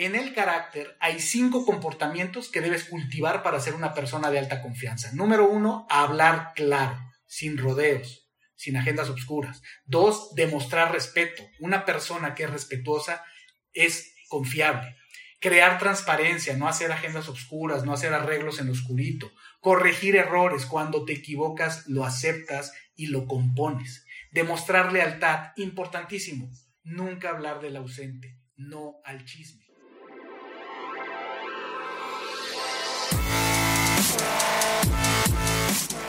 En 0.00 0.14
el 0.14 0.32
carácter 0.32 0.96
hay 1.00 1.18
cinco 1.18 1.66
comportamientos 1.66 2.52
que 2.52 2.60
debes 2.60 2.84
cultivar 2.84 3.42
para 3.42 3.58
ser 3.58 3.74
una 3.74 3.94
persona 3.94 4.30
de 4.30 4.38
alta 4.38 4.62
confianza. 4.62 5.10
Número 5.12 5.50
uno, 5.50 5.88
hablar 5.90 6.52
claro, 6.54 6.96
sin 7.26 7.58
rodeos, 7.58 8.30
sin 8.54 8.76
agendas 8.76 9.10
obscuras. 9.10 9.60
Dos, 9.86 10.36
demostrar 10.36 10.92
respeto. 10.92 11.42
Una 11.58 11.84
persona 11.84 12.36
que 12.36 12.44
es 12.44 12.50
respetuosa 12.50 13.24
es 13.72 14.14
confiable. 14.28 14.94
Crear 15.40 15.80
transparencia, 15.80 16.56
no 16.56 16.68
hacer 16.68 16.92
agendas 16.92 17.28
obscuras, 17.28 17.82
no 17.82 17.92
hacer 17.92 18.14
arreglos 18.14 18.60
en 18.60 18.66
lo 18.66 18.74
oscurito. 18.74 19.32
Corregir 19.58 20.14
errores. 20.14 20.64
Cuando 20.64 21.04
te 21.04 21.14
equivocas, 21.14 21.88
lo 21.88 22.04
aceptas 22.04 22.72
y 22.94 23.08
lo 23.08 23.26
compones. 23.26 24.06
Demostrar 24.30 24.92
lealtad, 24.92 25.54
importantísimo. 25.56 26.48
Nunca 26.84 27.30
hablar 27.30 27.60
del 27.60 27.74
ausente, 27.74 28.38
no 28.54 29.00
al 29.04 29.24
chisme. 29.24 29.67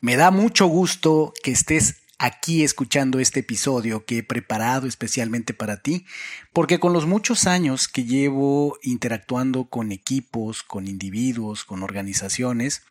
Me 0.00 0.16
da 0.16 0.30
mucho 0.30 0.66
gusto 0.66 1.32
que 1.42 1.52
estés 1.52 1.96
aquí 2.18 2.64
escuchando 2.64 3.18
este 3.18 3.40
episodio 3.40 4.04
que 4.04 4.18
he 4.18 4.22
preparado 4.22 4.86
especialmente 4.86 5.54
para 5.54 5.78
ti, 5.78 6.04
porque 6.52 6.78
con 6.78 6.92
los 6.92 7.06
muchos 7.06 7.46
años 7.46 7.88
que 7.88 8.04
llevo 8.04 8.78
interactuando 8.82 9.64
con 9.64 9.92
equipos, 9.92 10.62
con 10.62 10.86
individuos, 10.86 11.64
con 11.64 11.82
organizaciones, 11.82 12.82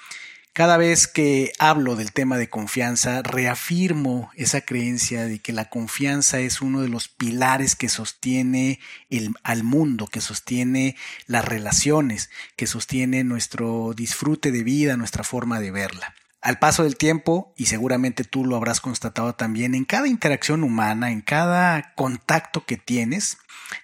cada 0.53 0.77
vez 0.77 1.07
que 1.07 1.51
hablo 1.59 1.95
del 1.95 2.13
tema 2.13 2.37
de 2.37 2.49
confianza, 2.49 3.21
reafirmo 3.21 4.31
esa 4.35 4.61
creencia 4.61 5.25
de 5.25 5.39
que 5.39 5.51
la 5.51 5.69
confianza 5.69 6.39
es 6.39 6.61
uno 6.61 6.81
de 6.81 6.87
los 6.87 7.09
pilares 7.09 7.75
que 7.75 7.89
sostiene 7.89 8.79
el, 9.09 9.33
al 9.43 9.63
mundo, 9.63 10.07
que 10.07 10.21
sostiene 10.21 10.95
las 11.27 11.43
relaciones, 11.43 12.29
que 12.55 12.67
sostiene 12.67 13.25
nuestro 13.25 13.93
disfrute 13.95 14.51
de 14.51 14.63
vida, 14.63 14.95
nuestra 14.95 15.25
forma 15.25 15.59
de 15.59 15.71
verla. 15.71 16.15
Al 16.45 16.59
paso 16.59 16.83
del 16.83 16.95
tiempo, 16.95 17.55
y 17.57 17.65
seguramente 17.65 18.23
tú 18.23 18.45
lo 18.45 18.55
habrás 18.55 18.79
constatado 18.79 19.33
también, 19.33 19.73
en 19.73 19.83
cada 19.83 20.07
interacción 20.07 20.63
humana, 20.63 21.09
en 21.09 21.21
cada 21.21 21.95
contacto 21.95 22.67
que 22.67 22.77
tienes, 22.77 23.39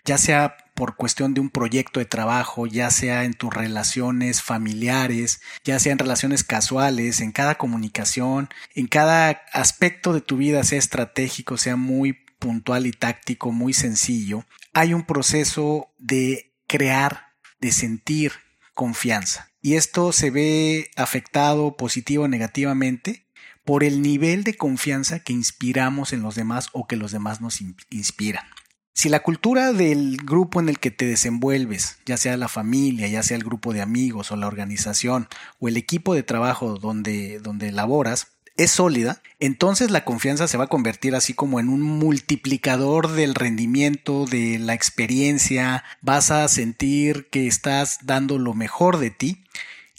ya 0.05 0.19
sea 0.19 0.57
por 0.75 0.95
cuestión 0.95 1.33
de 1.33 1.41
un 1.41 1.49
proyecto 1.49 1.99
de 1.99 2.05
trabajo, 2.05 2.67
ya 2.67 2.91
sea 2.91 3.23
en 3.23 3.33
tus 3.33 3.51
relaciones 3.51 4.43
familiares, 4.43 5.41
ya 5.63 5.79
sea 5.79 5.91
en 5.91 5.97
relaciones 5.97 6.43
casuales, 6.43 7.19
en 7.19 7.31
cada 7.31 7.55
comunicación, 7.55 8.47
en 8.75 8.85
cada 8.85 9.41
aspecto 9.53 10.13
de 10.13 10.21
tu 10.21 10.37
vida, 10.37 10.63
sea 10.63 10.77
estratégico, 10.77 11.57
sea 11.57 11.77
muy 11.77 12.13
puntual 12.37 12.85
y 12.85 12.91
táctico, 12.91 13.51
muy 13.51 13.73
sencillo, 13.73 14.45
hay 14.71 14.93
un 14.93 15.07
proceso 15.07 15.91
de 15.97 16.53
crear, 16.67 17.33
de 17.59 17.71
sentir 17.71 18.33
confianza. 18.75 19.50
Y 19.61 19.75
esto 19.75 20.11
se 20.11 20.31
ve 20.31 20.89
afectado 20.95 21.77
positivo 21.77 22.23
o 22.23 22.27
negativamente 22.27 23.27
por 23.63 23.83
el 23.83 24.01
nivel 24.01 24.43
de 24.43 24.55
confianza 24.55 25.19
que 25.19 25.33
inspiramos 25.33 26.13
en 26.13 26.23
los 26.23 26.35
demás 26.35 26.69
o 26.73 26.87
que 26.87 26.95
los 26.95 27.11
demás 27.11 27.41
nos 27.41 27.61
inspiran. 27.89 28.45
Si 28.93 29.07
la 29.07 29.21
cultura 29.21 29.71
del 29.71 30.17
grupo 30.17 30.59
en 30.59 30.67
el 30.67 30.79
que 30.79 30.91
te 30.91 31.05
desenvuelves, 31.05 31.99
ya 32.05 32.17
sea 32.17 32.35
la 32.37 32.49
familia, 32.49 33.07
ya 33.07 33.23
sea 33.23 33.37
el 33.37 33.43
grupo 33.43 33.73
de 33.73 33.81
amigos 33.81 34.31
o 34.31 34.35
la 34.35 34.47
organización 34.47 35.27
o 35.59 35.67
el 35.67 35.77
equipo 35.77 36.13
de 36.13 36.23
trabajo 36.23 36.77
donde, 36.77 37.39
donde 37.39 37.71
laboras, 37.71 38.27
es 38.57 38.71
sólida, 38.71 39.21
entonces 39.39 39.91
la 39.91 40.05
confianza 40.05 40.47
se 40.47 40.57
va 40.57 40.65
a 40.65 40.69
convertir 40.69 41.15
así 41.15 41.33
como 41.33 41.59
en 41.59 41.69
un 41.69 41.81
multiplicador 41.81 43.11
del 43.11 43.33
rendimiento, 43.33 44.25
de 44.25 44.59
la 44.59 44.73
experiencia, 44.73 45.83
vas 46.01 46.31
a 46.31 46.47
sentir 46.47 47.27
que 47.29 47.47
estás 47.47 47.99
dando 48.03 48.37
lo 48.37 48.53
mejor 48.53 48.97
de 48.97 49.09
ti. 49.09 49.43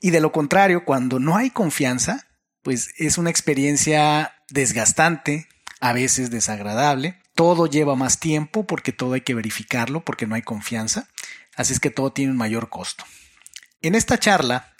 Y 0.00 0.10
de 0.10 0.20
lo 0.20 0.32
contrario, 0.32 0.84
cuando 0.84 1.18
no 1.18 1.36
hay 1.36 1.50
confianza, 1.50 2.28
pues 2.62 2.91
es 2.98 3.18
una 3.18 3.30
experiencia 3.30 4.34
desgastante, 4.48 5.48
a 5.80 5.92
veces 5.92 6.30
desagradable. 6.30 7.18
Todo 7.34 7.66
lleva 7.66 7.96
más 7.96 8.20
tiempo 8.20 8.66
porque 8.66 8.92
todo 8.92 9.14
hay 9.14 9.22
que 9.22 9.34
verificarlo, 9.34 10.04
porque 10.04 10.26
no 10.26 10.34
hay 10.34 10.42
confianza. 10.42 11.08
Así 11.56 11.72
es 11.72 11.80
que 11.80 11.91
todo 11.91 12.12
tiene 12.12 12.32
un 12.32 12.38
mayor 12.38 12.68
costo. 12.68 13.04
En 13.80 13.94
esta 13.94 14.18
charla 14.18 14.72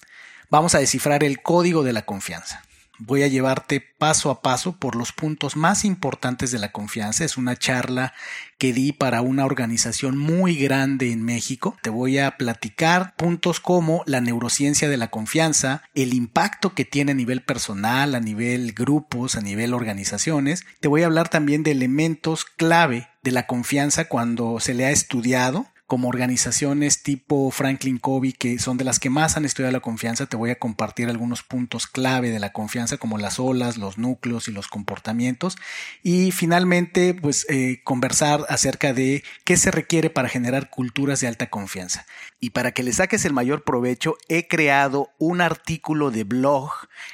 vamos 0.51 0.75
a 0.75 0.79
descifrar 0.79 1.25
el 1.25 1.43
código 1.43 1.83
de 1.83 1.93
la 1.93 2.03
confianza 2.03 2.63
voy 2.99 3.23
a 3.23 3.29
llevarte 3.29 3.81
paso 3.81 4.31
a 4.31 4.43
paso 4.43 4.77
por 4.77 4.97
los 4.97 5.13
puntos 5.13 5.57
más 5.57 5.85
importantes 5.85 6.51
de 6.51 6.59
la 6.59 6.73
confianza. 6.73 7.25
Es 7.25 7.37
una 7.37 7.57
charla 7.57 8.13
que 8.59 8.73
di 8.73 8.93
para 8.93 9.23
una 9.23 9.45
organización 9.45 10.17
muy 10.17 10.57
grande 10.57 11.13
en 11.13 11.23
México. 11.25 11.77
Te 11.83 11.91
voy 11.91 12.19
a 12.19 12.37
platicar 12.37 13.15
puntos 13.17 13.61
como 13.61 14.03
la 14.07 14.21
neurociencia 14.21 14.89
de 14.89 14.97
la 14.97 15.11
confianza, 15.11 15.83
el 15.95 16.15
impacto 16.15 16.75
que 16.75 16.85
tiene 16.85 17.13
a 17.13 17.17
nivel 17.17 17.43
personal, 17.43 18.15
a 18.15 18.21
nivel 18.21 18.73
grupos, 18.73 19.37
a 19.37 19.41
nivel 19.41 19.75
organizaciones. 19.75 20.65
Te 20.81 20.89
voy 20.89 21.03
a 21.03 21.07
hablar 21.07 21.29
también 21.29 21.63
de 21.63 21.73
elementos 21.73 22.45
clave 22.45 23.09
de 23.23 23.33
la 23.33 23.47
confianza 23.47 24.07
cuando 24.07 24.61
se 24.61 24.75
le 24.75 24.87
ha 24.87 24.91
estudiado 24.91 25.72
como 25.93 26.09
organizaciones 26.09 27.03
tipo 27.03 27.51
Franklin 27.51 27.99
Covey, 27.99 28.33
que 28.33 28.59
son 28.59 28.79
de 28.79 28.85
las 28.85 28.99
que 28.99 29.11
más 29.11 29.37
han 29.37 29.45
estudiado 29.45 29.73
la 29.73 29.81
confianza, 29.81 30.25
te 30.25 30.39
voy 30.39 30.49
a 30.49 30.59
compartir 30.59 31.11
algunos 31.11 31.43
puntos 31.43 31.87
clave 31.87 32.31
de 32.31 32.41
la 32.41 32.51
confianza, 32.51 32.97
como 32.97 33.19
las 33.19 33.39
olas, 33.39 33.77
los 33.77 33.99
núcleos 33.99 34.49
y 34.49 34.53
los 34.53 34.69
comportamientos. 34.69 35.59
Y 36.03 36.31
finalmente, 36.31 37.13
pues 37.13 37.45
eh, 37.51 37.83
conversar 37.85 38.47
acerca 38.49 38.95
de 38.95 39.23
qué 39.45 39.59
se 39.59 39.71
requiere 39.71 40.09
para 40.09 40.31
generar 40.31 40.71
culturas 40.71 41.21
de 41.21 41.27
alta 41.27 41.51
confianza. 41.51 42.07
Y 42.41 42.51
para 42.51 42.73
que 42.73 42.83
le 42.83 42.95
saques 42.95 43.27
el 43.27 43.35
mayor 43.35 43.63
provecho, 43.63 44.17
he 44.29 44.49
creado 44.49 45.11
un 45.19 45.43
artículo 45.43 46.11
de 46.11 46.25
blog 46.25 46.71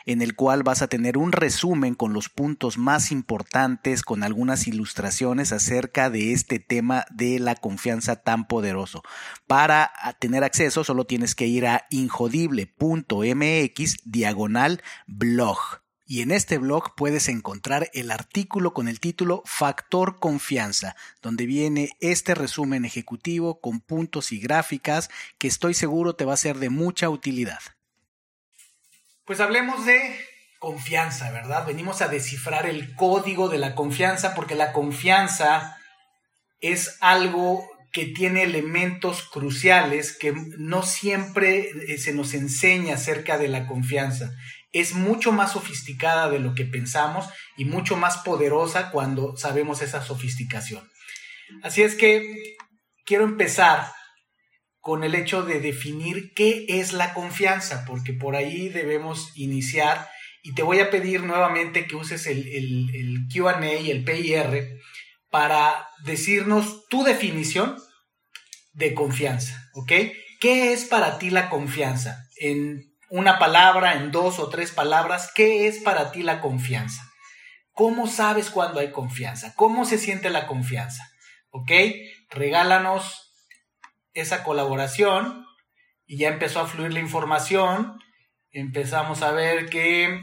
en 0.07 0.23
el 0.23 0.37
cual 0.37 0.63
vas 0.63 0.83
a 0.83 0.87
tener 0.87 1.19
un 1.19 1.33
resumen 1.33 1.97
con 1.97 2.13
los 2.13 2.29
puntos 2.29 2.79
más 2.79 3.11
importantes, 3.11 4.03
con 4.03 4.23
algunas 4.23 4.69
ilustraciones 4.69 5.51
acerca 5.51 6.11
de 6.11 6.33
este 6.33 6.61
tema 6.61 7.07
de 7.11 7.41
la 7.41 7.57
confianza 7.57 8.15
tan 8.23 8.47
poderosa 8.47 8.68
para 9.47 9.93
tener 10.19 10.45
acceso 10.45 10.85
solo 10.85 11.05
tienes 11.05 11.35
que 11.35 11.47
ir 11.47 11.67
a 11.67 11.87
injodible.mx 11.91 13.97
diagonal 14.05 14.83
blog. 15.07 15.59
Y 16.11 16.23
en 16.23 16.31
este 16.31 16.57
blog 16.57 16.95
puedes 16.97 17.29
encontrar 17.29 17.91
el 17.93 18.11
artículo 18.11 18.73
con 18.73 18.89
el 18.89 18.99
título 18.99 19.43
Factor 19.45 20.19
Confianza, 20.19 20.97
donde 21.21 21.45
viene 21.45 21.91
este 22.01 22.35
resumen 22.35 22.87
ejecutivo 22.87 23.61
con 23.61 23.81
puntos 23.81 24.33
y 24.33 24.41
gráficas 24.41 25.11
que 25.37 25.49
estoy 25.49 25.75
seguro 25.75 26.15
te 26.15 26.25
va 26.25 26.33
a 26.33 26.39
ser 26.39 26.57
de 26.57 26.71
mucha 26.71 27.11
utilidad. 27.11 27.59
Pues 29.27 29.39
hablemos 29.41 29.85
de 29.85 30.19
confianza, 30.59 31.31
¿verdad? 31.31 31.67
Venimos 31.67 32.01
a 32.01 32.09
descifrar 32.09 32.65
el 32.65 32.95
código 32.95 33.51
de 33.51 33.59
la 33.59 33.75
confianza 33.75 34.35
porque 34.35 34.55
la 34.55 34.73
confianza 34.73 35.77
es 36.61 36.97
algo 37.01 37.69
que 37.93 38.07
tiene 38.07 38.43
elementos 38.43 39.23
cruciales 39.23 40.17
que 40.17 40.35
no 40.59 40.83
siempre 40.83 41.71
eh, 41.89 41.99
se 41.99 42.13
nos 42.13 42.35
enseña 42.35 42.95
acerca 42.95 43.39
de 43.39 43.49
la 43.49 43.67
confianza. 43.67 44.31
Es 44.73 44.95
mucho 44.95 45.33
más 45.33 45.53
sofisticada 45.53 46.29
de 46.29 46.39
lo 46.39 46.55
que 46.55 46.65
pensamos 46.65 47.27
y 47.57 47.65
mucho 47.65 47.97
más 47.97 48.19
poderosa 48.19 48.91
cuando 48.91 49.37
sabemos 49.37 49.81
esa 49.81 50.03
sofisticación. 50.03 50.89
Así 51.63 51.83
es 51.83 51.95
que 51.95 52.57
quiero 53.07 53.25
empezar 53.25 53.91
con 54.81 55.05
el 55.05 55.15
hecho 55.15 55.43
de 55.43 55.61
definir 55.61 56.33
qué 56.35 56.67
es 56.69 56.93
la 56.93 57.15
confianza, 57.15 57.85
porque 57.87 58.13
por 58.13 58.37
ahí 58.37 58.69
debemos 58.69 59.33
iniciar 59.35 60.09
y 60.43 60.55
te 60.55 60.63
voy 60.63 60.81
a 60.81 60.91
pedir 60.91 61.23
nuevamente 61.23 61.87
que 61.87 61.97
uses 61.97 62.27
el, 62.27 62.47
el, 62.49 62.95
el 62.95 63.27
QA 63.33 63.81
y 63.81 63.91
el 63.91 64.05
PIR 64.05 64.79
para 65.31 65.89
decirnos 66.05 66.87
tu 66.89 67.05
definición 67.05 67.77
de 68.73 68.95
confianza, 68.95 69.71
¿ok? 69.75 69.93
¿Qué 70.41 70.73
es 70.73 70.85
para 70.85 71.19
ti 71.19 71.31
la 71.31 71.51
confianza? 71.51 72.29
En 72.37 72.95
una 73.11 73.39
palabra, 73.39 73.95
en 73.95 74.11
dos 74.13 74.39
o 74.39 74.49
tres 74.49 74.71
palabras, 74.71 75.33
¿qué 75.35 75.67
es 75.67 75.79
para 75.79 76.13
ti 76.13 76.23
la 76.23 76.41
confianza? 76.41 77.03
¿Cómo 77.73 78.07
sabes 78.07 78.51
cuando 78.51 78.81
hay 78.81 78.91
confianza? 78.91 79.55
¿Cómo 79.55 79.85
se 79.85 79.99
siente 79.99 80.31
la 80.31 80.47
confianza? 80.47 81.09
¿Ok? 81.51 81.71
Regálanos 82.31 83.33
esa 84.15 84.43
colaboración 84.43 85.47
y 86.07 86.19
ya 86.19 86.29
empezó 86.29 86.61
a 86.61 86.67
fluir 86.67 86.93
la 86.93 87.01
información. 87.01 87.99
Empezamos 88.51 89.23
a 89.23 89.31
ver 89.31 89.69
que 89.69 90.23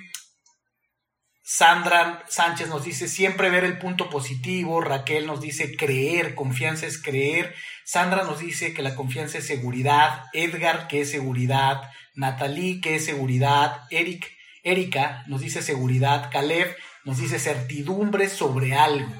Sandra 1.47 2.23
Sánchez 2.27 2.69
nos 2.69 2.83
dice 2.83 3.07
siempre 3.07 3.51
ver 3.51 3.65
el 3.65 3.77
punto 3.77 4.09
positivo, 4.09 4.81
Raquel 4.81 5.27
nos 5.27 5.41
dice 5.41 5.75
creer, 5.75 6.33
confianza 6.33 6.87
es 6.87 6.99
creer, 6.99 7.53
Sandra 7.83 8.23
nos 8.23 8.39
dice 8.39 8.73
que 8.73 8.81
la 8.81 8.95
confianza 8.95 9.37
es 9.37 9.45
seguridad, 9.45 10.23
Edgar 10.33 10.87
que 10.87 11.01
es 11.01 11.11
seguridad, 11.11 11.83
Natalie 12.15 12.81
que 12.81 12.95
es 12.95 13.05
seguridad, 13.05 13.83
Eric, 13.91 14.25
Erika 14.63 15.23
nos 15.27 15.41
dice 15.41 15.61
seguridad, 15.61 16.31
Caleb 16.31 16.75
nos 17.03 17.19
dice 17.19 17.37
certidumbre 17.37 18.27
sobre 18.27 18.73
algo. 18.73 19.13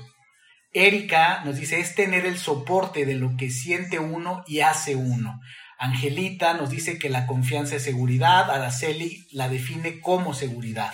Erika 0.74 1.44
nos 1.45 1.57
dice 1.57 1.80
es 1.80 1.94
tener 1.94 2.25
el 2.25 2.39
soporte 2.39 3.06
de 3.06 3.13
lo 3.13 3.38
que 3.38 3.51
siente 3.51 4.00
uno 4.00 4.44
y 4.48 4.62
hace 4.62 4.95
uno. 4.95 5.42
Angelita 5.78 6.56
nos 6.56 6.71
dice 6.71 6.98
que 6.98 7.12
la 7.12 7.28
confianza 7.28 7.75
es 7.75 7.83
seguridad, 7.83 8.50
Araceli 8.50 9.28
la 9.31 9.48
define 9.48 10.00
como 10.00 10.33
seguridad. 10.33 10.92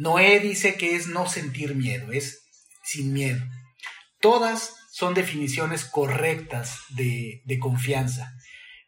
Noé 0.00 0.40
dice 0.40 0.76
que 0.76 0.96
es 0.96 1.08
no 1.08 1.28
sentir 1.28 1.74
miedo, 1.74 2.10
es 2.10 2.48
sin 2.82 3.12
miedo. 3.12 3.44
Todas 4.18 4.74
son 4.90 5.12
definiciones 5.12 5.84
correctas 5.84 6.78
de, 6.88 7.42
confianza. 7.60 8.32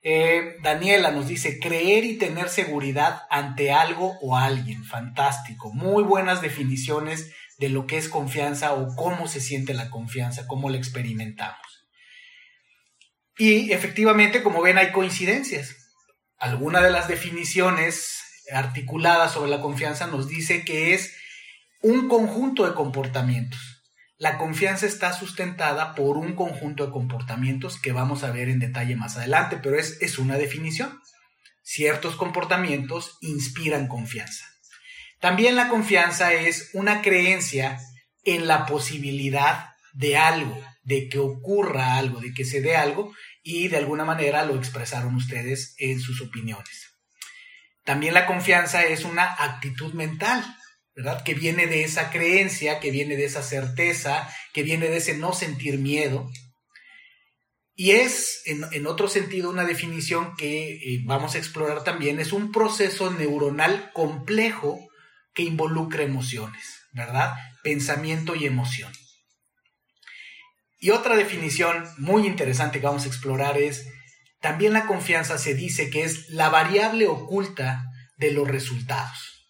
Eh, 0.01 0.57
Daniela 0.63 1.11
nos 1.11 1.29
dice 1.29 1.61
creer 1.61 2.07
y 2.07 2.17
tener 2.17 2.49
seguridad 2.49 3.25
ante 3.29 3.73
algo 3.73 4.17
o 4.23 4.39
alguien. 4.39 4.85
Fantástico. 4.85 5.71
Muy 5.75 6.03
buenas 6.03 6.41
definiciones 6.41 7.31
de 7.59 7.69
lo 7.69 7.87
que 7.87 7.99
es 7.99 8.09
confianza 8.09 8.73
o 8.73 8.97
cómo 8.97 9.29
se 9.29 9.43
siente 9.43 9.75
la 9.75 9.91
confianza, 9.91 10.47
cómo 10.47 10.71
la 10.71 10.79
experimentamos. 10.79 11.87
Y 13.37 13.71
efectivamente, 13.73 14.43
como 14.43 14.63
ven, 14.63 14.79
hay 14.79 14.93
coincidencias. 14.93 15.77
Alguna 16.39 16.81
de 16.81 16.91
las 16.91 17.07
definiciones 17.07 18.22
articuladas 18.53 19.33
sobre 19.33 19.51
la 19.51 19.61
confianza 19.61 20.07
nos 20.07 20.29
dice 20.29 20.65
que 20.65 20.95
es 20.95 21.15
un 21.81 22.09
conjunto 22.09 22.67
de 22.67 22.75
comportamientos. 22.75 23.83
La 24.19 24.39
confianza 24.39 24.87
está 24.87 25.13
sustentada 25.13 25.95
por 25.95 26.17
un 26.17 26.35
conjunto 26.35 26.87
de 26.87 26.93
comportamientos 26.93 27.81
que 27.81 27.93
vamos 27.93 28.23
a 28.23 28.31
ver 28.31 28.49
en 28.49 28.61
detalle 28.61 28.95
más 28.95 29.17
adelante, 29.17 29.59
pero 29.61 29.77
es, 29.79 29.99
es 30.01 30.19
una 30.19 30.37
definición. 30.37 31.01
Ciertos 31.63 32.15
comportamientos 32.15 33.19
inspiran 33.21 33.89
confianza. 33.89 34.45
También 35.21 35.57
la 35.57 35.69
confianza 35.69 36.33
es 36.33 36.71
una 36.73 37.03
creencia 37.03 37.81
en 38.25 38.47
la 38.47 38.67
posibilidad 38.67 39.71
de 39.93 40.17
algo, 40.17 40.61
de 40.83 41.09
que 41.09 41.19
ocurra 41.19 41.97
algo, 41.97 42.21
de 42.21 42.33
que 42.33 42.45
se 42.45 42.61
dé 42.61 42.77
algo, 42.77 43.13
y 43.43 43.69
de 43.69 43.77
alguna 43.77 44.05
manera 44.05 44.45
lo 44.45 44.57
expresaron 44.57 45.15
ustedes 45.17 45.75
en 45.79 46.01
sus 46.01 46.21
opiniones. 46.21 46.92
También 47.85 48.15
la 48.15 48.27
confianza 48.27 48.85
es 48.85 49.05
una 49.05 49.25
actitud 49.25 49.93
mental, 49.95 50.45
¿verdad? 50.95 51.23
Que 51.25 51.35
viene 51.35 51.67
de 51.67 51.85
esa 51.85 52.11
creencia, 52.11 52.81
que 52.81 52.91
viene 52.91 53.17
de 53.17 53.25
esa 53.25 53.43
certeza, 53.43 54.29
que 54.53 54.63
viene 54.63 54.89
de 54.89 54.99
ese 54.99 55.17
no 55.17 55.33
sentir 55.33 55.79
miedo. 55.79 56.31
Y 57.75 57.93
es, 57.93 58.43
en, 58.45 58.87
otro 58.87 59.09
sentido, 59.09 59.51
una 59.51 59.65
definición 59.65 60.37
que 60.37 60.75
eh, 60.75 61.03
vamos 61.05 61.35
a 61.35 61.39
explorar 61.39 61.83
también, 61.85 62.21
es 62.21 62.33
un 62.33 62.53
proceso 62.53 63.11
neuronal 63.11 63.91
complejo 63.93 64.79
que 65.35 65.43
involucra 65.43 66.03
emociones, 66.03 66.63
¿verdad? 66.93 67.35
Pensamiento 67.63 68.37
y 68.37 68.47
emoción. 68.47 68.93
Y 70.79 70.91
otra 70.91 71.17
definición 71.17 71.85
muy 71.97 72.27
interesante 72.27 72.81
que 72.81 72.87
vamos 72.87 73.05
a 73.05 73.09
explorar 73.09 73.57
es, 73.57 73.87
también 74.43 74.73
la 74.73 74.87
confianza 74.87 75.39
se 75.39 75.55
dice 75.55 75.89
que 75.89 76.03
es 76.03 76.29
la 76.29 76.49
variable 76.49 77.07
oculta 77.07 77.85
de 78.17 78.33
los 78.33 78.47
resultados. 78.47 79.47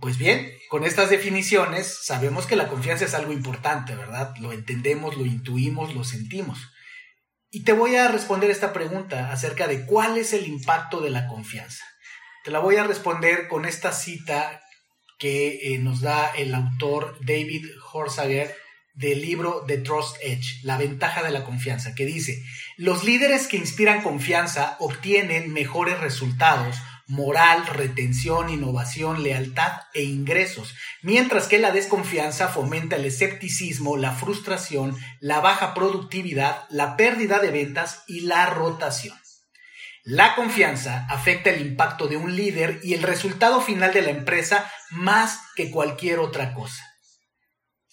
Pues 0.00 0.18
bien, 0.18 0.52
con 0.68 0.84
estas 0.84 1.10
definiciones 1.10 2.00
sabemos 2.02 2.46
que 2.46 2.56
la 2.56 2.68
confianza 2.68 3.04
es 3.04 3.14
algo 3.14 3.32
importante, 3.32 3.94
¿verdad? 3.94 4.34
Lo 4.40 4.52
entendemos, 4.52 5.16
lo 5.16 5.24
intuimos, 5.24 5.94
lo 5.94 6.02
sentimos. 6.02 6.58
Y 7.50 7.62
te 7.62 7.72
voy 7.72 7.94
a 7.94 8.08
responder 8.08 8.50
esta 8.50 8.72
pregunta 8.72 9.30
acerca 9.30 9.68
de 9.68 9.86
cuál 9.86 10.18
es 10.18 10.32
el 10.32 10.48
impacto 10.48 11.00
de 11.00 11.10
la 11.10 11.28
confianza. 11.28 11.84
Te 12.42 12.50
la 12.50 12.58
voy 12.58 12.76
a 12.76 12.84
responder 12.84 13.46
con 13.46 13.64
esta 13.64 13.92
cita 13.92 14.60
que 15.20 15.72
eh, 15.72 15.78
nos 15.78 16.00
da 16.00 16.26
el 16.34 16.52
autor 16.52 17.16
David 17.24 17.64
Horsager 17.92 18.56
del 18.94 19.20
libro 19.20 19.64
The 19.66 19.78
Trust 19.78 20.16
Edge, 20.22 20.60
La 20.62 20.78
ventaja 20.78 21.22
de 21.22 21.30
la 21.30 21.44
confianza, 21.44 21.94
que 21.94 22.06
dice, 22.06 22.42
los 22.76 23.04
líderes 23.04 23.48
que 23.48 23.56
inspiran 23.56 24.02
confianza 24.02 24.76
obtienen 24.78 25.52
mejores 25.52 25.98
resultados, 26.00 26.76
moral, 27.06 27.66
retención, 27.66 28.48
innovación, 28.48 29.22
lealtad 29.22 29.72
e 29.92 30.04
ingresos, 30.04 30.74
mientras 31.02 31.48
que 31.48 31.58
la 31.58 31.70
desconfianza 31.70 32.48
fomenta 32.48 32.96
el 32.96 33.04
escepticismo, 33.04 33.96
la 33.96 34.12
frustración, 34.12 34.96
la 35.20 35.40
baja 35.40 35.74
productividad, 35.74 36.64
la 36.70 36.96
pérdida 36.96 37.40
de 37.40 37.50
ventas 37.50 38.04
y 38.06 38.20
la 38.20 38.46
rotación. 38.46 39.18
La 40.04 40.34
confianza 40.34 41.06
afecta 41.08 41.50
el 41.50 41.62
impacto 41.62 42.08
de 42.08 42.16
un 42.16 42.36
líder 42.36 42.78
y 42.82 42.94
el 42.94 43.02
resultado 43.02 43.60
final 43.60 43.92
de 43.92 44.02
la 44.02 44.10
empresa 44.10 44.70
más 44.90 45.40
que 45.56 45.70
cualquier 45.70 46.18
otra 46.18 46.52
cosa. 46.52 46.93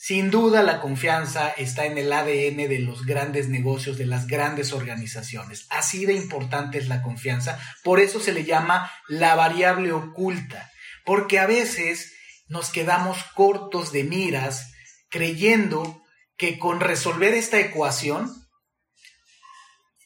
Sin 0.04 0.32
duda 0.32 0.64
la 0.64 0.82
confianza 0.82 1.50
está 1.50 1.86
en 1.86 1.96
el 1.96 2.12
ADN 2.12 2.68
de 2.68 2.80
los 2.80 3.06
grandes 3.06 3.50
negocios, 3.50 4.00
de 4.00 4.08
las 4.08 4.26
grandes 4.26 4.74
organizaciones. 4.74 5.68
Así 5.70 6.08
de 6.08 6.16
importante 6.16 6.80
es 6.80 6.88
la 6.88 7.04
confianza. 7.04 7.60
Por 7.84 8.00
eso 8.00 8.20
se 8.20 8.32
le 8.32 8.44
llama 8.44 8.92
la 9.08 9.36
variable 9.36 9.92
oculta. 9.92 10.72
Porque 11.06 11.38
a 11.38 11.46
veces 11.46 12.16
nos 12.48 12.72
quedamos 12.72 13.24
cortos 13.36 13.92
de 13.92 14.04
miras 14.04 14.72
creyendo 15.12 16.02
que 16.36 16.58
con 16.58 16.80
resolver 16.80 17.36
esta 17.36 17.60
ecuación 17.60 18.34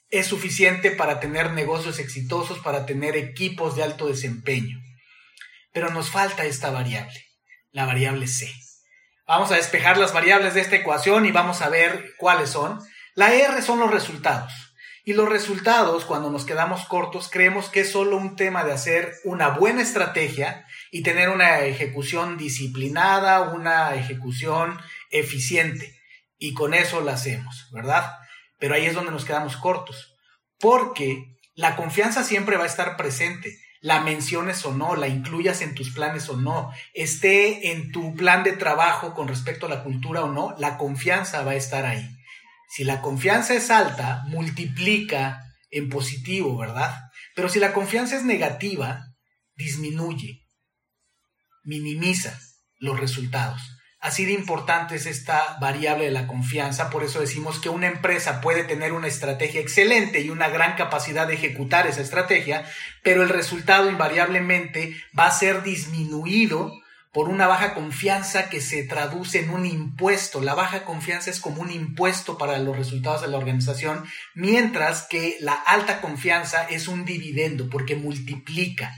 es 0.09 0.27
suficiente 0.27 0.91
para 0.91 1.21
tener 1.21 1.53
negocios 1.53 1.99
exitosos, 1.99 2.59
para 2.59 2.85
tener 2.85 3.15
equipos 3.15 3.77
de 3.77 3.83
alto 3.83 4.07
desempeño. 4.07 4.77
Pero 5.71 5.89
nos 5.89 6.11
falta 6.11 6.43
esta 6.43 6.69
variable, 6.69 7.23
la 7.71 7.85
variable 7.85 8.27
C. 8.27 8.64
Vamos 9.27 9.51
a 9.51 9.55
despejar 9.55 9.97
las 9.97 10.13
variables 10.13 10.53
de 10.53 10.61
esta 10.61 10.75
ecuación 10.75 11.25
y 11.25 11.31
vamos 11.31 11.63
a 11.63 11.69
ver 11.69 12.13
cuáles 12.17 12.51
son. 12.51 12.79
La 13.15 13.33
R 13.33 13.59
son 13.63 13.79
los 13.79 13.89
resultados. 13.89 14.53
Y 15.03 15.13
los 15.13 15.27
resultados, 15.27 16.05
cuando 16.05 16.29
nos 16.29 16.45
quedamos 16.45 16.85
cortos, 16.85 17.29
creemos 17.31 17.69
que 17.69 17.81
es 17.81 17.91
solo 17.91 18.17
un 18.17 18.35
tema 18.35 18.63
de 18.63 18.73
hacer 18.73 19.15
una 19.23 19.49
buena 19.49 19.81
estrategia 19.81 20.67
y 20.91 21.01
tener 21.01 21.29
una 21.29 21.61
ejecución 21.61 22.37
disciplinada, 22.37 23.49
una 23.49 23.95
ejecución 23.95 24.79
eficiente. 25.09 25.99
Y 26.37 26.53
con 26.53 26.75
eso 26.75 27.01
la 27.01 27.13
hacemos, 27.13 27.69
¿verdad? 27.71 28.11
Pero 28.59 28.75
ahí 28.75 28.85
es 28.85 28.93
donde 28.93 29.11
nos 29.11 29.25
quedamos 29.25 29.57
cortos. 29.57 30.15
Porque 30.59 31.35
la 31.55 31.75
confianza 31.75 32.23
siempre 32.23 32.57
va 32.57 32.65
a 32.65 32.67
estar 32.67 32.95
presente 32.95 33.57
la 33.85 34.01
menciones 34.01 34.65
o 34.65 34.73
no, 34.73 34.95
la 34.95 35.07
incluyas 35.07 35.61
en 35.61 35.75
tus 35.75 35.91
planes 35.91 36.27
o 36.29 36.37
no, 36.37 36.71
esté 36.95 37.71
en 37.71 37.91
tu 37.91 38.15
plan 38.15 38.43
de 38.43 38.53
trabajo 38.53 39.13
con 39.13 39.27
respecto 39.27 39.67
a 39.67 39.69
la 39.69 39.83
cultura 39.83 40.23
o 40.23 40.31
no, 40.31 40.55
la 40.57 40.79
confianza 40.79 41.43
va 41.43 41.51
a 41.51 41.55
estar 41.55 41.85
ahí. 41.85 42.03
Si 42.67 42.83
la 42.83 42.99
confianza 43.03 43.53
es 43.53 43.69
alta, 43.69 44.23
multiplica 44.25 45.53
en 45.69 45.89
positivo, 45.89 46.57
¿verdad? 46.57 47.11
Pero 47.35 47.47
si 47.47 47.59
la 47.59 47.73
confianza 47.73 48.15
es 48.15 48.23
negativa, 48.23 49.05
disminuye, 49.53 50.47
minimiza 51.63 52.39
los 52.79 52.99
resultados. 52.99 53.61
Así 54.05 54.23
de 54.23 54.33
importante 54.33 54.97
es 54.97 55.07
esta 55.07 55.57
variable 55.59 56.05
de 56.05 56.11
la 56.11 56.27
confianza, 56.27 56.91
por 56.91 57.03
eso 57.03 57.21
decimos 57.21 57.57
que 57.57 57.69
una 57.69 57.87
empresa 57.87 58.39
puede 58.39 58.63
tener 58.63 58.93
una 58.93 59.07
estrategia 59.07 59.59
excelente 59.59 60.21
y 60.21 60.29
una 60.29 60.47
gran 60.47 60.75
capacidad 60.75 61.25
de 61.25 61.33
ejecutar 61.33 61.87
esa 61.87 62.01
estrategia, 62.01 62.69
pero 63.01 63.23
el 63.23 63.29
resultado 63.29 63.89
invariablemente 63.89 64.95
va 65.17 65.25
a 65.25 65.31
ser 65.31 65.63
disminuido 65.63 66.71
por 67.11 67.29
una 67.29 67.47
baja 67.47 67.73
confianza 67.73 68.47
que 68.47 68.61
se 68.61 68.83
traduce 68.83 69.39
en 69.39 69.49
un 69.49 69.65
impuesto. 69.65 70.39
La 70.39 70.53
baja 70.53 70.85
confianza 70.85 71.31
es 71.31 71.39
como 71.39 71.63
un 71.63 71.71
impuesto 71.71 72.37
para 72.37 72.59
los 72.59 72.77
resultados 72.77 73.23
de 73.23 73.29
la 73.29 73.39
organización, 73.39 74.05
mientras 74.35 75.07
que 75.07 75.37
la 75.39 75.53
alta 75.53 75.99
confianza 75.99 76.67
es 76.69 76.87
un 76.87 77.05
dividendo 77.05 77.71
porque 77.71 77.95
multiplica. 77.95 78.93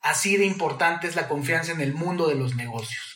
Así 0.00 0.38
de 0.38 0.46
importante 0.46 1.08
es 1.08 1.14
la 1.14 1.28
confianza 1.28 1.72
en 1.72 1.82
el 1.82 1.92
mundo 1.92 2.26
de 2.26 2.36
los 2.36 2.56
negocios. 2.56 3.09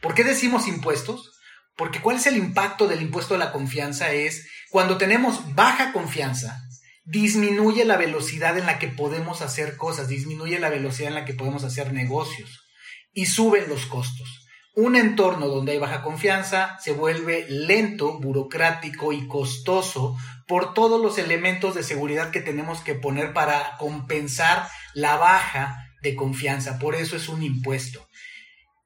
¿Por 0.00 0.14
qué 0.14 0.24
decimos 0.24 0.68
impuestos? 0.68 1.32
Porque 1.76 2.00
¿cuál 2.00 2.16
es 2.16 2.26
el 2.26 2.36
impacto 2.36 2.88
del 2.88 3.02
impuesto 3.02 3.34
de 3.34 3.40
la 3.40 3.52
confianza? 3.52 4.12
Es 4.12 4.48
cuando 4.70 4.98
tenemos 4.98 5.54
baja 5.54 5.92
confianza, 5.92 6.60
disminuye 7.04 7.84
la 7.84 7.96
velocidad 7.96 8.58
en 8.58 8.66
la 8.66 8.78
que 8.78 8.88
podemos 8.88 9.42
hacer 9.42 9.76
cosas, 9.76 10.08
disminuye 10.08 10.58
la 10.58 10.70
velocidad 10.70 11.08
en 11.08 11.14
la 11.14 11.24
que 11.24 11.34
podemos 11.34 11.64
hacer 11.64 11.92
negocios 11.92 12.68
y 13.12 13.26
suben 13.26 13.68
los 13.68 13.86
costos. 13.86 14.46
Un 14.74 14.94
entorno 14.94 15.48
donde 15.48 15.72
hay 15.72 15.78
baja 15.78 16.02
confianza 16.02 16.78
se 16.80 16.92
vuelve 16.92 17.46
lento, 17.48 18.20
burocrático 18.20 19.12
y 19.12 19.26
costoso 19.26 20.16
por 20.46 20.74
todos 20.74 21.00
los 21.00 21.18
elementos 21.18 21.74
de 21.74 21.82
seguridad 21.82 22.30
que 22.30 22.40
tenemos 22.40 22.80
que 22.80 22.94
poner 22.94 23.32
para 23.32 23.76
compensar 23.78 24.68
la 24.94 25.16
baja 25.16 25.76
de 26.02 26.14
confianza. 26.14 26.78
Por 26.78 26.94
eso 26.94 27.16
es 27.16 27.28
un 27.28 27.42
impuesto. 27.42 28.07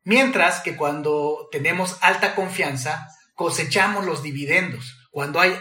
Mientras 0.04 0.60
que 0.60 0.76
cuando 0.76 1.48
tenemos 1.52 1.98
alta 2.00 2.34
confianza, 2.34 3.08
cosechamos 3.34 4.04
los 4.04 4.22
dividendos. 4.22 4.96
Cuando 5.10 5.40
hay 5.40 5.54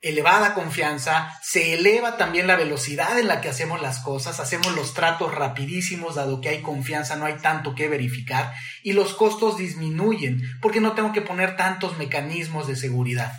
elevada 0.00 0.54
confianza, 0.54 1.32
se 1.42 1.74
eleva 1.74 2.16
también 2.16 2.46
la 2.46 2.56
velocidad 2.56 3.18
en 3.18 3.26
la 3.26 3.40
que 3.40 3.48
hacemos 3.48 3.82
las 3.82 3.98
cosas, 3.98 4.38
hacemos 4.38 4.74
los 4.76 4.94
tratos 4.94 5.34
rapidísimos, 5.34 6.14
dado 6.14 6.40
que 6.40 6.50
hay 6.50 6.62
confianza, 6.62 7.16
no 7.16 7.26
hay 7.26 7.38
tanto 7.38 7.74
que 7.74 7.88
verificar, 7.88 8.54
y 8.84 8.92
los 8.92 9.14
costos 9.14 9.56
disminuyen, 9.58 10.42
porque 10.62 10.80
no 10.80 10.92
tengo 10.92 11.12
que 11.12 11.22
poner 11.22 11.56
tantos 11.56 11.98
mecanismos 11.98 12.68
de 12.68 12.76
seguridad. 12.76 13.32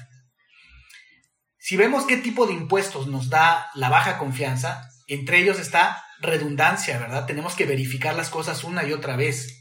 Si 1.58 1.78
vemos 1.78 2.06
qué 2.06 2.18
tipo 2.18 2.46
de 2.46 2.54
impuestos 2.54 3.08
nos 3.08 3.30
da 3.30 3.70
la 3.74 3.89
baja 3.89 4.18
confianza, 4.18 4.89
entre 5.08 5.39
ellos 5.39 5.60
está 5.60 6.04
redundancia, 6.20 7.00
¿verdad? 7.00 7.25
Tenemos 7.25 7.56
que 7.56 7.66
verificar 7.66 8.16
las 8.16 8.30
cosas 8.30 8.63
una 8.63 8.84
y 8.84 8.92
otra 8.92 9.16
vez 9.16 9.59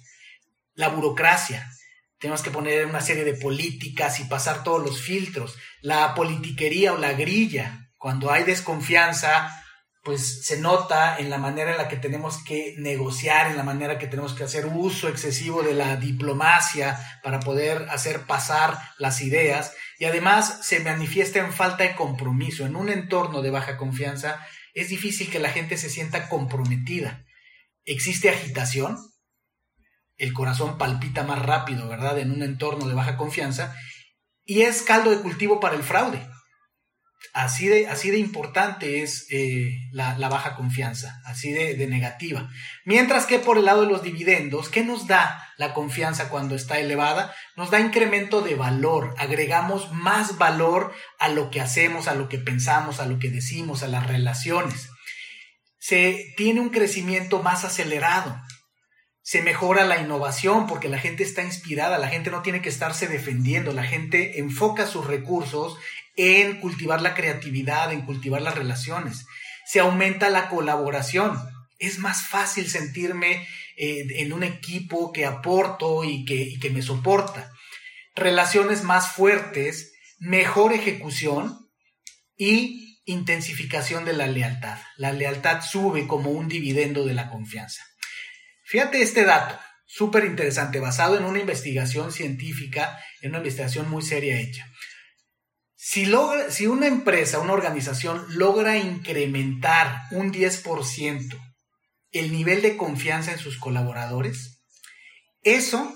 la 0.78 0.88
burocracia. 0.88 1.68
Tenemos 2.20 2.40
que 2.40 2.52
poner 2.52 2.87
una 2.87 3.00
serie 3.00 3.25
de 3.25 3.35
políticas 3.35 4.20
y 4.20 4.25
pasar 4.25 4.62
todos 4.62 4.80
los 4.80 5.02
filtros. 5.02 5.58
La 5.80 6.14
politiquería 6.14 6.92
o 6.92 6.99
la 6.99 7.14
grilla. 7.14 7.90
Cuando 7.97 8.30
hay 8.30 8.44
desconfianza, 8.44 9.61
pues 10.04 10.47
se 10.47 10.61
nota 10.61 11.18
en 11.18 11.30
la 11.30 11.38
manera 11.38 11.73
en 11.73 11.78
la 11.78 11.88
que 11.88 11.97
tenemos 11.97 12.44
que 12.44 12.76
negociar, 12.78 13.49
en 13.49 13.56
la 13.56 13.64
manera 13.64 13.99
que 13.99 14.06
tenemos 14.06 14.35
que 14.35 14.44
hacer 14.44 14.66
uso 14.66 15.08
excesivo 15.08 15.64
de 15.64 15.75
la 15.75 15.97
diplomacia 15.97 16.97
para 17.25 17.40
poder 17.40 17.88
hacer 17.90 18.20
pasar 18.20 18.78
las 18.99 19.20
ideas. 19.20 19.75
Y 19.99 20.04
además 20.04 20.61
se 20.62 20.78
manifiesta 20.78 21.40
en 21.40 21.52
falta 21.52 21.82
de 21.82 21.97
compromiso. 21.97 22.64
En 22.64 22.76
un 22.76 22.88
entorno 22.88 23.42
de 23.42 23.50
baja 23.50 23.76
confianza 23.76 24.47
es 24.75 24.90
difícil 24.90 25.28
que 25.28 25.40
la 25.40 25.50
gente 25.50 25.76
se 25.76 25.90
sienta 25.90 26.28
comprometida. 26.28 27.25
Existe 27.85 28.30
agitación, 28.30 28.97
el 30.18 30.32
corazón 30.32 30.78
palpita 30.78 31.22
más 31.22 31.40
rápido, 31.40 31.88
¿verdad? 31.88 32.18
En 32.18 32.32
un 32.32 32.42
entorno 32.42 32.87
de 32.87 32.94
baja 32.94 33.16
confianza. 33.16 33.75
Y 34.44 34.62
es 34.62 34.82
caldo 34.82 35.10
de 35.10 35.20
cultivo 35.20 35.60
para 35.60 35.76
el 35.76 35.82
fraude. 35.82 36.28
Así 37.34 37.68
de, 37.68 37.88
así 37.88 38.10
de 38.10 38.18
importante 38.18 39.02
es 39.02 39.26
eh, 39.30 39.72
la, 39.92 40.14
baja 40.28 40.54
confianza, 40.54 41.20
así 41.25 41.52
de, 41.52 41.75
de, 41.75 41.87
negativa. 41.87 42.48
Mientras 42.84 43.26
que 43.26 43.38
por 43.38 43.58
el 43.58 43.64
lado 43.64 43.82
de 43.82 43.88
los 43.88 44.02
dividendos, 44.02 44.68
¿qué 44.68 44.84
nos 44.84 45.06
da 45.06 45.48
la 45.56 45.75
confianza 45.75 46.30
cuando 46.30 46.54
está 46.54 46.78
elevada? 46.78 47.34
Nos 47.56 47.70
da 47.70 47.80
incremento 47.80 48.40
de 48.40 48.54
valor, 48.54 49.14
agregamos 49.18 49.92
más 49.92 50.38
valor 50.38 50.92
a 51.18 51.28
lo 51.28 51.50
que 51.50 51.60
hacemos, 51.60 52.08
a 52.08 52.14
lo 52.14 52.28
que 52.28 52.38
pensamos, 52.38 52.98
a 53.00 53.06
lo 53.06 53.18
que 53.18 53.30
decimos, 53.30 53.82
a 53.82 53.88
las 53.88 54.06
relaciones. 54.06 54.88
Se 55.78 56.32
tiene 56.37 56.60
un 56.60 56.70
crecimiento 56.70 57.42
más 57.42 57.64
acelerado 57.64 58.40
se 59.28 59.42
mejora 59.42 59.85
la 59.85 60.00
innovación 60.00 60.66
porque 60.66 60.88
la 60.88 60.99
gente 60.99 61.23
está 61.23 61.44
inspirada, 61.44 61.99
la 61.99 62.08
gente 62.08 62.30
no 62.30 62.40
tiene 62.40 62.62
que 62.62 62.70
estarse 62.70 63.08
defendiendo, 63.08 63.75
la 63.75 63.85
gente 63.85 64.38
enfoca 64.38 64.87
sus 64.87 65.06
recursos 65.06 65.76
en 66.16 66.58
cultivar 66.61 67.02
la 67.02 67.12
creatividad, 67.12 67.92
en 67.92 68.06
cultivar 68.06 68.40
las 68.40 68.54
relaciones. 68.54 69.26
Se 69.66 69.80
aumenta 69.80 70.30
la 70.30 70.49
colaboración. 70.49 71.38
Es 71.78 71.99
más 71.99 72.23
fácil 72.23 72.70
sentirme 72.70 73.47
eh, 73.76 74.06
en 74.16 74.32
un 74.32 74.44
equipo 74.44 75.12
que 75.12 75.26
aporto 75.26 76.04
y 76.04 76.25
que, 76.25 76.37
y 76.37 76.58
que 76.58 76.70
me 76.70 76.80
soporta. 76.80 77.52
Relaciones 78.16 78.82
más 78.82 79.12
fuertes, 79.12 79.92
mejor 80.18 80.73
ejecución 80.73 81.68
y 82.38 82.99
intensificación 83.04 84.06
de 84.06 84.14
la 84.14 84.26
lealtad. 84.26 84.78
La 84.97 85.12
lealtad 85.12 85.61
sube 85.61 86.06
como 86.06 86.30
un 86.30 86.49
dividendo 86.49 87.04
de 87.04 87.12
la 87.12 87.28
confianza. 87.28 87.82
Fíjate 88.68 89.00
este 89.00 89.25
dato, 89.25 89.58
súper 89.87 90.26
interesante, 90.26 90.78
basado 90.78 91.16
en 91.16 91.25
una 91.25 91.38
investigación 91.38 92.12
científica, 92.12 93.02
en 93.22 93.30
una 93.30 93.38
investigación 93.38 93.88
muy 93.88 94.02
seria 94.02 94.38
hecha. 94.38 94.70
Si, 95.75 96.04
logra, 96.04 96.50
si 96.50 96.66
una 96.66 96.87
empresa, 96.87 97.38
una 97.38 97.54
organización 97.54 98.26
logra 98.28 98.76
incrementar 98.76 100.02
un 100.10 100.34
10% 100.34 101.40
el 102.12 102.30
nivel 102.30 102.60
de 102.60 102.76
confianza 102.76 103.32
en 103.32 103.38
sus 103.38 103.56
colaboradores, 103.56 104.60
eso 105.42 105.94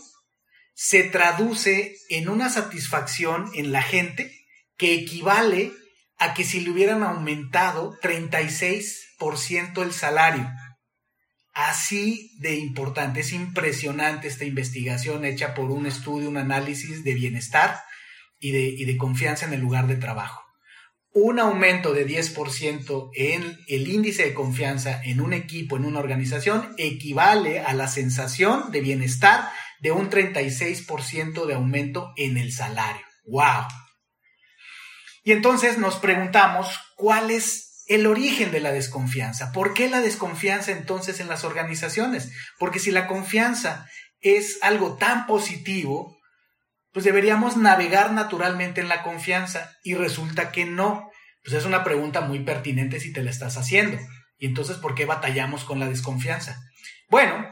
se 0.72 1.04
traduce 1.04 1.94
en 2.08 2.30
una 2.30 2.48
satisfacción 2.48 3.50
en 3.54 3.70
la 3.70 3.82
gente 3.82 4.34
que 4.78 4.94
equivale 4.94 5.72
a 6.16 6.32
que 6.32 6.44
si 6.44 6.60
le 6.60 6.70
hubieran 6.70 7.02
aumentado 7.02 7.98
36% 8.00 9.82
el 9.82 9.92
salario. 9.92 10.50
Así 11.54 12.32
de 12.38 12.56
importante, 12.56 13.20
es 13.20 13.32
impresionante 13.32 14.28
esta 14.28 14.44
investigación 14.44 15.24
hecha 15.24 15.54
por 15.54 15.70
un 15.70 15.86
estudio, 15.86 16.30
un 16.30 16.38
análisis 16.38 17.04
de 17.04 17.14
bienestar 17.14 17.80
y 18.40 18.52
de, 18.52 18.84
de 18.84 18.96
confianza 18.96 19.46
en 19.46 19.52
el 19.52 19.60
lugar 19.60 19.86
de 19.86 19.96
trabajo. 19.96 20.42
Un 21.14 21.38
aumento 21.38 21.92
de 21.92 22.06
10% 22.06 23.10
en 23.14 23.58
el 23.68 23.88
índice 23.88 24.24
de 24.24 24.32
confianza 24.32 25.02
en 25.04 25.20
un 25.20 25.34
equipo, 25.34 25.76
en 25.76 25.84
una 25.84 26.00
organización, 26.00 26.74
equivale 26.78 27.60
a 27.60 27.74
la 27.74 27.86
sensación 27.86 28.70
de 28.70 28.80
bienestar 28.80 29.50
de 29.80 29.92
un 29.92 30.08
36% 30.08 31.44
de 31.44 31.54
aumento 31.54 32.14
en 32.16 32.38
el 32.38 32.50
salario. 32.50 33.04
¡Wow! 33.26 33.66
Y 35.22 35.32
entonces 35.32 35.76
nos 35.76 35.96
preguntamos 35.96 36.80
cuál 36.96 37.30
es 37.30 37.71
el 37.86 38.06
origen 38.06 38.52
de 38.52 38.60
la 38.60 38.72
desconfianza. 38.72 39.52
¿Por 39.52 39.74
qué 39.74 39.88
la 39.88 40.00
desconfianza 40.00 40.72
entonces 40.72 41.20
en 41.20 41.28
las 41.28 41.44
organizaciones? 41.44 42.32
Porque 42.58 42.78
si 42.78 42.90
la 42.90 43.06
confianza 43.06 43.86
es 44.20 44.58
algo 44.62 44.96
tan 44.96 45.26
positivo, 45.26 46.16
pues 46.92 47.04
deberíamos 47.04 47.56
navegar 47.56 48.12
naturalmente 48.12 48.80
en 48.80 48.88
la 48.88 49.02
confianza 49.02 49.72
y 49.82 49.94
resulta 49.94 50.52
que 50.52 50.64
no. 50.64 51.10
Pues 51.42 51.56
es 51.56 51.64
una 51.64 51.82
pregunta 51.82 52.20
muy 52.20 52.40
pertinente 52.40 53.00
si 53.00 53.12
te 53.12 53.22
la 53.22 53.30
estás 53.30 53.56
haciendo. 53.56 53.98
Y 54.38 54.46
entonces, 54.46 54.76
¿por 54.76 54.94
qué 54.94 55.04
batallamos 55.04 55.64
con 55.64 55.80
la 55.80 55.88
desconfianza? 55.88 56.60
Bueno, 57.08 57.48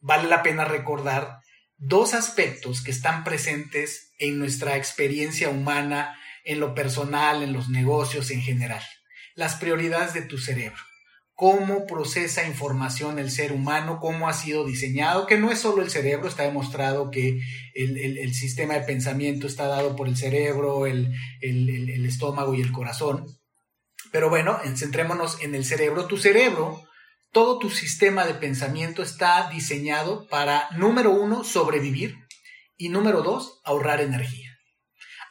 vale 0.00 0.28
la 0.28 0.42
pena 0.42 0.64
recordar 0.64 1.38
dos 1.76 2.12
aspectos 2.12 2.82
que 2.82 2.90
están 2.90 3.24
presentes 3.24 4.12
en 4.18 4.38
nuestra 4.38 4.76
experiencia 4.76 5.48
humana, 5.48 6.18
en 6.44 6.60
lo 6.60 6.74
personal, 6.74 7.42
en 7.42 7.54
los 7.54 7.70
negocios 7.70 8.30
en 8.30 8.42
general 8.42 8.82
las 9.34 9.56
prioridades 9.56 10.14
de 10.14 10.22
tu 10.22 10.38
cerebro, 10.38 10.82
cómo 11.34 11.86
procesa 11.86 12.46
información 12.46 13.18
el 13.18 13.30
ser 13.30 13.52
humano, 13.52 13.98
cómo 14.00 14.28
ha 14.28 14.32
sido 14.32 14.66
diseñado, 14.66 15.26
que 15.26 15.38
no 15.38 15.50
es 15.50 15.58
solo 15.58 15.82
el 15.82 15.90
cerebro, 15.90 16.28
está 16.28 16.42
demostrado 16.42 17.10
que 17.10 17.40
el, 17.74 18.34
sistema 18.34 18.74
de 18.74 18.82
pensamiento 18.82 19.46
está 19.46 19.66
dado 19.66 19.96
por 19.96 20.08
el 20.08 20.16
cerebro, 20.16 20.86
el, 20.86 21.14
el 21.40 22.06
estómago 22.06 22.54
y 22.54 22.60
el 22.60 22.72
corazón. 22.72 23.26
Pero 24.12 24.28
bueno, 24.28 24.58
centrémonos 24.76 25.40
en 25.40 25.54
el 25.54 25.64
cerebro. 25.64 26.06
Tu 26.06 26.16
cerebro, 26.16 26.82
todo 27.32 27.58
tu 27.58 27.70
sistema 27.70 28.26
de 28.26 28.34
pensamiento 28.34 29.02
está 29.02 29.48
diseñado 29.50 30.26
para, 30.28 30.68
número 30.72 31.12
uno, 31.12 31.44
sobrevivir 31.44 32.16
y 32.76 32.88
número 32.88 33.22
dos, 33.22 33.60
ahorrar 33.64 34.00
energía. 34.00 34.58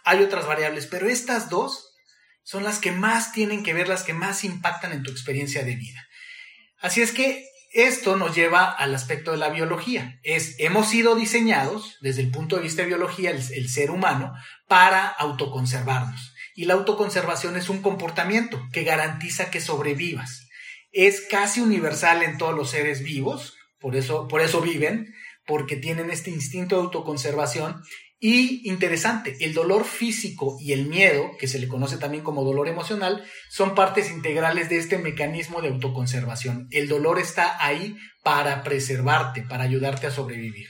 Hay 0.06 0.24
otras 0.24 0.48
variables, 0.48 0.88
pero 0.88 1.10
estas 1.10 1.50
dos 1.50 1.89
son 2.50 2.64
las 2.64 2.80
que 2.80 2.92
más 2.92 3.32
tienen 3.32 3.62
que 3.62 3.76
ver, 3.76 3.88
las 3.88 4.02
que 4.02 4.14
más 4.14 4.44
impactan 4.44 4.92
en 4.92 5.04
tu 5.04 5.12
experiencia 5.12 5.64
de 5.64 5.76
vida. 5.76 6.04
Así 6.80 7.00
es 7.04 7.12
que 7.12 7.46
esto 7.72 8.16
nos 8.16 8.36
lleva 8.36 8.72
al 8.72 8.96
aspecto 8.96 9.30
de 9.30 9.38
la 9.38 9.50
biología. 9.50 10.20
Es, 10.24 10.56
hemos 10.58 10.90
sido 10.90 11.14
diseñados, 11.14 11.98
desde 12.02 12.24
el 12.24 12.32
punto 12.32 12.56
de 12.56 12.64
vista 12.64 12.82
de 12.82 12.88
biología, 12.88 13.30
el, 13.30 13.70
ser 13.70 13.92
humano, 13.92 14.34
para 14.68 15.06
autoconservarnos. 15.06 16.34
Y 16.56 16.66
la 16.66 16.74
autoconservación 16.74 17.56
es 17.56 17.70
un 17.70 17.84
comportamiento 17.84 18.60
que 18.74 18.84
garantiza 18.84 19.52
que 19.52 19.62
sobrevivas. 19.62 20.48
Es 20.92 21.22
casi 21.30 21.62
universal 21.62 22.24
en 22.24 22.40
todos 22.40 22.56
los 22.56 22.72
seres 22.72 23.04
vivos, 23.04 23.58
por 23.80 23.96
eso, 23.96 24.28
por 24.28 24.42
eso 24.42 24.60
viven, 24.60 25.14
porque 25.46 25.76
tienen 25.76 26.10
este 26.10 26.32
instinto 26.32 26.78
de 26.78 26.82
autoconservación 26.82 27.84
y 28.22 28.70
interesante, 28.70 29.38
el 29.40 29.54
dolor 29.54 29.86
físico 29.86 30.58
y 30.60 30.74
el 30.74 30.88
miedo, 30.88 31.32
que 31.40 31.48
se 31.48 31.58
le 31.58 31.70
conoce 31.70 31.98
también 31.98 32.22
como 32.22 32.44
dolor 32.44 32.68
emocional, 32.68 33.24
son 33.50 33.76
partes 33.76 34.12
integrales 34.12 34.68
de 34.68 34.78
este 34.78 34.98
mecanismo 34.98 35.62
de 35.62 35.70
autoconservación. 35.70 36.68
El 36.72 36.90
dolor 36.90 37.18
está 37.18 37.64
ahí 37.66 37.96
para 38.22 38.62
preservarte, 38.64 39.44
para 39.44 39.64
ayudarte 39.64 40.08
a 40.08 40.12
sobrevivir. 40.12 40.68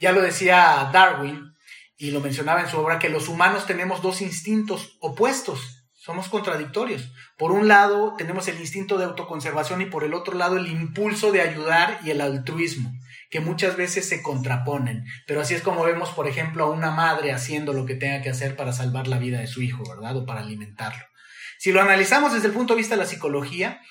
Ya 0.00 0.12
lo 0.12 0.20
decía 0.20 0.90
Darwin 0.92 1.54
y 1.96 2.10
lo 2.10 2.20
mencionaba 2.20 2.60
en 2.60 2.68
su 2.68 2.78
obra 2.78 2.98
que 2.98 3.08
los 3.08 3.28
humanos 3.28 3.66
tenemos 3.66 4.02
dos 4.02 4.20
instintos 4.20 4.98
opuestos, 5.00 5.88
somos 5.94 6.28
contradictorios. 6.28 7.10
Por 7.38 7.52
un 7.52 7.68
lado 7.68 8.14
tenemos 8.18 8.48
el 8.48 8.60
instinto 8.60 8.98
de 8.98 9.06
autoconservación 9.06 9.80
y 9.80 9.86
por 9.86 10.04
el 10.04 10.12
otro 10.12 10.36
lado 10.36 10.58
el 10.58 10.66
impulso 10.66 11.32
de 11.32 11.40
ayudar 11.40 12.00
y 12.04 12.10
el 12.10 12.20
altruismo 12.20 12.92
que 13.36 13.40
muchas 13.40 13.76
veces 13.76 14.08
se 14.08 14.22
contraponen, 14.22 15.04
pero 15.26 15.42
así 15.42 15.52
es 15.52 15.60
como 15.60 15.84
vemos, 15.84 16.08
por 16.08 16.26
ejemplo, 16.26 16.64
a 16.64 16.70
una 16.70 16.90
madre 16.90 17.32
haciendo 17.32 17.74
lo 17.74 17.84
que 17.84 17.94
tenga 17.94 18.22
que 18.22 18.30
hacer 18.30 18.56
para 18.56 18.72
salvar 18.72 19.08
la 19.08 19.18
vida 19.18 19.40
de 19.40 19.46
su 19.46 19.60
hijo, 19.60 19.86
¿verdad? 19.86 20.16
O 20.16 20.24
para 20.24 20.40
alimentarlo. 20.40 21.04
Si 21.58 21.70
lo 21.70 21.82
analizamos 21.82 22.32
desde 22.32 22.46
el 22.46 22.54
punto 22.54 22.72
de 22.72 22.78
vista 22.78 22.94
de 22.94 23.02
la 23.02 23.06
psicología, 23.06 23.82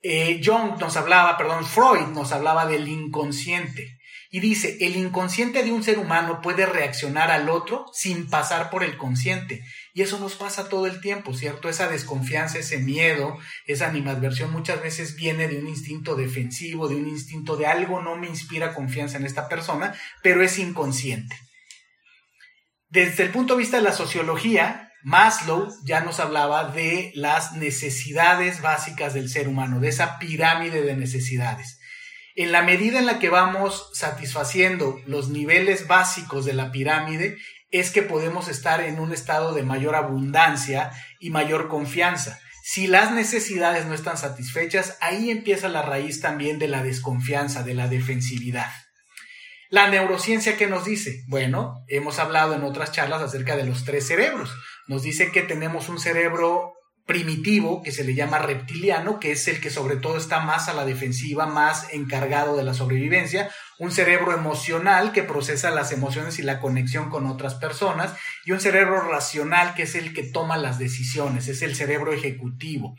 eh, 0.00 0.40
nos 0.80 0.96
hablaba, 0.96 1.36
perdón, 1.36 1.66
Freud 1.66 2.06
nos 2.14 2.32
hablaba 2.32 2.64
del 2.64 2.88
inconsciente. 2.88 3.98
Y 4.30 4.40
dice, 4.40 4.78
el 4.80 4.96
inconsciente 4.96 5.62
de 5.62 5.72
un 5.72 5.82
ser 5.82 5.98
humano 5.98 6.40
puede 6.40 6.64
reaccionar 6.64 7.30
al 7.30 7.50
otro 7.50 7.84
sin 7.92 8.30
pasar 8.30 8.70
por 8.70 8.82
el 8.82 8.96
consciente. 8.96 9.62
Y 9.94 10.02
eso 10.02 10.18
nos 10.18 10.34
pasa 10.34 10.68
todo 10.68 10.86
el 10.86 11.00
tiempo, 11.00 11.34
¿cierto? 11.34 11.68
Esa 11.68 11.88
desconfianza, 11.88 12.58
ese 12.58 12.78
miedo, 12.78 13.38
esa 13.66 13.88
animadversión 13.88 14.52
muchas 14.52 14.82
veces 14.82 15.16
viene 15.16 15.48
de 15.48 15.58
un 15.58 15.68
instinto 15.68 16.14
defensivo, 16.14 16.88
de 16.88 16.96
un 16.96 17.08
instinto 17.08 17.56
de 17.56 17.66
algo 17.66 18.00
no 18.00 18.16
me 18.16 18.28
inspira 18.28 18.74
confianza 18.74 19.16
en 19.16 19.26
esta 19.26 19.48
persona, 19.48 19.94
pero 20.22 20.42
es 20.42 20.58
inconsciente. 20.58 21.36
Desde 22.88 23.24
el 23.24 23.30
punto 23.30 23.54
de 23.54 23.60
vista 23.60 23.76
de 23.76 23.84
la 23.84 23.92
sociología, 23.92 24.92
Maslow 25.02 25.68
ya 25.84 26.00
nos 26.00 26.20
hablaba 26.20 26.70
de 26.70 27.12
las 27.14 27.52
necesidades 27.52 28.60
básicas 28.60 29.14
del 29.14 29.28
ser 29.28 29.48
humano, 29.48 29.80
de 29.80 29.88
esa 29.88 30.18
pirámide 30.18 30.82
de 30.82 30.96
necesidades 30.96 31.80
en 32.36 32.52
la 32.52 32.62
medida 32.62 32.98
en 32.98 33.06
la 33.06 33.18
que 33.18 33.28
vamos 33.28 33.90
satisfaciendo 33.92 35.00
los 35.06 35.28
niveles 35.28 35.86
básicos 35.86 36.44
de 36.44 36.54
la 36.54 36.70
pirámide, 36.70 37.36
es 37.70 37.90
que 37.90 38.02
podemos 38.02 38.48
estar 38.48 38.80
en 38.80 38.98
un 38.98 39.12
estado 39.12 39.54
de 39.54 39.62
mayor 39.62 39.94
abundancia 39.94 40.90
y 41.18 41.30
mayor 41.30 41.68
confianza. 41.68 42.40
Si 42.62 42.86
las 42.86 43.12
necesidades 43.12 43.86
no 43.86 43.94
están 43.94 44.18
satisfechas, 44.18 44.96
ahí 45.00 45.30
empieza 45.30 45.68
la 45.68 45.82
raíz 45.82 46.20
también 46.20 46.58
de 46.58 46.68
la 46.68 46.82
desconfianza, 46.82 47.62
de 47.62 47.74
la 47.74 47.88
defensividad. 47.88 48.70
La 49.70 49.88
neurociencia, 49.88 50.56
¿qué 50.56 50.66
nos 50.66 50.84
dice? 50.84 51.22
Bueno, 51.28 51.84
hemos 51.88 52.18
hablado 52.18 52.54
en 52.54 52.64
otras 52.64 52.90
charlas 52.90 53.22
acerca 53.22 53.56
de 53.56 53.64
los 53.64 53.84
tres 53.84 54.06
cerebros. 54.06 54.52
Nos 54.88 55.02
dice 55.02 55.30
que 55.30 55.42
tenemos 55.42 55.88
un 55.88 56.00
cerebro 56.00 56.74
primitivo 57.10 57.82
que 57.82 57.90
se 57.90 58.04
le 58.04 58.14
llama 58.14 58.38
reptiliano, 58.38 59.18
que 59.18 59.32
es 59.32 59.48
el 59.48 59.60
que 59.60 59.68
sobre 59.68 59.96
todo 59.96 60.16
está 60.16 60.38
más 60.38 60.68
a 60.68 60.74
la 60.74 60.84
defensiva, 60.84 61.44
más 61.44 61.92
encargado 61.92 62.56
de 62.56 62.62
la 62.62 62.72
sobrevivencia, 62.72 63.50
un 63.80 63.90
cerebro 63.90 64.32
emocional 64.32 65.10
que 65.10 65.24
procesa 65.24 65.72
las 65.72 65.90
emociones 65.90 66.38
y 66.38 66.42
la 66.42 66.60
conexión 66.60 67.10
con 67.10 67.26
otras 67.26 67.56
personas, 67.56 68.14
y 68.44 68.52
un 68.52 68.60
cerebro 68.60 69.00
racional 69.00 69.74
que 69.74 69.82
es 69.82 69.96
el 69.96 70.14
que 70.14 70.22
toma 70.22 70.56
las 70.56 70.78
decisiones, 70.78 71.48
es 71.48 71.62
el 71.62 71.74
cerebro 71.74 72.12
ejecutivo. 72.12 72.94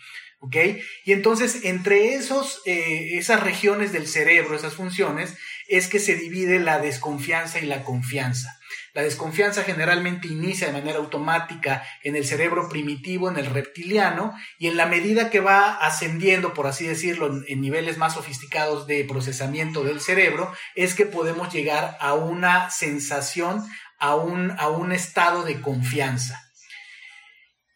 Y 1.05 1.13
entonces, 1.13 1.63
entre 1.63 2.15
esos, 2.15 2.61
eh, 2.65 3.17
esas 3.17 3.43
regiones 3.43 3.93
del 3.93 4.07
cerebro, 4.07 4.55
esas 4.55 4.73
funciones, 4.73 5.37
es 5.71 5.87
que 5.87 5.99
se 5.99 6.15
divide 6.15 6.59
la 6.59 6.79
desconfianza 6.79 7.59
y 7.59 7.65
la 7.65 7.83
confianza. 7.83 8.59
La 8.93 9.03
desconfianza 9.03 9.63
generalmente 9.63 10.27
inicia 10.27 10.67
de 10.67 10.73
manera 10.73 10.99
automática 10.99 11.81
en 12.03 12.17
el 12.17 12.25
cerebro 12.25 12.67
primitivo, 12.67 13.29
en 13.29 13.37
el 13.37 13.45
reptiliano, 13.45 14.33
y 14.59 14.67
en 14.67 14.75
la 14.75 14.85
medida 14.85 15.29
que 15.29 15.39
va 15.39 15.75
ascendiendo, 15.75 16.53
por 16.53 16.67
así 16.67 16.85
decirlo, 16.85 17.41
en, 17.47 17.61
niveles 17.61 17.97
más 17.97 18.15
sofisticados 18.15 18.87
de 18.87 19.05
procesamiento 19.05 19.85
del 19.85 20.01
cerebro, 20.01 20.51
es 20.75 20.93
que 20.93 21.05
podemos 21.05 21.53
llegar 21.53 21.97
a 22.01 22.15
una 22.15 22.69
sensación, 22.69 23.65
a 23.97 24.15
un, 24.15 24.51
a 24.59 24.67
un 24.67 24.91
estado 24.91 25.43
de 25.43 25.61
confianza. 25.61 26.50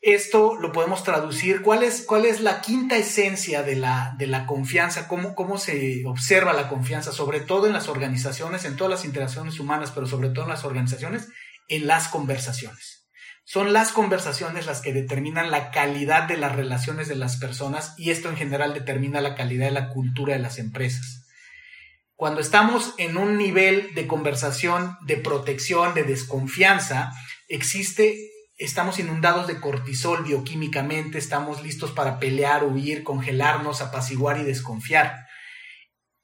Esto 0.05 0.55
lo 0.59 0.71
podemos 0.71 1.03
traducir. 1.03 1.63
¿Cuál 1.63 1.81
es, 1.81 2.03
cuál 2.03 2.25
es 2.25 2.39
la 2.39 2.61
quinta 2.61 2.95
esencia 2.95 3.63
de 3.63 3.75
la, 3.75 4.13
de 4.19 4.27
la 4.27 4.45
confianza? 4.45 5.07
¿Cómo, 5.07 5.33
¿Cómo 5.33 5.57
se 5.57 6.03
observa 6.05 6.53
la 6.53 6.69
confianza? 6.69 7.11
Sobre 7.11 7.39
todo 7.39 7.65
en 7.65 7.73
las 7.73 7.87
organizaciones, 7.87 8.65
en 8.65 8.75
todas 8.75 8.91
las 8.91 9.03
interacciones 9.03 9.59
humanas, 9.59 9.89
pero 9.89 10.05
sobre 10.05 10.29
todo 10.29 10.43
en 10.43 10.51
las 10.51 10.63
organizaciones, 10.63 11.29
en 11.69 11.87
las 11.87 12.07
conversaciones. 12.07 13.07
Son 13.45 13.73
las 13.73 13.93
conversaciones 13.93 14.67
las 14.67 14.81
que 14.81 14.93
determinan 14.93 15.49
la 15.49 15.71
calidad 15.71 16.27
de 16.27 16.37
las 16.37 16.55
relaciones 16.55 17.07
de 17.07 17.15
las 17.15 17.37
personas 17.37 17.95
y 17.97 18.11
esto 18.11 18.29
en 18.29 18.37
general 18.37 18.75
determina 18.75 19.21
la 19.21 19.33
calidad 19.33 19.65
de 19.65 19.71
la 19.71 19.89
cultura 19.89 20.33
de 20.33 20.39
las 20.39 20.59
empresas. 20.59 21.25
Cuando 22.13 22.41
estamos 22.41 22.93
en 22.99 23.17
un 23.17 23.39
nivel 23.39 23.95
de 23.95 24.05
conversación, 24.05 24.99
de 25.07 25.17
protección, 25.17 25.95
de 25.95 26.03
desconfianza, 26.03 27.11
existe 27.49 28.34
estamos 28.57 28.99
inundados 28.99 29.47
de 29.47 29.59
cortisol 29.59 30.23
bioquímicamente, 30.23 31.17
estamos 31.17 31.61
listos 31.63 31.91
para 31.91 32.19
pelear, 32.19 32.63
huir, 32.63 33.03
congelarnos, 33.03 33.81
apaciguar 33.81 34.37
y 34.39 34.43
desconfiar. 34.43 35.25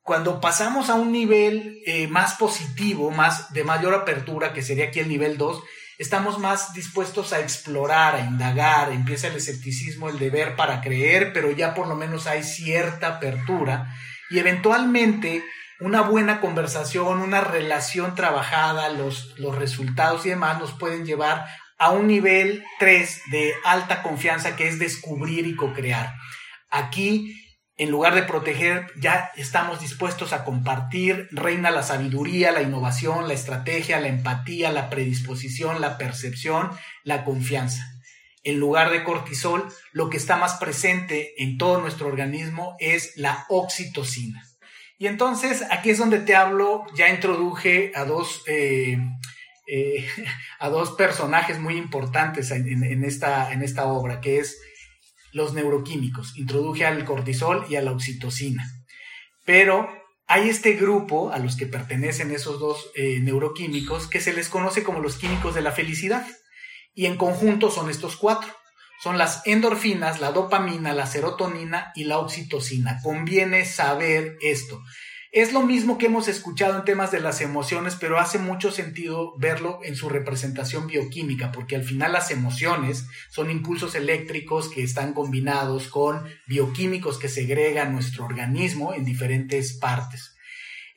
Cuando 0.02 0.42
pasamos 0.42 0.90
a 0.90 0.96
un 0.96 1.12
nivel 1.12 1.82
eh, 1.86 2.08
más 2.08 2.36
positivo, 2.36 3.12
más 3.12 3.54
de 3.54 3.64
mayor 3.64 3.94
apertura, 3.94 4.54
que 4.54 4.64
sería 4.64 4.86
aquí 4.86 5.00
el 5.00 5.10
nivel 5.10 5.38
2, 5.38 5.62
estamos 6.00 6.40
más 6.40 6.74
dispuestos 6.74 7.34
a 7.34 7.40
explorar, 7.40 8.16
a 8.16 8.22
indagar, 8.22 8.92
empieza 8.92 9.28
el 9.28 9.36
escepticismo, 9.36 10.10
el 10.10 10.18
deber 10.18 10.56
para 10.56 10.82
creer, 10.82 11.34
pero 11.34 11.52
ya 11.52 11.76
por 11.76 11.88
lo 11.88 11.96
menos 11.96 12.26
hay 12.26 12.44
cierta 12.44 13.08
apertura 13.08 13.94
y 14.32 14.40
eventualmente 14.40 15.44
una 15.80 16.02
buena 16.02 16.42
conversación, 16.42 17.20
una 17.20 17.42
relación 17.42 18.16
trabajada, 18.16 18.90
los, 18.90 19.38
los 19.40 19.56
resultados 19.56 20.26
y 20.26 20.30
demás 20.30 20.60
nos 20.60 20.74
pueden 20.74 21.06
llevar 21.06 21.46
a 21.82 21.90
un 21.90 22.06
nivel 22.06 22.64
3 22.78 23.22
de 23.32 23.56
alta 23.66 24.04
confianza 24.04 24.56
que 24.56 24.68
es 24.68 24.78
descubrir 24.78 25.48
y 25.48 25.56
co-crear. 25.56 26.14
Aquí, 26.70 27.36
en 27.76 27.90
lugar 27.90 28.14
de 28.14 28.22
proteger, 28.22 28.86
ya 28.98 29.32
estamos 29.36 29.82
dispuestos 29.82 30.32
a 30.32 30.44
compartir, 30.44 31.28
reina 31.32 31.72
la 31.72 31.82
sabiduría, 31.82 32.52
la 32.52 32.62
innovación, 32.62 33.28
la 33.28 33.34
estrategia, 33.34 34.00
la 34.00 34.10
empatía, 34.10 34.72
la 34.72 34.92
predisposición, 34.92 35.82
la 35.82 35.98
percepción, 35.98 36.70
la 37.04 37.24
confianza. 37.24 37.84
En 38.44 38.60
lugar 38.60 38.92
de 38.92 39.04
cortisol, 39.04 39.68
lo 39.92 40.12
que 40.12 40.18
está 40.18 40.38
más 40.38 40.58
presente 40.60 41.34
en 41.42 41.58
todo 41.58 41.82
nuestro 41.82 42.06
organismo 42.10 42.76
es 42.78 43.18
la 43.18 43.48
oxitocina. 43.50 44.44
Y 45.00 45.08
entonces 45.08 45.64
aquí 45.72 45.90
es 45.90 45.98
donde 45.98 46.20
te 46.20 46.36
hablo, 46.36 46.86
ya 46.94 47.10
introduje 47.10 47.92
a 47.96 48.06
dos 48.06 48.44
eh, 48.46 49.00
eh, 49.68 50.06
a 50.60 50.70
dos 50.70 50.92
personajes 50.92 51.60
muy 51.60 51.78
importantes 51.78 52.52
en, 52.52 53.04
esta, 53.04 53.52
en 53.52 53.64
esta 53.64 53.86
obra, 53.86 54.22
que 54.22 54.40
es 54.40 54.60
los 55.32 55.54
neuroquímicos. 55.54 56.38
Introduje 56.38 56.86
al 56.86 57.06
cortisol 57.06 57.66
y 57.70 57.76
a 57.76 57.82
la 57.82 57.92
oxitocina. 57.92 58.70
Pero 59.46 59.90
hay 60.28 60.50
este 60.50 60.74
grupo 60.74 61.32
a 61.32 61.40
los 61.40 61.56
que 61.56 61.66
pertenecen 61.66 62.32
esos 62.32 62.60
dos 62.60 62.92
eh, 62.96 63.20
neuroquímicos 63.20 64.08
que 64.08 64.22
se 64.22 64.34
les 64.34 64.50
conoce 64.50 64.84
como 64.84 65.00
los 65.00 65.18
químicos 65.18 65.56
de 65.56 65.62
la 65.62 65.72
felicidad. 65.72 66.26
Y 66.94 67.06
en 67.06 67.18
conjunto 67.18 67.72
son 67.72 67.90
estos 67.90 68.18
cuatro. 68.18 68.54
Son 69.02 69.18
las 69.18 69.42
endorfinas, 69.48 70.20
la 70.20 70.32
dopamina, 70.32 70.94
la 70.94 71.08
serotonina 71.08 71.92
y 71.96 72.04
la 72.04 72.20
oxitocina. 72.20 73.00
Conviene 73.02 73.66
saber 73.66 74.38
esto. 74.42 74.80
Es 75.34 75.54
lo 75.54 75.62
mismo 75.62 75.98
que 75.98 76.08
hemos 76.08 76.28
escuchado 76.28 76.78
en 76.78 76.84
temas 76.84 77.10
de 77.10 77.22
las 77.22 77.40
emociones, 77.40 77.96
pero 77.98 78.20
hace 78.20 78.38
mucho 78.38 78.70
sentido 78.70 79.34
verlo 79.38 79.80
en 79.82 79.96
su 79.96 80.10
representación 80.10 80.88
bioquímica, 80.88 81.54
porque 81.54 81.78
al 81.78 81.86
final 81.86 82.12
las 82.12 82.32
emociones 82.32 83.06
son 83.30 83.50
impulsos 83.50 83.96
eléctricos 83.96 84.68
que 84.68 84.84
están 84.84 85.14
combinados 85.14 85.88
con 85.88 86.26
bioquímicos 86.48 87.18
que 87.18 87.30
segregan 87.30 87.94
nuestro 87.94 88.26
organismo 88.26 88.94
en 88.94 89.06
diferentes 89.06 89.72
partes. 89.72 90.36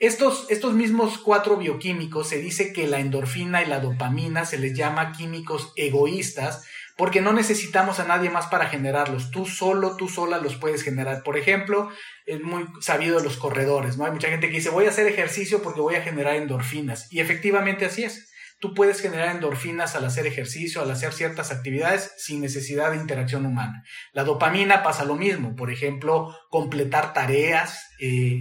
Estos, 0.01 0.47
estos 0.51 0.75
mismos 0.75 1.19
cuatro 1.19 1.57
bioquímicos 1.57 2.29
se 2.29 2.39
dice 2.39 2.73
que 2.73 2.89
la 2.89 2.99
endorfina 2.99 3.63
y 3.63 3.67
la 3.67 3.79
dopamina 3.79 4.45
se 4.45 4.59
les 4.59 4.77
llama 4.77 5.13
químicos 5.13 5.73
egoístas 5.77 6.65
porque 6.97 7.21
no 7.21 7.33
necesitamos 7.33 7.99
a 7.99 8.07
nadie 8.07 8.31
más 8.31 8.47
para 8.47 8.67
generarlos. 8.67 9.31
Tú 9.31 9.47
solo, 9.47 9.97
tú 9.97 10.09
sola 10.09 10.39
los 10.39 10.57
puedes 10.57 10.83
generar. 10.83 11.23
Por 11.23 11.37
ejemplo, 11.37 11.91
es 12.27 12.41
muy 12.41 12.67
sabido 12.81 13.19
de 13.19 13.25
los 13.25 13.37
corredores, 13.37 13.97
¿no? 13.97 14.05
Hay 14.05 14.13
mucha 14.13 14.29
gente 14.29 14.49
que 14.49 14.57
dice, 14.57 14.71
voy 14.71 14.87
a 14.87 14.91
hacer 14.91 15.07
ejercicio 15.07 15.63
porque 15.63 15.81
voy 15.81 15.97
a 15.97 16.03
generar 16.03 16.37
endorfinas. 16.37 17.13
Y 17.13 17.21
efectivamente 17.21 17.85
así 17.85 18.05
es. 18.05 18.31
Tú 18.61 18.73
puedes 18.75 19.01
generar 19.01 19.35
endorfinas 19.35 19.97
al 19.97 20.05
hacer 20.05 20.27
ejercicio, 20.27 20.81
al 20.81 20.91
hacer 20.91 21.13
ciertas 21.13 21.51
actividades 21.51 22.13
sin 22.17 22.41
necesidad 22.41 22.93
de 22.93 22.97
interacción 22.99 23.45
humana. 23.45 23.83
La 24.13 24.25
dopamina 24.25 24.83
pasa 24.83 25.05
lo 25.05 25.17
mismo. 25.17 25.57
Por 25.57 25.71
ejemplo, 25.71 26.35
completar 26.49 27.13
tareas 27.13 27.79
eh, 28.01 28.41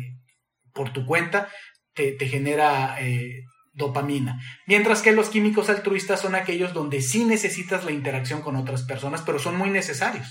por 0.74 0.94
tu 0.94 1.06
cuenta 1.06 1.50
te, 1.94 2.18
genera 2.28 2.98
eh, 3.02 3.44
dopamina. 3.74 4.40
Mientras 4.68 5.02
que 5.02 5.12
los 5.12 5.30
químicos 5.30 5.70
altruistas 5.70 6.22
son 6.22 6.36
aquellos 6.36 6.74
donde 6.74 7.02
sí 7.02 7.26
necesitas 7.26 7.84
la 7.84 7.92
interacción 7.92 8.42
con 8.42 8.56
otras 8.56 8.84
personas, 8.84 9.22
pero 9.22 9.40
son 9.40 9.58
muy 9.58 9.70
necesarios. 9.70 10.28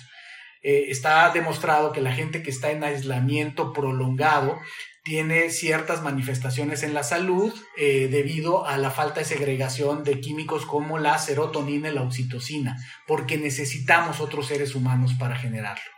Eh, 0.63 0.87
está 0.89 1.31
demostrado 1.31 1.93
que 1.93 2.01
la 2.01 2.13
gente 2.13 2.43
que 2.43 2.51
está 2.51 2.71
en 2.71 2.85
aislamiento 2.85 3.73
prolongado 3.73 4.59
tiene 5.03 5.51
ciertas 5.51 6.03
manifestaciones 6.03 6.85
en 6.85 6.95
la 6.95 7.03
salud 7.03 7.53
eh, 7.77 8.09
debido 8.09 8.65
a 8.67 8.79
la 8.79 8.93
falta 8.93 9.21
de 9.21 9.27
segregación 9.27 10.05
de 10.05 10.21
químicos 10.21 10.65
como 10.65 10.99
la 10.99 11.19
serotonina 11.19 11.89
y 11.89 11.95
la 11.95 12.03
oxitocina, 12.03 12.77
porque 13.09 13.37
necesitamos 13.37 14.21
otros 14.21 14.47
seres 14.47 14.77
humanos 14.77 15.15
para 15.19 15.35
generarlo. 15.35 15.92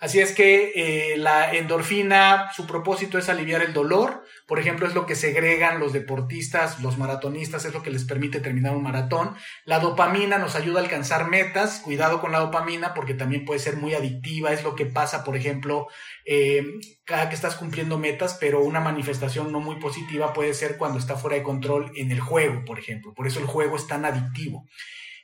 Así 0.00 0.18
es 0.18 0.32
que 0.32 0.72
eh, 0.74 1.18
la 1.18 1.52
endorfina, 1.52 2.50
su 2.56 2.66
propósito 2.66 3.18
es 3.18 3.28
aliviar 3.28 3.60
el 3.60 3.74
dolor. 3.74 4.24
Por 4.46 4.58
ejemplo, 4.58 4.86
es 4.86 4.94
lo 4.94 5.04
que 5.04 5.14
segregan 5.14 5.78
los 5.78 5.92
deportistas, 5.92 6.80
los 6.80 6.96
maratonistas, 6.96 7.66
es 7.66 7.74
lo 7.74 7.82
que 7.82 7.90
les 7.90 8.04
permite 8.04 8.40
terminar 8.40 8.74
un 8.74 8.82
maratón. 8.82 9.34
La 9.66 9.78
dopamina 9.78 10.38
nos 10.38 10.56
ayuda 10.56 10.80
a 10.80 10.84
alcanzar 10.84 11.28
metas. 11.28 11.80
Cuidado 11.80 12.22
con 12.22 12.32
la 12.32 12.38
dopamina 12.38 12.94
porque 12.94 13.12
también 13.12 13.44
puede 13.44 13.60
ser 13.60 13.76
muy 13.76 13.92
adictiva. 13.92 14.54
Es 14.54 14.64
lo 14.64 14.74
que 14.74 14.86
pasa, 14.86 15.22
por 15.22 15.36
ejemplo, 15.36 15.88
eh, 16.24 16.64
cada 17.04 17.28
que 17.28 17.34
estás 17.34 17.56
cumpliendo 17.56 17.98
metas, 17.98 18.38
pero 18.40 18.62
una 18.62 18.80
manifestación 18.80 19.52
no 19.52 19.60
muy 19.60 19.76
positiva 19.76 20.32
puede 20.32 20.54
ser 20.54 20.78
cuando 20.78 20.98
está 20.98 21.16
fuera 21.16 21.36
de 21.36 21.42
control 21.42 21.92
en 21.94 22.10
el 22.10 22.20
juego, 22.20 22.64
por 22.64 22.78
ejemplo. 22.78 23.12
Por 23.12 23.26
eso 23.26 23.38
el 23.38 23.46
juego 23.46 23.76
es 23.76 23.86
tan 23.86 24.06
adictivo. 24.06 24.64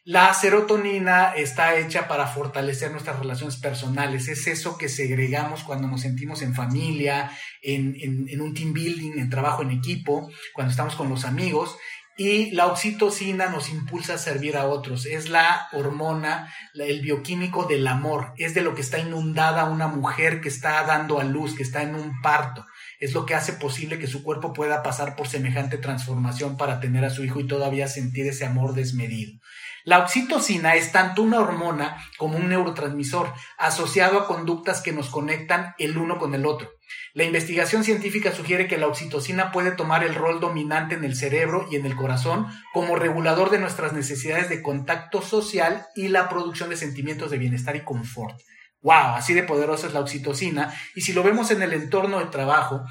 La 0.09 0.33
serotonina 0.35 1.33
está 1.35 1.75
hecha 1.75 2.07
para 2.07 2.29
fortalecer 2.29 2.93
nuestras 2.93 3.19
relaciones 3.19 3.57
personales. 3.57 4.29
Es 4.29 4.47
eso 4.47 4.79
que 4.79 4.89
segregamos 4.89 5.65
cuando 5.65 5.89
nos 5.89 6.03
sentimos 6.03 6.43
en 6.43 6.55
familia, 6.55 7.33
en, 7.61 8.41
un 8.41 8.55
team 8.55 8.73
building, 8.73 9.19
en 9.19 9.31
trabajo 9.31 9.63
en 9.63 9.73
equipo, 9.73 10.31
cuando 10.55 10.71
estamos 10.71 10.95
con 10.95 11.09
los 11.09 11.25
amigos. 11.25 11.77
Y 12.17 12.53
la 12.53 12.69
oxitocina 12.69 13.49
nos 13.49 13.69
impulsa 13.69 14.15
a 14.15 14.19
servir 14.19 14.57
a 14.57 14.67
otros. 14.67 15.07
Es 15.07 15.29
la 15.29 15.67
hormona, 15.73 16.55
el 16.75 17.01
bioquímico 17.01 17.65
del 17.65 17.89
amor. 17.89 18.33
Es 18.37 18.55
de 18.55 18.63
lo 18.63 18.77
que 18.77 18.83
está 18.83 19.01
inundada 19.01 19.65
una 19.65 19.89
mujer 19.89 20.41
que 20.41 20.49
está 20.49 20.85
dando 20.85 21.19
a 21.19 21.25
luz, 21.25 21.57
que 21.57 21.65
está 21.65 21.83
en 21.83 21.97
un 21.97 22.21
parto. 22.21 22.65
Es 23.01 23.13
lo 23.13 23.27
que 23.27 23.35
hace 23.35 23.53
posible 23.53 23.99
que 23.99 24.07
su 24.07 24.23
cuerpo 24.23 24.53
pueda 24.53 24.83
pasar 24.83 25.17
por 25.17 25.29
semejante 25.29 25.79
transformación 25.79 26.57
para 26.57 26.81
tener 26.81 27.05
a 27.05 27.11
su 27.11 27.25
hijo 27.25 27.41
y 27.41 27.47
todavía 27.47 27.89
sentir 27.89 28.27
ese 28.27 28.45
amor 28.45 28.75
desmedido. 28.75 29.39
La 29.85 30.01
oxitocina 30.01 30.75
es 30.75 30.91
tanto 30.91 31.23
una 31.23 31.39
hormona 31.39 31.97
como 32.19 32.39
un 32.39 32.49
neurotransmisor 32.49 33.33
asociado 33.57 34.19
a 34.19 34.27
conductas 34.27 34.81
que 34.83 34.93
nos 34.93 35.11
conectan 35.11 35.75
el 35.79 35.97
uno 35.97 36.19
con 36.19 36.35
el 36.35 36.45
otro. 36.45 36.71
La 37.15 37.25
investigación 37.25 37.85
científica 37.85 38.33
sugiere 38.33 38.67
que 38.67 38.79
la 38.79 38.89
oxitocina 38.89 39.53
puede 39.53 39.71
tomar 39.71 40.03
el 40.03 40.15
rol 40.15 40.41
dominante 40.41 40.97
en 40.97 41.05
el 41.05 41.15
cerebro 41.15 41.69
y 41.71 41.77
en 41.77 41.87
el 41.87 41.95
corazón 41.97 42.47
como 42.73 42.97
regulador 42.97 43.51
de 43.51 43.59
nuestras 43.59 43.93
necesidades 43.93 44.49
de 44.49 44.61
contacto 44.61 45.23
social 45.23 45.87
y 45.95 46.09
la 46.09 46.29
producción 46.29 46.69
de 46.69 46.77
sentimientos 46.77 47.31
de 47.31 47.39
bienestar 47.39 47.77
y 47.77 47.85
confort. 47.85 48.41
¡Wow! 48.87 49.17
Así 49.17 49.35
de 49.35 49.43
poderosa 49.43 49.89
es 49.89 49.95
la 49.95 50.01
oxitocina. 50.01 50.73
Y 50.95 51.01
si 51.01 51.13
lo 51.13 51.25
vemos 51.25 51.51
en 51.51 51.61
el 51.61 51.73
entorno 51.73 52.21
de 52.21 52.27
trabajo, 52.27 52.85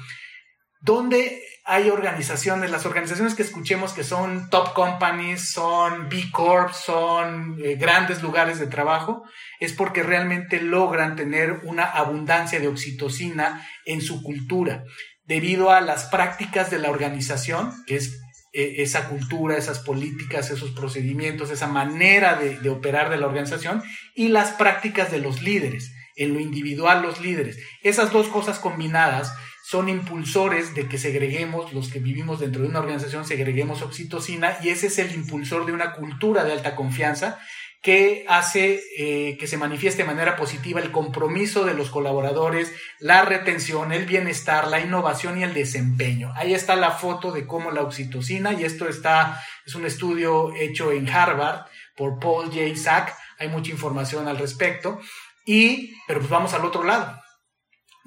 ¿dónde 0.82 1.42
hay 1.64 1.88
organizaciones, 1.88 2.70
las 2.70 2.84
organizaciones 2.84 3.34
que 3.34 3.42
escuchemos 3.42 3.94
que 3.94 4.04
son 4.04 4.50
top 4.50 4.74
companies, 4.74 5.48
son 5.48 6.10
B 6.10 6.24
Corp, 6.30 6.74
son 6.74 7.56
eh, 7.64 7.76
grandes 7.76 8.22
lugares 8.22 8.58
de 8.58 8.66
trabajo, 8.66 9.24
es 9.58 9.72
porque 9.72 10.02
realmente 10.02 10.60
logran 10.60 11.16
tener 11.16 11.62
una 11.64 11.84
abundancia 11.84 12.60
de 12.60 12.68
oxitocina 12.68 13.66
en 13.86 14.02
su 14.02 14.22
cultura, 14.22 14.84
debido 15.24 15.70
a 15.70 15.80
las 15.80 16.04
prácticas 16.04 16.70
de 16.70 16.78
la 16.78 16.90
organización, 16.90 17.72
que 17.86 17.96
es 17.96 18.20
esa 18.56 19.08
cultura, 19.08 19.56
esas 19.56 19.80
políticas, 19.80 20.50
esos 20.50 20.70
procedimientos, 20.70 21.50
esa 21.50 21.66
manera 21.66 22.36
de, 22.36 22.58
de 22.58 22.70
operar 22.70 23.10
de 23.10 23.18
la 23.18 23.26
organización, 23.26 23.82
y 24.14 24.28
las 24.28 24.52
prácticas 24.52 25.10
de 25.10 25.20
los 25.20 25.42
líderes, 25.42 25.92
en 26.16 26.32
lo 26.32 26.40
individual 26.40 27.02
los 27.02 27.20
líderes. 27.20 27.58
Esas 27.82 28.12
dos 28.12 28.28
cosas 28.28 28.58
combinadas 28.58 29.32
son 29.66 29.88
impulsores 29.88 30.74
de 30.74 30.88
que 30.88 30.96
segreguemos, 30.96 31.72
los 31.72 31.88
que 31.88 31.98
vivimos 31.98 32.38
dentro 32.38 32.62
de 32.62 32.68
una 32.68 32.78
organización, 32.78 33.26
segreguemos 33.26 33.82
oxitocina 33.82 34.56
y 34.62 34.68
ese 34.68 34.86
es 34.86 34.98
el 34.98 35.12
impulsor 35.12 35.66
de 35.66 35.72
una 35.72 35.92
cultura 35.92 36.44
de 36.44 36.52
alta 36.52 36.76
confianza 36.76 37.40
que 37.86 38.24
hace 38.28 38.82
eh, 38.98 39.36
que 39.38 39.46
se 39.46 39.56
manifieste 39.56 40.02
de 40.02 40.08
manera 40.08 40.34
positiva 40.34 40.80
el 40.80 40.90
compromiso 40.90 41.64
de 41.64 41.74
los 41.74 41.88
colaboradores, 41.88 42.74
la 42.98 43.22
retención, 43.22 43.92
el 43.92 44.06
bienestar, 44.06 44.66
la 44.66 44.80
innovación 44.80 45.38
y 45.38 45.44
el 45.44 45.54
desempeño. 45.54 46.32
Ahí 46.34 46.52
está 46.52 46.74
la 46.74 46.90
foto 46.90 47.30
de 47.30 47.46
cómo 47.46 47.70
la 47.70 47.82
oxitocina, 47.82 48.52
y 48.54 48.64
esto 48.64 48.88
está, 48.88 49.40
es 49.64 49.76
un 49.76 49.86
estudio 49.86 50.52
hecho 50.56 50.90
en 50.90 51.08
Harvard 51.08 51.66
por 51.96 52.18
Paul 52.18 52.46
J. 52.46 52.74
Sack, 52.74 53.16
hay 53.38 53.46
mucha 53.46 53.70
información 53.70 54.26
al 54.26 54.38
respecto, 54.38 54.98
y, 55.44 55.94
pero 56.08 56.18
pues 56.18 56.28
vamos 56.28 56.54
al 56.54 56.64
otro 56.64 56.82
lado 56.82 57.22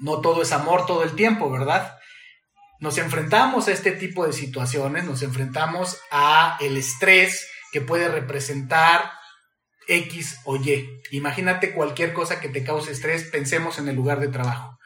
no 0.00 0.20
todo 0.20 0.42
es 0.42 0.52
amor 0.52 0.86
todo 0.86 1.04
el 1.04 1.14
tiempo, 1.14 1.50
¿verdad? 1.50 1.98
Nos 2.80 2.96
enfrentamos 2.98 3.68
a 3.68 3.72
este 3.72 3.92
tipo 3.92 4.26
de 4.26 4.32
situaciones, 4.32 5.04
nos 5.04 5.22
enfrentamos 5.22 5.98
a 6.10 6.56
el 6.60 6.78
estrés 6.78 7.46
que 7.72 7.82
puede 7.82 8.08
representar 8.08 9.19
X 9.90 10.38
o 10.44 10.56
Y. 10.56 11.02
Imagínate 11.10 11.72
cualquier 11.72 12.12
cosa 12.12 12.40
que 12.40 12.48
te 12.48 12.62
cause 12.62 12.92
estrés, 12.92 13.24
pensemos 13.24 13.78
en 13.78 13.88
el 13.88 13.96
lugar 13.96 14.20
de 14.20 14.28
trabajo. 14.28 14.78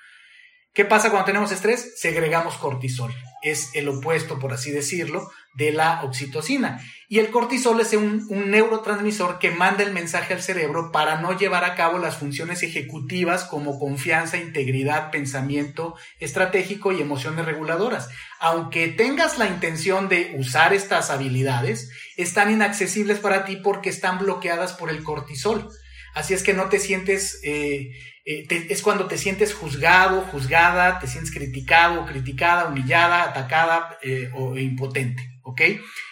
¿Qué 0.72 0.84
pasa 0.84 1.10
cuando 1.10 1.26
tenemos 1.26 1.52
estrés? 1.52 2.00
Segregamos 2.00 2.56
cortisol. 2.56 3.14
Es 3.42 3.70
el 3.74 3.88
opuesto, 3.88 4.38
por 4.38 4.52
así 4.52 4.72
decirlo, 4.72 5.30
de 5.54 5.72
la 5.72 6.02
oxitocina. 6.02 6.80
Y 7.08 7.18
el 7.18 7.30
cortisol 7.30 7.80
es 7.80 7.92
un, 7.92 8.26
neurotransmisor 8.50 9.38
que 9.38 9.50
manda 9.50 9.82
el 9.82 9.92
mensaje 9.92 10.34
al 10.34 10.42
cerebro 10.42 10.90
para 10.90 11.20
no 11.20 11.36
llevar 11.36 11.64
a 11.64 11.74
cabo 11.74 11.98
las 11.98 12.16
funciones 12.16 12.62
ejecutivas 12.62 13.44
como 13.44 13.78
confianza, 13.78 14.36
integridad, 14.36 15.10
pensamiento 15.10 15.94
estratégico 16.18 16.92
y 16.92 17.00
emociones 17.00 17.44
reguladoras. 17.44 18.08
Aunque 18.40 18.88
tengas 18.88 19.38
la 19.38 19.46
intención 19.46 20.08
de 20.08 20.34
usar 20.36 20.72
estas 20.72 21.10
habilidades, 21.10 21.90
están 22.16 22.50
inaccesibles 22.50 23.18
para 23.18 23.44
ti 23.44 23.56
porque 23.56 23.90
están 23.90 24.18
bloqueadas 24.18 24.72
por 24.72 24.90
el 24.90 25.02
cortisol. 25.02 25.68
Así 26.14 26.34
es 26.34 26.42
que 26.42 26.54
no 26.54 26.68
te 26.68 26.78
sientes... 26.78 27.40
Eh, 27.44 27.92
eh, 28.26 28.46
es 28.70 28.80
cuando 28.80 29.06
te 29.06 29.18
sientes 29.18 29.52
juzgado, 29.52 30.22
juzgada, 30.22 30.98
te 30.98 31.06
sientes 31.06 31.32
criticado, 31.32 32.06
criticada, 32.06 32.68
humillada, 32.68 33.22
atacada 33.22 33.98
eh, 34.02 34.30
o 34.34 34.56
impotente, 34.56 35.22
¿ok? 35.44 35.60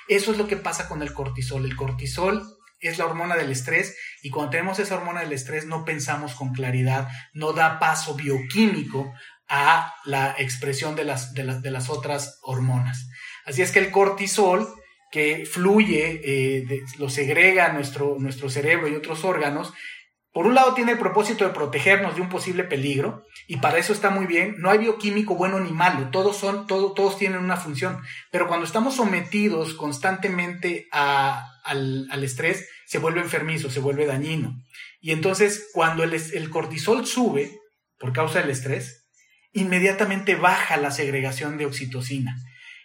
Eso 0.09 0.33
es 0.33 0.39
lo 0.39 0.47
que 0.47 0.57
pasa 0.57 0.89
con 0.89 1.03
el 1.03 1.13
cortisol. 1.13 1.65
El 1.65 1.77
cortisol 1.77 2.43
es 2.81 2.99
la 2.99 3.07
hormona 3.07 3.37
del 3.37 3.51
estrés 3.51 3.97
y 4.23 4.31
cuando 4.31 4.51
tenemos 4.51 4.79
esa 4.79 4.97
hormona 4.97 5.21
del 5.21 5.33
estrés 5.33 5.67
no 5.67 5.85
pensamos 5.85 6.35
con 6.35 6.53
claridad, 6.53 7.09
no 7.33 7.53
da 7.53 7.79
paso 7.79 8.15
bioquímico 8.15 9.13
a 9.49 9.95
la 10.05 10.35
expresión 10.39 10.97
de 10.97 11.05
las, 11.05 11.35
de 11.35 11.71
las, 11.71 11.91
otras 11.91 12.39
hormonas. 12.43 13.09
Así 13.45 13.63
es 13.63 13.71
que 13.71 13.81
el 13.81 13.91
cortisol 13.91 14.69
que 15.11 15.45
fluye, 15.45 16.21
eh, 16.25 16.81
lo 16.99 17.11
segrega 17.11 17.73
nuestro, 17.73 18.17
nuestro 18.19 18.49
cerebro 18.49 18.89
y 18.89 18.95
otros 18.95 19.25
órganos, 19.25 19.73
por 20.33 20.47
un 20.47 20.55
lado 20.55 20.73
tiene 20.73 20.93
el 20.93 20.99
propósito 20.99 21.45
de 21.45 21.53
protegernos 21.53 22.15
de 22.15 22.23
un 22.23 22.31
posible 22.31 22.65
peligro 22.65 23.27
y 23.47 23.59
para 23.59 23.77
eso 23.77 23.93
está 23.93 24.09
muy 24.09 24.25
bien. 24.25 24.55
No 24.59 24.71
hay 24.71 24.79
bioquímico 24.79 25.35
bueno 25.35 25.61
ni 25.61 25.73
malo, 25.73 26.09
todos 26.09 26.39
son, 26.39 26.67
todos 26.67 27.19
tienen 27.19 27.41
una 27.41 27.59
función. 27.59 28.01
Pero 28.31 28.49
cuando 28.49 28.65
estamos 28.65 28.97
sometidos 28.97 29.75
constantemente 29.75 30.89
al, 30.91 32.25
estrés, 32.25 32.67
se 32.87 32.99
vuelve 32.99 33.21
enfermizo, 33.21 33.71
se 33.71 33.81
vuelve 33.81 34.07
dañino. 34.07 34.57
Y 35.03 35.11
entonces 35.11 35.69
cuando 35.75 36.03
el, 36.03 36.51
cortisol 36.51 37.07
sube 37.07 37.59
por 37.99 38.15
causa 38.15 38.41
del 38.41 38.49
estrés, 38.49 39.07
inmediatamente 39.53 40.35
baja 40.35 40.79
la 40.79 40.93
segregación 40.93 41.59
de 41.59 41.67
oxitocina. 41.67 42.35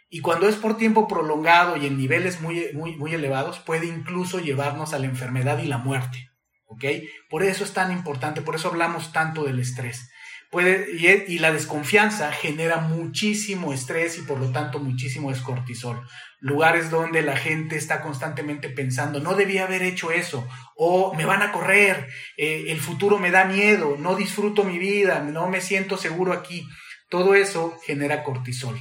Y 0.10 0.20
cuando 0.20 0.50
es 0.50 0.58
por 0.58 0.78
tiempo 0.78 1.08
prolongado 1.08 1.78
y 1.78 1.86
en 1.86 1.98
niveles 1.98 2.42
muy, 2.42 2.74
muy 2.74 3.14
elevados, 3.14 3.60
puede 3.60 3.86
incluso 3.86 4.40
llevarnos 4.40 4.94
a 4.94 5.00
la 5.00 5.06
enfermedad 5.06 5.60
y 5.60 5.68
la 5.68 5.78
muerte. 5.78 6.27
¿Ok? 6.68 6.86
Por 7.30 7.44
eso 7.44 7.64
es 7.64 7.74
tan 7.74 7.92
importante, 7.92 8.42
por 8.42 8.56
eso 8.56 8.70
hablamos 8.70 9.12
tanto 9.12 9.44
del 9.44 9.60
estrés. 9.60 10.10
Puede, 10.50 10.88
y, 11.28 11.40
la 11.40 11.52
desconfianza 11.52 12.32
genera 12.32 12.78
muchísimo 12.78 13.74
estrés 13.74 14.18
y 14.18 14.22
por 14.22 14.40
lo 14.40 14.52
tanto 14.54 14.80
muchísimo 14.80 15.30
descortisol. 15.30 16.08
Lugares 16.40 16.90
donde 16.90 17.22
la 17.22 17.36
gente 17.36 17.76
está 17.76 18.02
constantemente 18.02 18.70
pensando, 18.70 19.20
no 19.20 19.36
debía 19.36 19.66
haber 19.66 19.84
hecho 19.84 20.12
eso, 20.12 20.48
o 20.78 21.14
me 21.16 21.26
van 21.26 21.42
a 21.42 21.52
correr, 21.52 22.08
eh, 22.38 22.66
el 22.70 22.80
futuro 22.80 23.20
me 23.20 23.32
da 23.32 23.44
miedo, 23.44 23.98
no 24.00 24.16
disfruto 24.16 24.64
mi 24.64 24.80
vida, 24.80 25.20
no 25.20 25.50
me 25.50 25.60
siento 25.60 25.98
seguro 25.98 26.32
aquí. 26.32 26.66
Todo 27.10 27.36
eso 27.36 27.78
genera 27.86 28.24
cortisol. 28.24 28.80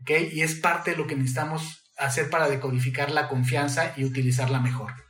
¿ok? 0.00 0.10
Y 0.32 0.42
es 0.42 0.56
parte 0.56 0.92
de 0.92 0.96
lo 0.96 1.06
que 1.06 1.14
necesitamos 1.14 1.84
hacer 1.96 2.28
para 2.28 2.48
decodificar 2.48 3.12
la 3.12 3.28
confianza 3.28 3.94
y 3.96 4.04
utilizarla 4.04 4.58
mejor. 4.58 5.03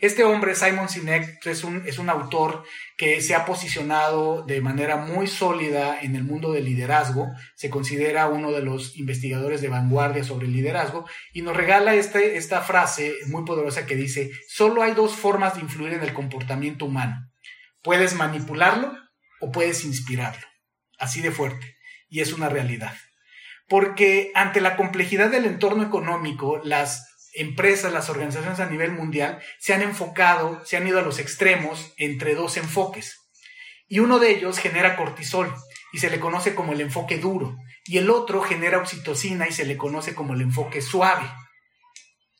Este 0.00 0.22
hombre, 0.22 0.54
Simon 0.54 0.88
Sinek, 0.88 1.44
es 1.44 1.64
un, 1.64 1.82
es 1.84 1.98
un 1.98 2.08
autor 2.08 2.64
que 2.96 3.20
se 3.20 3.34
ha 3.34 3.44
posicionado 3.44 4.44
de 4.44 4.60
manera 4.60 4.96
muy 4.96 5.26
sólida 5.26 6.00
en 6.00 6.14
el 6.14 6.22
mundo 6.22 6.52
del 6.52 6.66
liderazgo, 6.66 7.26
se 7.56 7.68
considera 7.68 8.28
uno 8.28 8.52
de 8.52 8.62
los 8.62 8.96
investigadores 8.96 9.60
de 9.60 9.68
vanguardia 9.68 10.22
sobre 10.22 10.46
el 10.46 10.52
liderazgo 10.52 11.04
y 11.32 11.42
nos 11.42 11.56
regala 11.56 11.96
este, 11.96 12.36
esta 12.36 12.60
frase 12.60 13.12
muy 13.26 13.44
poderosa 13.44 13.86
que 13.86 13.96
dice, 13.96 14.30
solo 14.48 14.82
hay 14.82 14.92
dos 14.92 15.16
formas 15.16 15.56
de 15.56 15.62
influir 15.62 15.94
en 15.94 16.04
el 16.04 16.14
comportamiento 16.14 16.84
humano. 16.84 17.16
Puedes 17.82 18.14
manipularlo 18.14 18.92
o 19.40 19.50
puedes 19.50 19.84
inspirarlo. 19.84 20.46
Así 20.96 21.22
de 21.22 21.32
fuerte. 21.32 21.76
Y 22.08 22.20
es 22.20 22.32
una 22.32 22.48
realidad. 22.48 22.94
Porque 23.68 24.30
ante 24.34 24.60
la 24.60 24.76
complejidad 24.76 25.30
del 25.30 25.44
entorno 25.44 25.82
económico, 25.82 26.60
las 26.62 27.07
empresas, 27.34 27.92
las 27.92 28.10
organizaciones 28.10 28.60
a 28.60 28.66
nivel 28.70 28.92
mundial 28.92 29.40
se 29.58 29.74
han 29.74 29.82
enfocado, 29.82 30.64
se 30.64 30.76
han 30.76 30.86
ido 30.86 30.98
a 30.98 31.02
los 31.02 31.18
extremos 31.18 31.92
entre 31.96 32.34
dos 32.34 32.56
enfoques. 32.56 33.28
Y 33.88 34.00
uno 34.00 34.18
de 34.18 34.30
ellos 34.30 34.58
genera 34.58 34.96
cortisol 34.96 35.54
y 35.92 35.98
se 35.98 36.10
le 36.10 36.20
conoce 36.20 36.54
como 36.54 36.72
el 36.72 36.80
enfoque 36.80 37.18
duro. 37.18 37.56
Y 37.84 37.98
el 37.98 38.10
otro 38.10 38.42
genera 38.42 38.78
oxitocina 38.78 39.48
y 39.48 39.52
se 39.52 39.64
le 39.64 39.76
conoce 39.76 40.14
como 40.14 40.34
el 40.34 40.42
enfoque 40.42 40.82
suave. 40.82 41.30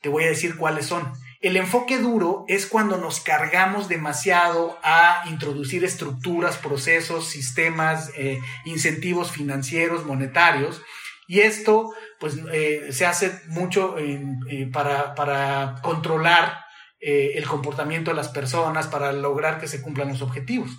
Te 0.02 0.08
voy 0.08 0.24
a 0.24 0.28
decir 0.28 0.56
cuáles 0.56 0.86
son. 0.86 1.12
El 1.40 1.56
enfoque 1.56 1.98
duro 1.98 2.44
es 2.48 2.66
cuando 2.66 2.98
nos 2.98 3.20
cargamos 3.20 3.88
demasiado 3.88 4.78
a 4.82 5.22
introducir 5.28 5.84
estructuras, 5.84 6.56
procesos, 6.56 7.28
sistemas, 7.28 8.10
eh, 8.16 8.40
incentivos 8.64 9.30
financieros, 9.30 10.04
monetarios. 10.04 10.82
Y 11.28 11.40
esto 11.40 11.94
pues 12.18 12.36
eh, 12.52 12.88
se 12.90 13.06
hace 13.06 13.40
mucho 13.46 13.96
eh, 13.96 14.68
para, 14.72 15.14
para, 15.14 15.76
controlar 15.82 16.64
el 17.00 17.46
comportamiento 17.46 18.10
de 18.10 18.16
las 18.16 18.28
personas, 18.28 18.88
para 18.88 19.12
lograr 19.12 19.60
que 19.60 19.68
se 19.68 19.80
cumplan 19.80 20.08
los 20.08 20.20
objetivos. 20.20 20.70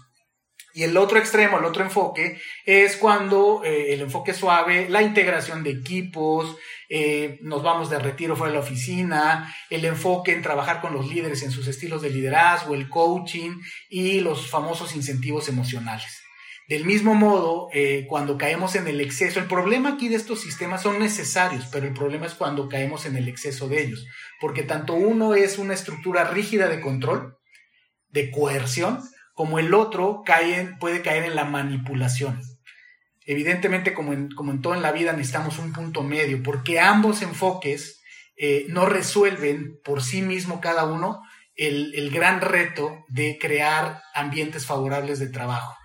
Y 0.73 0.83
el 0.83 0.95
otro 0.97 1.17
extremo, 1.17 1.57
el 1.57 1.65
otro 1.65 1.83
enfoque, 1.83 2.39
es 2.65 2.95
cuando 2.97 3.63
eh, 3.63 3.93
el 3.93 4.01
enfoque 4.01 4.33
suave, 4.33 4.87
la 4.87 5.01
integración 5.01 5.63
de 5.63 5.71
equipos, 5.71 6.55
eh, 6.87 7.39
nos 7.41 7.63
vamos 7.63 7.89
de 7.89 7.97
retiro 7.97 8.35
fuera 8.35 8.53
de 8.53 8.59
la 8.59 8.63
oficina, 8.63 9.53
el 9.69 9.83
enfoque 9.85 10.31
en 10.31 10.43
trabajar 10.43 10.79
con 10.79 10.93
los 10.93 11.07
líderes 11.07 11.41
en 11.41 11.51
sus 11.51 11.67
estilos 11.67 12.01
de 12.01 12.11
liderazgo, 12.11 12.75
el 12.75 12.87
coaching 12.87 13.57
y 13.89 14.19
los 14.19 14.49
famosos 14.49 14.95
incentivos 14.95 15.49
emocionales. 15.49 16.18
Del 16.69 16.85
mismo 16.85 17.15
modo, 17.15 17.67
eh, 17.73 18.05
cuando 18.07 18.37
caemos 18.37 18.75
en 18.75 18.87
el 18.87 19.01
exceso, 19.01 19.39
el 19.39 19.47
problema 19.47 19.93
aquí 19.93 20.07
de 20.07 20.17
estos 20.17 20.41
sistemas 20.41 20.83
son 20.83 20.99
necesarios, 20.99 21.65
pero 21.71 21.87
el 21.87 21.95
problema 21.95 22.27
es 22.27 22.35
cuando 22.35 22.69
caemos 22.69 23.07
en 23.07 23.17
el 23.17 23.27
exceso 23.27 23.67
de 23.67 23.81
ellos, 23.81 24.05
porque 24.39 24.61
tanto 24.61 24.93
uno 24.93 25.33
es 25.33 25.57
una 25.57 25.73
estructura 25.73 26.25
rígida 26.25 26.69
de 26.69 26.79
control, 26.79 27.39
de 28.09 28.29
coerción, 28.29 28.99
como 29.33 29.57
el 29.57 29.73
otro 29.73 30.21
cae 30.23 30.75
puede 30.79 31.01
caer 31.01 31.23
en 31.23 31.35
la 31.35 31.45
manipulación. 31.45 32.39
Evidentemente, 33.25 33.95
como 33.95 34.13
en, 34.13 34.29
como 34.29 34.51
en 34.51 34.61
todo 34.61 34.75
en 34.75 34.83
la 34.83 34.91
vida, 34.91 35.13
necesitamos 35.13 35.57
un 35.57 35.73
punto 35.73 36.03
medio, 36.03 36.43
porque 36.43 36.79
ambos 36.79 37.23
enfoques 37.23 37.99
eh, 38.37 38.67
no 38.69 38.85
resuelven 38.85 39.79
por 39.83 40.03
sí 40.03 40.21
mismo 40.21 40.61
cada 40.61 40.83
uno 40.83 41.23
el, 41.55 41.95
el 41.95 42.11
gran 42.11 42.41
reto 42.41 43.05
de 43.07 43.39
crear 43.41 44.03
ambientes 44.13 44.67
favorables 44.67 45.17
de 45.17 45.29
trabajo. 45.29 45.78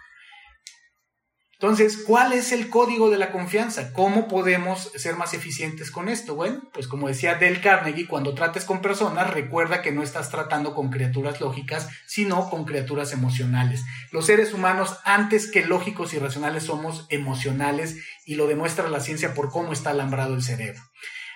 Entonces, 1.65 1.97
¿cuál 1.97 2.35
es 2.35 2.53
el 2.53 2.69
código 2.69 3.09
de 3.09 3.17
la 3.17 3.33
confianza? 3.33 3.95
¿Cómo 3.95 4.29
podemos 4.29 4.93
ser 4.97 5.17
más 5.17 5.33
eficientes 5.33 5.91
con 5.91 6.11
esto? 6.11 6.35
Bueno, 6.35 6.61
pues 6.75 6.87
como 6.87 7.09
decía 7.09 7.37
Del 7.37 7.63
Carnegie, 7.63 8.07
cuando 8.07 8.35
trates 8.35 8.67
con 8.67 8.83
personas, 8.83 9.33
recuerda 9.33 9.81
que 9.81 9.91
no 9.91 10.03
estás 10.03 10.29
tratando 10.29 10.75
con 10.75 10.91
criaturas 10.91 11.41
lógicas, 11.41 11.89
sino 12.05 12.51
con 12.51 12.67
criaturas 12.67 13.15
emocionales. 13.15 13.83
Los 14.13 14.27
seres 14.27 14.53
humanos, 14.53 14.99
antes 15.05 15.51
que 15.51 15.65
lógicos 15.65 16.13
y 16.13 16.19
racionales, 16.19 16.65
somos 16.65 17.07
emocionales 17.09 17.97
y 18.27 18.35
lo 18.35 18.47
demuestra 18.47 18.91
la 18.91 19.01
ciencia 19.01 19.33
por 19.33 19.51
cómo 19.51 19.73
está 19.73 19.89
alambrado 19.89 20.35
el 20.35 20.43
cerebro. 20.43 20.83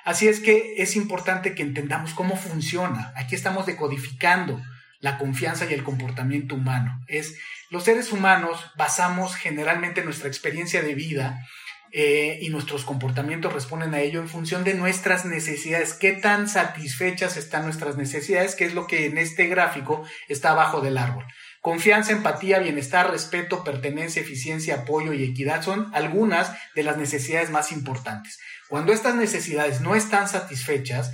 Así 0.05 0.29
es 0.29 0.41
que 0.41 0.75
es 0.77 0.95
importante 0.95 1.55
que 1.55 1.63
entendamos 1.63 2.13
cómo 2.13 2.37
funciona. 2.37 3.15
Aquí 3.17 3.35
estamos 3.35 3.65
decodificando 3.65 4.61
la 5.01 5.17
confianza 5.17 5.65
y 5.65 5.73
el 5.73 5.85
comportamiento 5.85 6.55
humano. 6.55 7.01
Es 7.07 7.35
los 7.71 7.85
seres 7.85 8.13
humanos 8.13 8.61
basamos 8.77 9.35
generalmente 9.35 10.05
nuestra 10.05 10.29
experiencia 10.29 10.83
de 10.83 10.95
vida 10.95 11.47
eh, 11.91 12.39
y 12.43 12.51
nuestros 12.51 12.85
comportamientos 12.85 13.53
responden 13.53 13.95
a 13.95 14.01
ello 14.01 14.21
en 14.21 14.29
función 14.29 14.63
de 14.63 14.75
nuestras 14.75 15.25
necesidades. 15.25 15.95
¿Qué 15.95 16.13
tan 16.13 16.49
satisfechas 16.49 17.37
están 17.37 17.65
nuestras 17.65 17.97
necesidades? 17.97 18.55
Que 18.55 18.67
es 18.67 18.75
lo 18.75 18.87
que 18.87 19.07
en 19.07 19.17
este 19.17 19.47
gráfico 19.47 20.05
está 20.29 20.51
abajo 20.51 20.81
del 20.81 20.99
árbol. 20.99 21.25
Confianza, 21.63 22.13
empatía, 22.13 22.59
bienestar, 22.59 23.11
respeto, 23.11 23.65
pertenencia, 23.65 24.23
eficiencia, 24.23 24.77
apoyo 24.77 25.13
y 25.13 25.25
equidad 25.25 25.63
son 25.63 25.91
algunas 25.95 26.53
de 26.75 26.83
las 26.83 26.97
necesidades 26.97 27.51
más 27.51 27.73
importantes. 27.73 28.39
Cuando 28.69 28.93
estas 28.93 29.15
necesidades 29.15 29.81
no 29.81 29.95
están 29.95 30.29
satisfechas, 30.29 31.11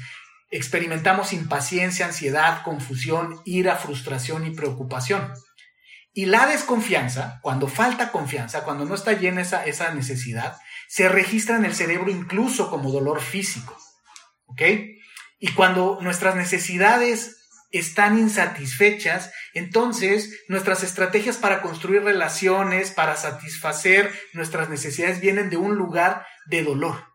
experimentamos 0.51 1.33
impaciencia, 1.33 2.07
ansiedad, 2.07 2.63
confusión, 2.63 3.41
ira, 3.45 3.77
frustración 3.77 4.47
y 4.47 4.51
preocupación. 4.51 5.33
Y 6.17 6.27
la 6.27 6.47
desconfianza, 6.47 7.41
cuando 7.43 7.67
falta 7.67 8.13
confianza, 8.13 8.63
cuando 8.63 8.85
no 8.85 8.95
está 8.95 9.15
llena 9.15 9.41
esa, 9.41 9.95
necesidad, 9.95 10.57
se 10.89 11.09
registra 11.09 11.57
en 11.57 11.65
el 11.65 11.75
cerebro 11.75 12.09
incluso 12.09 12.71
como 12.71 12.93
dolor 12.93 13.21
físico. 13.21 13.77
¿Ok? 14.47 14.63
Y 15.41 15.53
cuando 15.55 15.99
nuestras 16.01 16.37
necesidades 16.37 17.37
están 17.73 18.17
insatisfechas, 18.17 19.33
entonces 19.55 20.45
nuestras 20.47 20.85
estrategias 20.85 21.37
para 21.37 21.61
construir 21.63 22.05
relaciones, 22.05 22.93
para 22.93 23.17
satisfacer 23.17 24.13
nuestras 24.35 24.71
necesidades 24.71 25.21
vienen 25.21 25.51
de 25.51 25.57
un 25.57 25.75
lugar 25.75 26.25
de 26.47 26.63
dolor. 26.63 27.07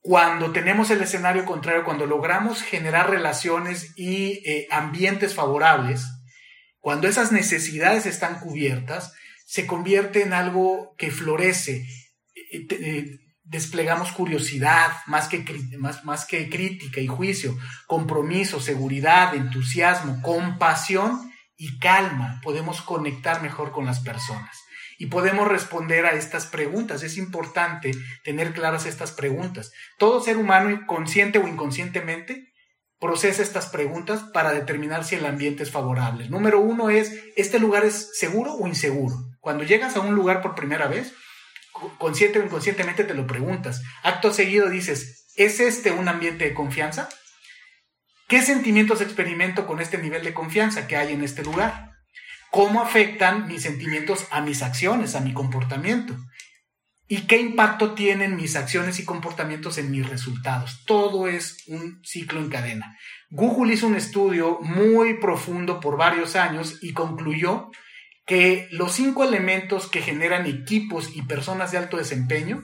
Cuando 0.00 0.50
tenemos 0.52 0.90
el 0.90 1.02
escenario 1.02 1.44
contrario, 1.44 1.84
cuando 1.84 2.06
logramos 2.06 2.62
generar 2.62 3.10
relaciones 3.10 3.92
y 3.96 4.40
eh, 4.50 4.66
ambientes 4.70 5.34
favorables, 5.34 6.06
cuando 6.86 7.08
esas 7.08 7.32
necesidades 7.32 8.06
están 8.06 8.38
cubiertas, 8.38 9.12
se 9.44 9.66
convierte 9.66 10.22
en 10.22 10.32
algo 10.32 10.94
que 10.96 11.10
florece. 11.10 11.84
Eh, 12.52 12.64
eh, 12.70 13.18
desplegamos 13.42 14.12
curiosidad 14.12 14.92
más 15.08 15.26
que, 15.26 15.44
más, 15.78 16.04
más 16.04 16.26
que 16.26 16.48
crítica 16.48 17.00
y 17.00 17.08
juicio, 17.08 17.58
compromiso, 17.88 18.60
seguridad, 18.60 19.34
entusiasmo, 19.34 20.22
compasión 20.22 21.28
y 21.56 21.76
calma. 21.80 22.40
Podemos 22.44 22.82
conectar 22.82 23.42
mejor 23.42 23.72
con 23.72 23.84
las 23.84 23.98
personas 23.98 24.56
y 24.96 25.06
podemos 25.06 25.48
responder 25.48 26.06
a 26.06 26.10
estas 26.10 26.46
preguntas. 26.46 27.02
Es 27.02 27.18
importante 27.18 27.90
tener 28.22 28.52
claras 28.52 28.86
estas 28.86 29.10
preguntas. 29.10 29.72
Todo 29.98 30.22
ser 30.22 30.36
humano, 30.36 30.82
consciente 30.86 31.40
o 31.40 31.48
inconscientemente, 31.48 32.52
procesa 32.98 33.42
estas 33.42 33.66
preguntas 33.66 34.22
para 34.32 34.52
determinar 34.52 35.04
si 35.04 35.16
el 35.16 35.26
ambiente 35.26 35.62
es 35.62 35.70
favorable. 35.70 36.28
Número 36.28 36.60
uno 36.60 36.90
es, 36.90 37.12
¿este 37.36 37.58
lugar 37.58 37.84
es 37.84 38.18
seguro 38.18 38.54
o 38.54 38.66
inseguro? 38.66 39.16
Cuando 39.40 39.64
llegas 39.64 39.96
a 39.96 40.00
un 40.00 40.14
lugar 40.14 40.42
por 40.42 40.54
primera 40.54 40.86
vez, 40.86 41.12
consciente 41.98 42.38
o 42.38 42.44
inconscientemente 42.44 43.04
te 43.04 43.14
lo 43.14 43.26
preguntas. 43.26 43.82
Acto 44.02 44.32
seguido 44.32 44.70
dices, 44.70 45.26
¿es 45.36 45.60
este 45.60 45.92
un 45.92 46.08
ambiente 46.08 46.44
de 46.44 46.54
confianza? 46.54 47.08
¿Qué 48.28 48.42
sentimientos 48.42 49.00
experimento 49.00 49.66
con 49.66 49.80
este 49.80 49.98
nivel 49.98 50.24
de 50.24 50.34
confianza 50.34 50.88
que 50.88 50.96
hay 50.96 51.12
en 51.12 51.22
este 51.22 51.44
lugar? 51.44 51.92
¿Cómo 52.50 52.80
afectan 52.80 53.46
mis 53.46 53.62
sentimientos 53.62 54.26
a 54.30 54.40
mis 54.40 54.62
acciones, 54.62 55.14
a 55.14 55.20
mi 55.20 55.32
comportamiento? 55.32 56.16
¿Y 57.08 57.26
qué 57.28 57.38
impacto 57.38 57.94
tienen 57.94 58.34
mis 58.34 58.56
acciones 58.56 58.98
y 58.98 59.04
comportamientos 59.04 59.78
en 59.78 59.90
mis 59.92 60.08
resultados? 60.08 60.82
Todo 60.86 61.28
es 61.28 61.64
un 61.68 62.00
ciclo 62.02 62.40
en 62.40 62.48
cadena. 62.48 62.98
Google 63.30 63.74
hizo 63.74 63.86
un 63.86 63.94
estudio 63.94 64.58
muy 64.60 65.20
profundo 65.20 65.78
por 65.78 65.96
varios 65.96 66.34
años 66.34 66.78
y 66.82 66.92
concluyó 66.92 67.70
que 68.26 68.66
los 68.72 68.92
cinco 68.92 69.22
elementos 69.22 69.88
que 69.88 70.02
generan 70.02 70.46
equipos 70.46 71.14
y 71.14 71.22
personas 71.22 71.70
de 71.70 71.78
alto 71.78 71.96
desempeño 71.96 72.62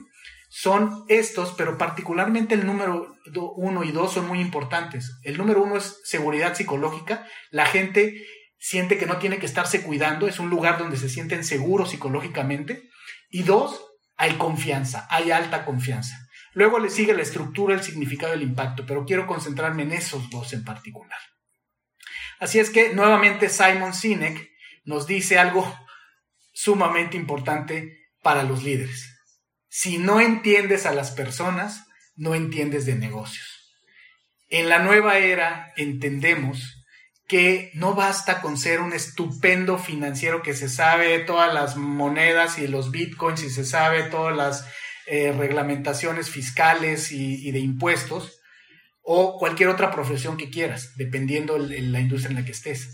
son 0.49 1.05
estos, 1.07 1.55
pero 1.57 1.77
particularmente 1.77 2.53
el 2.53 2.65
número 2.65 3.15
uno 3.55 3.83
y 3.83 3.91
dos 3.91 4.13
son 4.13 4.27
muy 4.27 4.39
importantes. 4.39 5.17
El 5.23 5.37
número 5.37 5.63
uno 5.63 5.77
es 5.77 6.01
seguridad 6.03 6.53
psicológica. 6.53 7.25
La 7.49 7.65
gente 7.65 8.23
siente 8.59 8.97
que 8.97 9.05
no 9.05 9.17
tiene 9.17 9.39
que 9.39 9.45
estarse 9.45 9.81
cuidando, 9.81 10.27
es 10.27 10.39
un 10.39 10.49
lugar 10.49 10.77
donde 10.77 10.97
se 10.97 11.09
sienten 11.09 11.43
seguros 11.43 11.89
psicológicamente. 11.89 12.89
Y 13.29 13.43
dos, 13.43 13.92
hay 14.23 14.37
confianza, 14.37 15.05
hay 15.09 15.31
alta 15.31 15.65
confianza. 15.65 16.29
Luego 16.53 16.79
le 16.79 16.89
sigue 16.89 17.13
la 17.13 17.23
estructura, 17.23 17.75
el 17.75 17.83
significado, 17.83 18.31
el 18.33 18.41
impacto, 18.41 18.85
pero 18.85 19.03
quiero 19.03 19.27
concentrarme 19.27 19.83
en 19.83 19.91
esos 19.91 20.29
dos 20.29 20.53
en 20.53 20.63
particular. 20.63 21.19
Así 22.39 22.57
es 22.57 22.69
que 22.69 22.93
nuevamente 22.93 23.49
Simon 23.49 23.93
Sinek 23.93 24.49
nos 24.85 25.07
dice 25.07 25.39
algo 25.39 25.77
sumamente 26.53 27.17
importante 27.17 28.11
para 28.21 28.43
los 28.43 28.63
líderes. 28.63 29.13
Si 29.67 29.97
no 29.97 30.21
entiendes 30.21 30.85
a 30.85 30.93
las 30.93 31.11
personas, 31.11 31.85
no 32.15 32.33
entiendes 32.33 32.85
de 32.85 32.95
negocios. 32.95 33.75
En 34.47 34.69
la 34.69 34.79
nueva 34.79 35.17
era 35.17 35.73
entendemos 35.75 36.82
que 37.33 37.71
no 37.73 37.95
basta 37.95 38.41
con 38.41 38.59
ser 38.59 38.79
un 38.79 38.93
estupendo 38.93 39.79
financiero 39.79 40.43
que 40.43 40.53
se 40.53 40.69
sabe 40.69 41.17
todas 41.17 41.51
las 41.51 41.75
monedas 41.75 42.59
y 42.59 42.67
los 42.67 42.91
bitcoins 42.91 43.41
y 43.41 43.49
se 43.49 43.65
sabe 43.65 44.03
todas 44.03 44.37
las 44.37 44.67
eh, 45.07 45.33
reglamentaciones 45.35 46.29
fiscales 46.29 47.11
y, 47.11 47.49
de 47.49 47.57
impuestos 47.57 48.39
o 49.01 49.39
cualquier 49.39 49.69
otra 49.69 49.89
profesión 49.89 50.37
que 50.37 50.51
quieras, 50.51 50.93
dependiendo 50.95 51.57
de 51.57 51.81
la 51.81 52.01
industria 52.01 52.29
en 52.29 52.35
la 52.35 52.45
que 52.45 52.51
estés. 52.51 52.93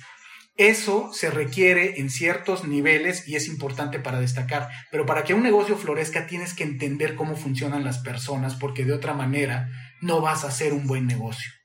Eso 0.55 1.11
se 1.11 1.29
requiere 1.31 1.99
en 1.99 2.09
ciertos 2.09 2.65
niveles 2.65 3.27
y 3.27 3.35
es 3.35 3.49
importante 3.49 3.99
para 3.99 4.21
destacar, 4.21 4.69
pero 4.89 5.05
para 5.05 5.25
que 5.25 5.33
un 5.33 5.43
negocio 5.43 5.75
florezca 5.75 6.27
tienes 6.27 6.53
que 6.53 6.63
entender 6.63 7.15
cómo 7.15 7.35
funcionan 7.35 7.83
las 7.83 7.97
personas 7.97 8.55
porque 8.55 8.85
de 8.85 8.93
otra 8.93 9.13
manera 9.13 9.67
no 9.99 10.21
vas 10.21 10.45
a 10.45 10.47
hacer 10.47 10.71
un 10.71 10.87
buen 10.87 11.07
negocio. 11.07 11.58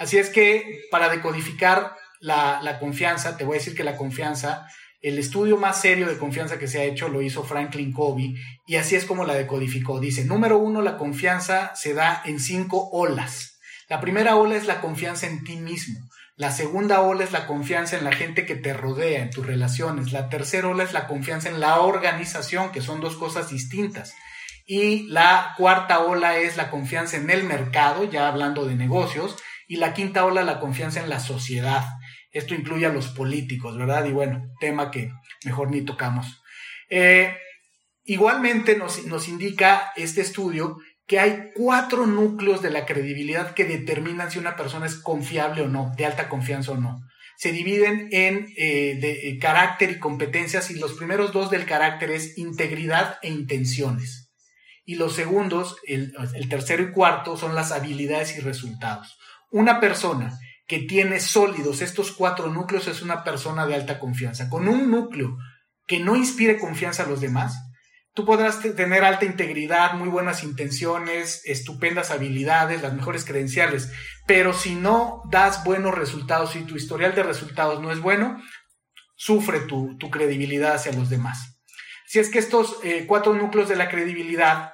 Así 0.00 0.16
es 0.16 0.30
que 0.30 0.86
para 0.90 1.10
decodificar 1.10 1.94
la, 2.20 2.78
confianza, 2.80 3.36
te 3.36 3.44
voy 3.44 3.56
a 3.56 3.58
decir 3.58 3.74
que 3.74 3.84
la 3.84 3.98
confianza 3.98 4.66
El 5.02 5.18
estudio 5.18 5.58
más 5.58 5.78
serio 5.80 6.06
de 6.08 6.16
confianza 6.16 6.58
que 6.58 6.68
se 6.68 6.80
ha 6.80 6.84
hecho 6.84 7.08
lo 7.08 7.20
hizo 7.20 7.44
Franklin 7.44 7.92
Covey 7.92 8.34
y 8.66 8.76
así 8.76 8.96
es 8.96 9.04
como 9.04 9.24
la 9.24 9.34
decodificó. 9.34 10.00
Dice, 10.00 10.24
número 10.24 10.58
uno, 10.58 10.80
la 10.80 10.96
confianza 10.96 11.74
se 11.74 11.92
da 11.92 12.22
en 12.24 12.40
cinco 12.40 12.88
olas. 12.92 13.58
La 13.88 14.00
primera 14.00 14.36
ola 14.36 14.56
es 14.56 14.66
la 14.66 14.80
confianza 14.80 15.26
en 15.26 15.44
ti 15.44 15.56
mismo. 15.56 16.00
La 16.36 16.50
segunda 16.50 17.02
ola 17.02 17.24
es 17.24 17.32
la 17.32 17.46
confianza 17.46 17.98
en 17.98 18.04
la 18.04 18.12
gente 18.12 18.46
que 18.46 18.54
te 18.54 18.72
rodea, 18.72 19.20
en 19.20 19.30
tus 19.30 19.46
relaciones. 19.46 20.12
La 20.12 20.30
tercera 20.30 20.68
ola 20.68 20.84
es 20.84 20.94
la 20.94 21.08
confianza 21.08 21.50
en 21.50 21.60
la 21.60 21.80
organización, 21.80 22.72
que 22.72 22.80
son 22.80 23.02
dos 23.02 23.16
cosas 23.16 23.50
distintas. 23.50 24.14
Y 24.66 25.08
la 25.08 25.54
cuarta 25.58 26.00
ola 26.00 26.38
es 26.38 26.56
la 26.56 26.70
confianza 26.70 27.18
en 27.18 27.28
el 27.28 27.44
mercado, 27.44 28.04
ya 28.04 28.28
hablando 28.28 28.64
de 28.64 28.76
negocios. 28.76 29.36
Y 29.70 29.76
la 29.76 29.94
quinta 29.94 30.24
ola, 30.24 30.42
la 30.42 30.58
confianza 30.58 30.98
en 30.98 31.08
la 31.08 31.20
sociedad. 31.20 31.84
Esto 32.32 32.56
incluye 32.56 32.86
a 32.86 32.92
los 32.92 33.06
políticos, 33.06 33.78
¿verdad? 33.78 34.04
Y 34.04 34.10
bueno, 34.10 34.42
tema 34.58 34.90
que 34.90 35.12
mejor 35.44 35.70
ni 35.70 35.82
tocamos. 35.82 36.42
Eh, 36.88 37.36
igualmente 38.02 38.76
nos, 38.76 39.06
nos 39.06 39.28
indica 39.28 39.92
este 39.94 40.22
estudio 40.22 40.78
que 41.06 41.20
hay 41.20 41.50
cuatro 41.54 42.04
núcleos 42.08 42.62
de 42.62 42.70
la 42.70 42.84
credibilidad 42.84 43.54
que 43.54 43.64
determinan 43.64 44.32
si 44.32 44.40
una 44.40 44.56
persona 44.56 44.86
es 44.86 44.96
confiable 44.96 45.62
o 45.62 45.68
no, 45.68 45.92
de 45.96 46.04
alta 46.04 46.28
confianza 46.28 46.72
o 46.72 46.76
no. 46.76 46.98
Se 47.36 47.52
dividen 47.52 48.08
en 48.10 48.48
eh, 48.56 48.98
de, 49.00 49.28
eh, 49.28 49.38
carácter 49.38 49.92
y 49.92 50.00
competencias 50.00 50.68
y 50.72 50.80
los 50.80 50.94
primeros 50.94 51.32
dos 51.32 51.48
del 51.48 51.64
carácter 51.64 52.10
es 52.10 52.36
integridad 52.38 53.20
e 53.22 53.28
intenciones. 53.28 54.32
Y 54.84 54.96
los 54.96 55.14
segundos, 55.14 55.76
el, 55.86 56.12
el 56.34 56.48
tercero 56.48 56.82
y 56.82 56.90
cuarto, 56.90 57.36
son 57.36 57.54
las 57.54 57.70
habilidades 57.70 58.36
y 58.36 58.40
resultados. 58.40 59.16
Una 59.50 59.80
persona 59.80 60.38
que 60.66 60.78
tiene 60.78 61.18
sólidos 61.18 61.82
estos 61.82 62.12
cuatro 62.12 62.48
núcleos 62.48 62.86
es 62.86 63.02
una 63.02 63.24
persona 63.24 63.66
de 63.66 63.74
alta 63.74 63.98
confianza. 63.98 64.48
Con 64.48 64.68
un 64.68 64.90
núcleo 64.90 65.36
que 65.86 65.98
no 65.98 66.14
inspire 66.14 66.60
confianza 66.60 67.02
a 67.02 67.08
los 67.08 67.20
demás, 67.20 67.58
tú 68.14 68.24
podrás 68.24 68.60
tener 68.60 69.02
alta 69.02 69.24
integridad, 69.24 69.94
muy 69.94 70.08
buenas 70.08 70.44
intenciones, 70.44 71.42
estupendas 71.44 72.12
habilidades, 72.12 72.82
las 72.82 72.94
mejores 72.94 73.24
credenciales, 73.24 73.92
pero 74.28 74.52
si 74.52 74.76
no 74.76 75.22
das 75.28 75.64
buenos 75.64 75.96
resultados, 75.96 76.52
si 76.52 76.60
tu 76.60 76.76
historial 76.76 77.16
de 77.16 77.24
resultados 77.24 77.82
no 77.82 77.90
es 77.90 77.98
bueno, 77.98 78.40
sufre 79.16 79.60
tu, 79.60 79.98
credibilidad 80.10 80.74
hacia 80.74 80.92
los 80.92 81.10
demás. 81.10 81.60
Si 82.06 82.20
es 82.20 82.30
que 82.30 82.38
estos 82.38 82.78
eh, 82.84 83.06
cuatro 83.08 83.34
núcleos 83.34 83.68
de 83.68 83.76
la 83.76 83.88
credibilidad 83.88 84.70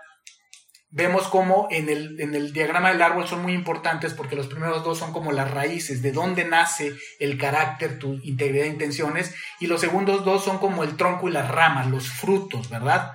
vemos 0.97 1.29
como 1.29 1.69
en 1.71 1.91
el, 1.91 2.19
en 2.21 2.35
el 2.35 2.55
diagrama 2.55 2.89
del 2.89 3.03
árbol 3.03 3.29
son 3.29 3.43
muy 3.43 3.53
importantes 3.53 4.15
porque 4.15 4.35
los 4.35 4.47
primeros 4.47 4.83
dos 4.83 4.99
son 4.99 5.13
como 5.13 5.31
las 5.31 5.51
raíces, 5.51 6.01
de 6.01 6.11
dónde 6.11 6.47
nace 6.47 6.95
el 7.21 7.37
carácter, 7.37 7.99
tu 7.99 8.15
integridad 8.23 8.65
e 8.65 8.71
intenciones, 8.71 9.35
y 9.61 9.67
los 9.67 9.83
segundos 9.83 10.25
dos 10.25 10.43
son 10.43 10.57
como 10.57 10.85
el 10.85 10.97
tronco 10.97 11.29
y 11.29 11.33
las 11.33 11.51
ramas, 11.51 11.89
los 11.89 12.09
frutos, 12.09 12.71
¿verdad? 12.71 13.13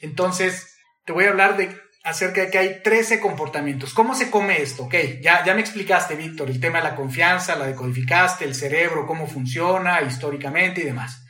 Entonces, 0.00 0.76
te 1.04 1.12
voy 1.12 1.24
a 1.24 1.30
hablar 1.30 1.56
de 1.56 1.76
acerca 2.04 2.42
de 2.42 2.50
que 2.52 2.58
hay 2.58 2.82
13 2.84 3.18
comportamientos. 3.18 3.94
¿Cómo 3.94 4.14
se 4.14 4.30
come 4.30 4.62
esto? 4.62 4.84
Ok, 4.84 4.94
ya, 5.20 5.44
ya 5.44 5.54
me 5.54 5.60
explicaste, 5.60 6.14
Víctor, 6.14 6.48
el 6.50 6.60
tema 6.60 6.78
de 6.78 6.84
la 6.84 6.94
confianza, 6.94 7.56
la 7.56 7.66
decodificaste, 7.66 8.44
el 8.44 8.54
cerebro, 8.54 9.08
cómo 9.08 9.26
funciona 9.26 10.00
históricamente 10.02 10.82
y 10.82 10.84
demás. 10.84 11.24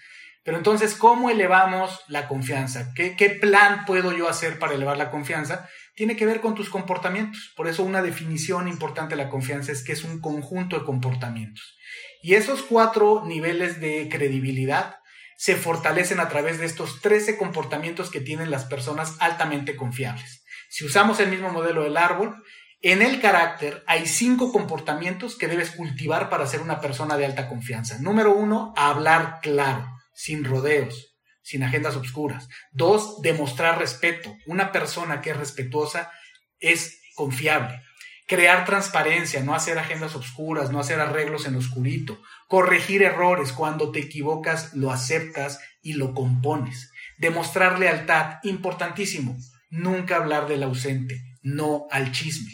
Pero 0.44 0.58
entonces, 0.58 0.94
¿cómo 0.94 1.30
elevamos 1.30 2.04
la 2.08 2.28
confianza? 2.28 2.92
¿Qué, 2.94 3.16
¿Qué 3.16 3.30
plan 3.30 3.86
puedo 3.86 4.12
yo 4.12 4.28
hacer 4.28 4.58
para 4.58 4.74
elevar 4.74 4.98
la 4.98 5.10
confianza? 5.10 5.66
Tiene 5.94 6.16
que 6.16 6.26
ver 6.26 6.40
con 6.40 6.54
tus 6.54 6.70
comportamientos. 6.70 7.52
Por 7.56 7.68
eso 7.68 7.82
una 7.82 8.02
definición 8.02 8.68
importante 8.68 9.16
de 9.16 9.22
la 9.22 9.30
confianza 9.30 9.72
es 9.72 9.84
que 9.84 9.92
es 9.92 10.04
un 10.04 10.20
conjunto 10.20 10.78
de 10.78 10.84
comportamientos. 10.84 11.76
Y 12.22 12.34
esos 12.34 12.62
cuatro 12.62 13.24
niveles 13.26 13.80
de 13.80 14.08
credibilidad 14.10 14.96
se 15.36 15.56
fortalecen 15.56 16.20
a 16.20 16.28
través 16.28 16.58
de 16.58 16.66
estos 16.66 17.00
13 17.00 17.36
comportamientos 17.36 18.10
que 18.10 18.20
tienen 18.20 18.50
las 18.50 18.64
personas 18.64 19.16
altamente 19.20 19.76
confiables. 19.76 20.44
Si 20.68 20.84
usamos 20.84 21.20
el 21.20 21.30
mismo 21.30 21.50
modelo 21.50 21.84
del 21.84 21.96
árbol, 21.96 22.42
en 22.80 23.02
el 23.02 23.20
carácter 23.20 23.82
hay 23.86 24.06
cinco 24.06 24.52
comportamientos 24.52 25.36
que 25.36 25.48
debes 25.48 25.70
cultivar 25.70 26.28
para 26.28 26.46
ser 26.46 26.60
una 26.60 26.80
persona 26.80 27.16
de 27.16 27.26
alta 27.26 27.48
confianza. 27.48 27.98
Número 28.00 28.34
uno, 28.34 28.72
hablar 28.76 29.38
claro, 29.42 29.86
sin 30.12 30.44
rodeos 30.44 31.13
sin 31.44 31.62
agendas 31.62 31.94
obscuras. 31.94 32.48
Dos, 32.72 33.22
demostrar 33.22 33.78
respeto. 33.78 34.34
Una 34.46 34.72
persona 34.72 35.20
que 35.20 35.30
es 35.30 35.36
respetuosa 35.36 36.10
es 36.58 37.00
confiable. 37.14 37.82
Crear 38.26 38.64
transparencia, 38.64 39.42
no 39.42 39.54
hacer 39.54 39.78
agendas 39.78 40.16
obscuras, 40.16 40.70
no 40.70 40.80
hacer 40.80 40.98
arreglos 40.98 41.46
en 41.46 41.54
oscurito. 41.54 42.20
Corregir 42.48 43.02
errores. 43.02 43.52
Cuando 43.52 43.92
te 43.92 44.00
equivocas, 44.00 44.72
lo 44.74 44.90
aceptas 44.90 45.60
y 45.82 45.92
lo 45.92 46.14
compones. 46.14 46.90
Demostrar 47.18 47.78
lealtad, 47.78 48.38
importantísimo. 48.42 49.36
Nunca 49.68 50.16
hablar 50.16 50.48
del 50.48 50.62
ausente, 50.62 51.20
no 51.42 51.86
al 51.90 52.12
chisme. 52.12 52.52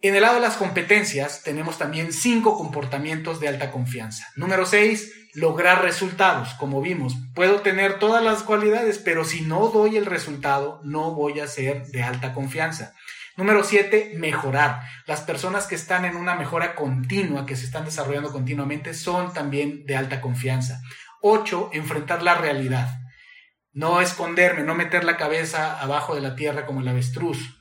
En 0.00 0.14
el 0.14 0.22
lado 0.22 0.36
de 0.36 0.40
las 0.42 0.56
competencias 0.56 1.42
tenemos 1.42 1.78
también 1.78 2.12
cinco 2.12 2.56
comportamientos 2.56 3.40
de 3.40 3.48
alta 3.48 3.70
confianza. 3.72 4.26
Número 4.36 4.64
seis, 4.64 5.12
lograr 5.36 5.82
resultados. 5.82 6.54
Como 6.54 6.80
vimos, 6.80 7.14
puedo 7.34 7.60
tener 7.60 7.98
todas 7.98 8.24
las 8.24 8.42
cualidades, 8.42 8.98
pero 8.98 9.24
si 9.24 9.42
no 9.42 9.68
doy 9.68 9.96
el 9.96 10.06
resultado, 10.06 10.80
no 10.82 11.12
voy 11.12 11.40
a 11.40 11.46
ser 11.46 11.86
de 11.86 12.02
alta 12.02 12.32
confianza. 12.32 12.94
Número 13.36 13.62
siete, 13.62 14.14
mejorar. 14.16 14.80
Las 15.06 15.20
personas 15.20 15.66
que 15.66 15.74
están 15.74 16.06
en 16.06 16.16
una 16.16 16.36
mejora 16.36 16.74
continua, 16.74 17.44
que 17.44 17.54
se 17.54 17.66
están 17.66 17.84
desarrollando 17.84 18.32
continuamente, 18.32 18.94
son 18.94 19.34
también 19.34 19.84
de 19.84 19.94
alta 19.94 20.22
confianza. 20.22 20.80
Ocho, 21.20 21.68
enfrentar 21.74 22.22
la 22.22 22.34
realidad. 22.34 22.98
No 23.74 24.00
esconderme, 24.00 24.62
no 24.62 24.74
meter 24.74 25.04
la 25.04 25.18
cabeza 25.18 25.78
abajo 25.78 26.14
de 26.14 26.22
la 26.22 26.34
tierra 26.34 26.64
como 26.64 26.80
el 26.80 26.88
avestruz. 26.88 27.55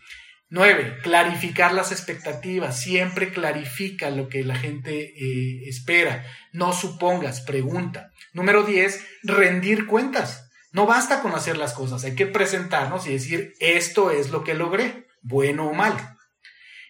9. 0.56 1.00
Clarificar 1.04 1.74
las 1.74 1.92
expectativas. 1.92 2.80
Siempre 2.80 3.34
clarifica 3.34 4.10
lo 4.10 4.30
que 4.30 4.46
la 4.46 4.56
gente 4.56 5.02
eh, 5.02 5.68
espera. 5.68 6.26
No 6.54 6.72
supongas, 6.72 7.42
pregunta. 7.42 8.14
Número 8.32 8.64
10. 8.64 9.06
Rendir 9.24 9.86
cuentas. 9.86 10.50
No 10.72 10.86
basta 10.86 11.22
con 11.22 11.34
hacer 11.36 11.58
las 11.58 11.74
cosas, 11.74 12.04
hay 12.04 12.16
que 12.16 12.26
presentarnos 12.26 13.08
y 13.08 13.14
decir, 13.14 13.54
esto 13.62 14.12
es 14.12 14.30
lo 14.32 14.44
que 14.44 14.56
logré, 14.56 15.08
bueno 15.22 15.68
o 15.68 15.74
mal. 15.74 16.18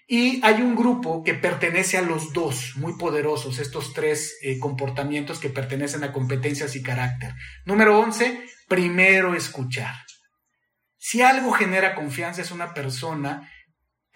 Y 0.07 0.43
hay 0.43 0.61
un 0.61 0.75
grupo 0.75 1.23
que 1.23 1.35
pertenece 1.35 1.97
a 1.99 2.01
los 2.01 2.33
dos, 2.33 2.73
muy 2.77 2.97
poderosos, 2.97 3.59
estos 3.59 3.93
tres 3.93 4.39
eh, 4.41 4.57
comportamientos 4.57 5.37
que 5.39 5.49
pertenecen 5.49 6.03
a 6.03 6.11
competencias 6.11 6.75
y 6.75 6.81
carácter. 6.81 7.33
Número 7.65 7.99
11, 7.99 8.45
primero 8.67 9.35
escuchar. 9.35 9.95
Si 10.97 11.21
algo 11.21 11.51
genera 11.51 11.93
confianza 11.93 12.41
es 12.41 12.49
una 12.49 12.73
persona 12.73 13.51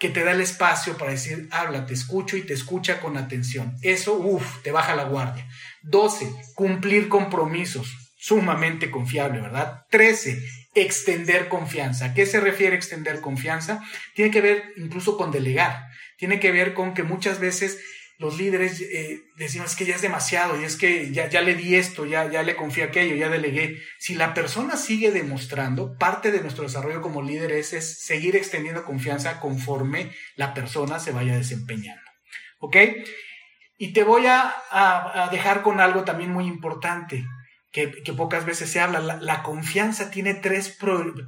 que 0.00 0.08
te 0.08 0.24
da 0.24 0.32
el 0.32 0.40
espacio 0.40 0.96
para 0.96 1.12
decir, 1.12 1.46
habla, 1.50 1.84
te 1.84 1.92
escucho 1.92 2.38
y 2.38 2.42
te 2.42 2.54
escucha 2.54 3.00
con 3.00 3.18
atención. 3.18 3.76
Eso, 3.82 4.14
uff, 4.14 4.62
te 4.62 4.72
baja 4.72 4.96
la 4.96 5.04
guardia. 5.04 5.46
12. 5.82 6.32
Cumplir 6.54 7.10
compromisos. 7.10 8.14
Sumamente 8.16 8.90
confiable, 8.90 9.42
¿verdad? 9.42 9.84
13. 9.90 10.42
Extender 10.74 11.48
confianza. 11.48 12.06
¿A 12.06 12.14
qué 12.14 12.24
se 12.24 12.40
refiere 12.40 12.76
extender 12.76 13.20
confianza? 13.20 13.84
Tiene 14.14 14.30
que 14.30 14.40
ver 14.40 14.72
incluso 14.78 15.18
con 15.18 15.30
delegar. 15.30 15.86
Tiene 16.16 16.40
que 16.40 16.50
ver 16.50 16.72
con 16.72 16.94
que 16.94 17.02
muchas 17.02 17.38
veces 17.38 17.78
los 18.20 18.36
líderes 18.36 18.82
eh, 18.82 19.22
decimos 19.36 19.74
que 19.74 19.86
ya 19.86 19.94
es 19.94 20.02
demasiado, 20.02 20.60
y 20.60 20.64
es 20.64 20.76
que 20.76 21.10
ya, 21.10 21.30
ya 21.30 21.40
le 21.40 21.54
di 21.54 21.76
esto, 21.76 22.04
ya, 22.04 22.30
ya 22.30 22.42
le 22.42 22.54
confié 22.54 22.84
aquello, 22.84 23.16
ya 23.16 23.30
delegué. 23.30 23.80
Si 23.98 24.14
la 24.14 24.34
persona 24.34 24.76
sigue 24.76 25.10
demostrando, 25.10 25.96
parte 25.96 26.30
de 26.30 26.42
nuestro 26.42 26.64
desarrollo 26.64 27.00
como 27.00 27.22
líderes 27.22 27.72
es, 27.72 28.04
seguir 28.04 28.36
extendiendo 28.36 28.84
confianza 28.84 29.40
conforme 29.40 30.12
la 30.36 30.52
persona 30.52 31.00
se 31.00 31.12
vaya 31.12 31.34
desempeñando. 31.34 32.02
¿Ok? 32.58 32.76
Y 33.78 33.94
te 33.94 34.04
voy 34.04 34.26
a, 34.26 35.28
dejar 35.32 35.62
con 35.62 35.80
algo 35.80 36.04
también 36.04 36.30
muy 36.30 36.46
importante, 36.46 37.24
que, 37.72 37.88
pocas 38.14 38.44
veces 38.44 38.68
se 38.68 38.80
habla. 38.80 39.00
La, 39.00 39.42
confianza 39.42 40.10
tiene 40.10 40.34
tres, 40.34 40.76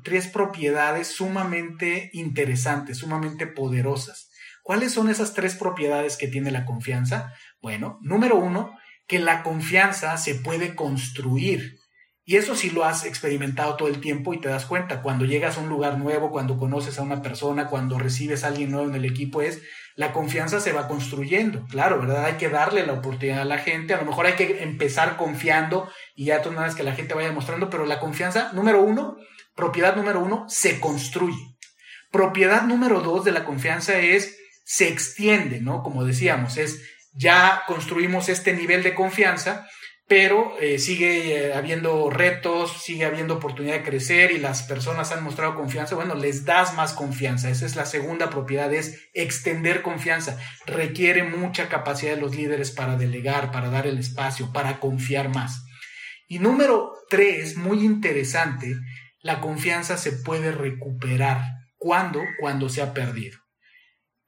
tres 0.05 0.27
propiedades 0.27 1.09
sumamente 1.09 2.11
interesantes, 2.13 2.99
sumamente 2.99 3.47
poderosas. 3.47 4.29
¿Cuáles 4.63 4.93
son 4.93 5.11
esas 5.11 5.35
tres 5.35 5.57
propiedades 5.57 6.17
que 6.17 6.29
tiene 6.29 6.51
la 6.51 6.65
confianza? 6.65 7.35
Bueno, 7.61 7.99
número 8.01 8.37
uno, 8.37 8.77
que 9.07 9.19
la 9.19 9.43
confianza 9.43 10.17
se 10.17 10.37
puede 10.37 10.75
construir. 10.75 11.81
Y 12.25 12.37
eso 12.37 12.55
sí 12.55 12.71
lo 12.71 12.85
has 12.85 13.05
experimentado 13.05 13.75
todo 13.77 13.89
el 13.89 14.01
tiempo 14.01 14.33
y 14.33 14.41
te 14.41 14.49
das 14.49 14.65
cuenta. 14.67 15.03
Cuando 15.03 15.25
llegas 15.25 15.59
a 15.59 15.61
un 15.61 15.69
lugar 15.69 15.99
nuevo, 15.99 16.31
cuando 16.31 16.57
conoces 16.57 16.99
a 16.99 17.03
una 17.03 17.21
persona, 17.21 17.67
cuando 17.67 17.99
recibes 17.99 18.45
a 18.45 18.49
alguien 18.49 18.71
nuevo 18.71 18.89
en 18.89 18.95
el 18.95 19.05
equipo, 19.05 19.43
es 19.43 19.61
la 19.97 20.13
confianza 20.13 20.61
se 20.61 20.73
va 20.73 20.87
construyendo. 20.87 21.67
Claro, 21.67 21.99
¿verdad? 21.99 22.25
Hay 22.25 22.35
que 22.35 22.49
darle 22.49 22.87
la 22.87 22.93
oportunidad 22.93 23.41
a 23.41 23.45
la 23.45 23.59
gente. 23.59 23.95
A 23.95 23.99
lo 23.99 24.07
mejor 24.07 24.27
hay 24.27 24.35
que 24.35 24.63
empezar 24.63 25.17
confiando 25.17 25.91
y 26.15 26.27
ya 26.27 26.41
tú 26.41 26.51
una 26.51 26.63
vez 26.63 26.77
que 26.77 26.85
la 26.85 26.95
gente 26.95 27.15
vaya 27.15 27.29
demostrando, 27.29 27.69
pero 27.69 27.87
la 27.87 27.99
confianza, 27.99 28.53
número 28.53 28.83
uno, 28.83 29.17
propiedad 29.57 29.97
número 29.97 30.21
uno, 30.21 30.45
se 30.49 30.79
construye. 30.79 31.57
Propiedad 32.13 32.63
número 32.63 33.01
dos 33.01 33.25
de 33.25 33.33
la 33.33 33.45
confianza 33.45 33.99
es 33.99 34.39
se 34.73 34.89
extiende, 34.89 35.61
¿no? 35.61 35.83
Como 35.83 36.03
decíamos, 36.03 36.57
es 36.57 36.81
ya 37.13 37.65
construimos 37.67 38.31
este 38.31 38.55
nivel 38.55 38.83
de 38.83 38.95
confianza, 38.95 39.69
pero 40.09 40.59
eh, 40.61 40.79
sigue 40.79 41.49
eh, 41.49 41.53
habiendo 41.53 42.09
retos, 42.09 42.83
sigue 42.83 43.05
habiendo 43.05 43.35
oportunidad 43.35 43.75
de 43.75 43.83
crecer 43.83 44.31
y 44.31 44.39
las 44.39 44.63
personas 44.63 45.13
han 45.13 45.23
mostrado 45.23 45.57
confianza, 45.57 45.95
bueno, 45.95 46.15
les 46.15 46.47
das 46.47 46.73
más 46.73 46.95
confianza. 46.95 47.51
Esa 47.51 47.67
es 47.67 47.77
la 47.77 47.85
segunda 47.85 48.31
propiedad, 48.31 48.73
es 48.73 49.11
extender 49.13 49.83
confianza. 49.83 50.39
Requiere 50.65 51.23
mucha 51.23 51.69
capacidad 51.69 52.15
de 52.15 52.23
los 52.23 52.35
líderes 52.35 52.71
para 52.71 52.97
delegar, 52.97 53.53
para 53.53 53.69
dar 53.69 53.87
el 53.87 53.99
espacio, 53.99 54.55
para 54.55 54.81
confiar 54.81 55.29
más. 55.29 55.67
Y 56.29 56.39
número 56.39 56.95
tres, 57.11 57.59
muy 57.59 57.85
interesante, 57.85 58.75
la 59.21 59.43
confianza 59.43 59.99
se 59.99 60.13
puede 60.13 60.51
recuperar. 60.51 61.43
¿Cuándo? 61.77 62.23
Cuando 62.41 62.71
se 62.71 62.81
ha 62.81 62.95
perdido. 62.95 63.42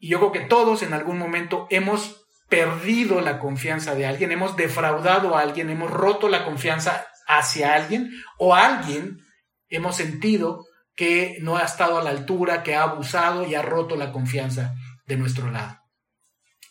Y 0.05 0.09
yo 0.09 0.18
creo 0.18 0.32
que 0.32 0.40
todos 0.40 0.82
en 0.82 0.92
algún 0.92 1.16
momento 1.16 1.66
hemos 1.70 2.26
perdido 2.50 3.22
la 3.22 3.38
confianza 3.38 3.94
de 3.94 4.05
alguien, 4.05 4.32
hemos 4.32 4.55
defraudado 4.55 5.34
a 5.34 5.40
alguien, 5.40 5.70
hemos 5.70 5.90
roto 5.90 6.28
la 6.28 6.44
confianza 6.44 7.07
hacia 7.26 7.72
alguien 7.72 8.11
o 8.36 8.55
alguien 8.55 9.24
hemos 9.70 9.96
sentido 9.96 10.66
que 10.94 11.38
no 11.40 11.57
ha 11.57 11.62
estado 11.62 11.96
a 11.96 12.02
la 12.02 12.11
altura, 12.11 12.62
que 12.62 12.74
ha 12.74 12.82
abusado 12.82 13.46
y 13.46 13.55
ha 13.55 13.62
roto 13.62 13.96
la 13.96 14.12
confianza 14.12 14.74
de 15.07 15.16
nuestro 15.16 15.50
lado. 15.50 15.80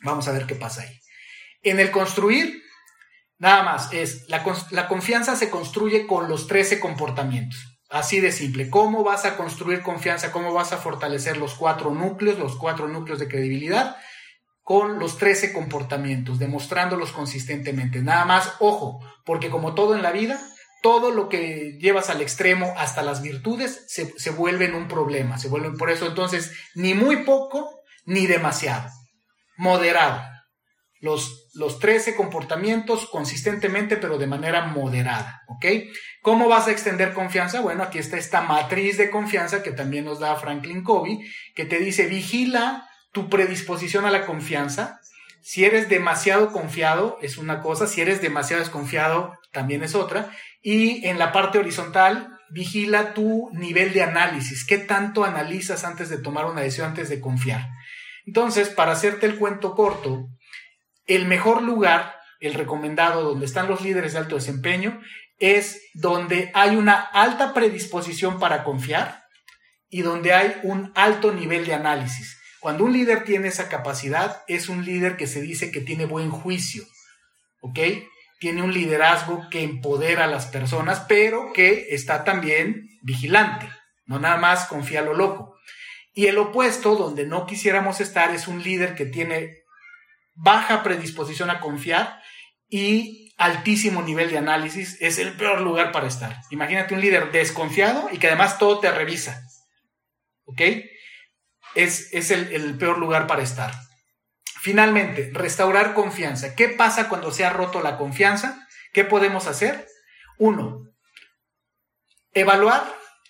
Vamos 0.04 0.28
a 0.28 0.32
ver 0.32 0.46
qué 0.46 0.54
pasa 0.54 0.84
ahí. 0.84 1.00
En 1.64 1.80
el 1.80 1.90
construir, 1.90 2.62
nada 3.40 3.64
más, 3.64 3.92
es 3.94 4.30
la, 4.30 4.46
la 4.70 4.88
confianza 4.88 5.36
se 5.36 5.50
construye 5.50 6.06
con 6.06 6.30
los 6.30 6.46
13 6.46 6.80
comportamientos. 6.80 7.73
Así 7.94 8.20
de 8.20 8.32
simple. 8.32 8.72
¿Cómo 8.72 9.04
vas 9.04 9.24
a 9.24 9.38
construir 9.38 9.84
confianza? 9.84 10.32
¿Cómo 10.32 10.52
vas 10.52 10.74
a 10.74 10.78
fortalecer 10.78 11.38
los 11.38 11.54
cuatro 11.54 11.92
núcleos, 11.92 12.40
los 12.40 12.56
cuatro 12.56 12.88
núcleos 12.88 13.20
de 13.20 13.28
credibilidad? 13.28 13.96
con 14.64 14.98
los 14.98 15.18
13 15.18 15.52
comportamientos, 15.52 16.40
demostrándolos 16.40 17.12
consistentemente. 17.12 18.02
Nada 18.02 18.24
más, 18.24 18.54
ojo, 18.60 19.02
porque 19.26 19.50
como 19.50 19.76
todo 19.76 19.94
en 19.94 20.02
la 20.02 20.14
vida, 20.14 20.42
todo 20.82 21.12
lo 21.12 21.28
que 21.28 21.78
llevas 21.80 22.10
al 22.10 22.22
extremo 22.22 22.74
hasta 22.78 23.04
las 23.04 23.22
virtudes 23.22 23.84
se, 23.88 24.18
se 24.18 24.30
vuelven 24.32 24.74
un 24.74 24.88
problema, 24.88 25.38
se 25.38 25.50
vuelven 25.50 25.76
por 25.78 25.90
eso 25.90 26.08
entonces 26.08 26.54
ni 26.76 26.94
muy 26.94 27.18
poco 27.26 27.82
ni 28.06 28.26
demasiado, 28.26 28.90
moderado. 29.58 30.24
Los, 31.02 31.43
los 31.54 31.80
13 31.80 32.16
comportamientos 32.16 33.08
consistentemente, 33.08 33.98
pero 33.98 34.18
de 34.18 34.28
manera 34.28 34.66
moderada, 34.66 35.44
¿ok? 35.48 35.66
¿Cómo 36.22 36.48
vas 36.48 36.68
a 36.68 36.72
extender 36.72 37.14
confianza? 37.14 37.62
Bueno, 37.62 37.84
aquí 37.84 38.00
está 38.00 38.18
esta 38.18 38.42
matriz 38.42 38.98
de 38.98 39.10
confianza 39.10 39.62
que 39.62 39.72
también 39.72 40.06
nos 40.06 40.20
da 40.20 40.36
Franklin 40.36 40.84
Covey, 40.84 41.20
que 41.56 41.66
te 41.66 41.80
dice, 41.80 42.08
vigila 42.08 42.90
tu 43.12 43.30
predisposición 43.30 44.06
a 44.06 44.12
la 44.12 44.26
confianza. 44.26 45.00
Si 45.42 45.64
eres 45.66 45.90
demasiado 45.90 46.52
confiado 46.52 47.18
es 47.22 47.38
una 47.38 47.62
cosa, 47.62 47.86
si 47.86 48.02
eres 48.02 48.22
demasiado 48.22 48.64
desconfiado 48.64 49.38
también 49.52 49.84
es 49.84 49.94
otra. 49.94 50.32
Y 50.62 51.06
en 51.08 51.20
la 51.20 51.32
parte 51.32 51.60
horizontal, 51.60 52.40
vigila 52.50 53.14
tu 53.14 53.50
nivel 53.54 53.94
de 53.94 54.04
análisis. 54.04 54.66
¿Qué 54.66 54.78
tanto 54.78 55.24
analizas 55.24 55.84
antes 55.84 56.10
de 56.10 56.18
tomar 56.18 56.46
una 56.46 56.62
decisión, 56.62 56.88
antes 56.88 57.10
de 57.10 57.20
confiar? 57.20 57.70
Entonces, 58.26 58.70
para 58.70 58.94
hacerte 58.94 59.26
el 59.26 59.38
cuento 59.38 59.76
corto, 59.76 60.30
el 61.06 61.28
mejor 61.28 61.62
lugar, 61.62 62.16
el 62.40 62.54
recomendado 62.54 63.24
donde 63.24 63.46
están 63.46 63.68
los 63.68 63.82
líderes 63.82 64.14
de 64.14 64.20
alto 64.20 64.36
desempeño, 64.36 65.02
es 65.40 65.82
donde 65.94 66.52
hay 66.54 66.76
una 66.76 66.94
alta 66.94 67.54
predisposición 67.54 68.40
para 68.40 68.64
confiar 68.64 69.24
y 69.90 70.02
donde 70.02 70.34
hay 70.34 70.56
un 70.64 70.92
alto 70.96 71.34
nivel 71.34 71.66
de 71.66 71.74
análisis. 71.74 72.40
Cuando 72.60 72.86
un 72.86 72.94
líder 72.94 73.26
tiene 73.26 73.50
esa 73.50 73.68
capacidad, 73.68 74.44
es 74.48 74.70
un 74.70 74.86
líder 74.86 75.18
que 75.18 75.28
se 75.28 75.42
dice 75.42 75.70
que 75.70 75.82
tiene 75.82 76.06
buen 76.06 76.32
juicio, 76.32 76.86
¿ok? 77.60 77.80
Tiene 78.40 78.62
un 78.62 78.74
liderazgo 78.74 79.50
que 79.50 79.64
empodera 79.64 80.26
a 80.26 80.28
las 80.28 80.46
personas, 80.46 81.06
pero 81.08 81.52
que 81.54 81.88
está 81.90 82.24
también 82.24 82.90
vigilante, 83.02 83.70
no 84.06 84.20
nada 84.20 84.38
más 84.38 84.66
confía 84.66 85.00
a 85.00 85.04
lo 85.04 85.14
loco. 85.14 85.58
Y 86.14 86.28
el 86.28 86.38
opuesto, 86.38 86.96
donde 86.96 87.26
no 87.26 87.46
quisiéramos 87.46 88.00
estar, 88.00 88.34
es 88.34 88.48
un 88.48 88.64
líder 88.64 88.96
que 88.96 89.06
tiene 89.06 89.63
baja 90.34 90.84
predisposición 90.84 91.50
a 91.50 91.60
confiar 91.60 92.22
y 92.70 93.34
altísimo 93.38 94.02
nivel 94.02 94.30
de 94.30 94.38
análisis, 94.38 94.98
es 95.02 95.18
el 95.18 95.36
peor 95.36 95.62
lugar 95.62 95.92
para 95.92 96.08
estar. 96.08 96.40
Imagínate 96.52 96.94
un 96.94 97.02
líder 97.02 97.32
desconfiado 97.32 98.10
y 98.12 98.18
que 98.18 98.28
además 98.28 98.58
todo 98.58 98.80
te 98.80 98.92
revisa. 98.92 99.42
¿Ok? 100.46 100.62
es, 101.76 102.32
el, 102.32 102.78
peor 102.78 102.98
lugar 102.98 103.28
para 103.28 103.42
estar. 103.42 103.74
Finalmente, 104.62 105.32
restaurar 105.34 105.94
confianza. 105.94 106.56
¿Qué 106.56 106.70
pasa 106.70 107.10
cuando 107.10 107.32
se 107.32 107.46
ha 107.46 107.50
roto 107.50 107.82
la 107.82 107.98
confianza? 107.98 108.68
¿Qué 108.94 109.04
podemos 109.04 109.48
hacer? 109.48 109.88
Uno, 110.38 110.90
evaluar 112.34 112.84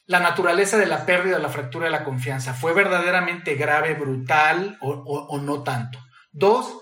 la 0.05 0.19
naturaleza 0.19 0.77
de 0.77 0.85
la 0.85 1.05
pérdida 1.05 1.37
o 1.37 1.39
la 1.39 1.49
fractura 1.49 1.85
de 1.85 1.91
la 1.91 2.03
confianza. 2.03 2.53
¿Fue 2.53 2.73
verdaderamente 2.73 3.55
grave, 3.55 3.93
brutal 3.93 4.77
o, 4.81 4.91
o, 4.91 5.39
no 5.39 5.63
tanto? 5.63 5.99
Dos, 6.31 6.79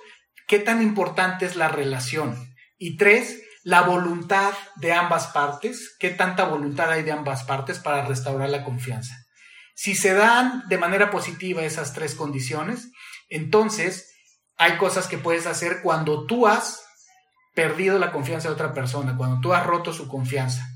¿qué 0.51 0.59
tan 0.59 0.81
importante 0.81 1.45
es 1.45 1.55
la 1.55 1.69
relación? 1.69 2.53
Y 2.77 2.97
tres, 2.97 3.41
la 3.63 3.83
voluntad 3.83 4.51
de 4.75 4.91
ambas 4.91 5.27
partes. 5.27 5.95
¿Qué 5.97 6.09
tanta 6.09 6.43
voluntad 6.43 6.91
hay 6.91 7.03
de 7.03 7.13
ambas 7.13 7.45
partes 7.45 7.79
para 7.79 8.03
restaurar 8.03 8.49
la 8.49 8.65
confianza? 8.65 9.15
Si 9.75 9.95
se 9.95 10.13
dan 10.13 10.67
de 10.67 10.77
manera 10.77 11.09
positiva 11.09 11.63
esas 11.63 11.93
tres 11.93 12.15
condiciones, 12.15 12.91
entonces 13.29 14.13
hay 14.57 14.75
cosas 14.75 15.07
que 15.07 15.17
puedes 15.17 15.47
hacer 15.47 15.81
cuando 15.81 16.25
tú 16.25 16.45
has 16.47 16.83
perdido 17.55 17.97
la 17.97 18.11
confianza 18.11 18.49
de 18.49 18.55
otra 18.55 18.73
persona, 18.73 19.15
cuando 19.15 19.39
tú 19.39 19.53
has 19.53 19.65
roto 19.65 19.93
su 19.93 20.09
confianza. 20.09 20.67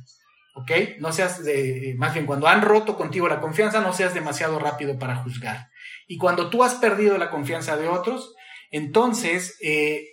¿Ok? 0.54 0.72
No 1.00 1.12
seas, 1.12 1.44
de, 1.44 1.96
más 1.98 2.14
bien, 2.14 2.26
cuando 2.26 2.48
han 2.48 2.62
roto 2.62 2.96
contigo 2.96 3.28
la 3.28 3.42
confianza, 3.42 3.82
no 3.82 3.92
seas 3.92 4.14
demasiado 4.14 4.58
rápido 4.58 4.98
para 4.98 5.18
juzgar. 5.18 5.68
Y 6.08 6.18
cuando 6.18 6.50
tú 6.50 6.64
has 6.64 6.76
perdido 6.76 7.18
la 7.18 7.30
confianza 7.30 7.76
de 7.76 7.90
otros, 7.90 8.35
entonces 8.76 9.58
eh, 9.62 10.08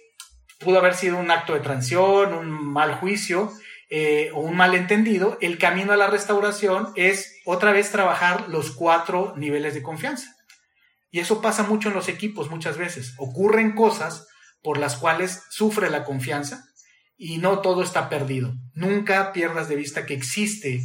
pudo 0.58 0.78
haber 0.78 0.94
sido 0.94 1.18
un 1.18 1.30
acto 1.30 1.54
de 1.54 1.60
transición, 1.60 2.34
un 2.34 2.50
mal 2.50 2.94
juicio, 2.94 3.52
eh, 3.94 4.30
o 4.32 4.40
un 4.40 4.56
malentendido, 4.56 5.36
el 5.42 5.58
camino 5.58 5.92
a 5.92 5.98
la 5.98 6.06
restauración 6.06 6.88
es 6.96 7.40
otra 7.44 7.72
vez 7.72 7.90
trabajar 7.90 8.48
los 8.48 8.70
cuatro 8.70 9.34
niveles 9.36 9.74
de 9.74 9.82
confianza. 9.82 10.34
Y 11.10 11.20
eso 11.20 11.42
pasa 11.42 11.64
mucho 11.64 11.88
en 11.88 11.94
los 11.94 12.08
equipos 12.08 12.48
muchas 12.48 12.78
veces. 12.78 13.12
Ocurren 13.18 13.74
cosas 13.74 14.26
por 14.62 14.78
las 14.78 14.96
cuales 14.96 15.42
sufre 15.50 15.90
la 15.90 16.04
confianza 16.04 16.64
y 17.18 17.36
no 17.36 17.58
todo 17.58 17.82
está 17.82 18.08
perdido. 18.08 18.54
Nunca 18.72 19.30
pierdas 19.34 19.68
de 19.68 19.76
vista 19.76 20.06
que 20.06 20.14
existe 20.14 20.80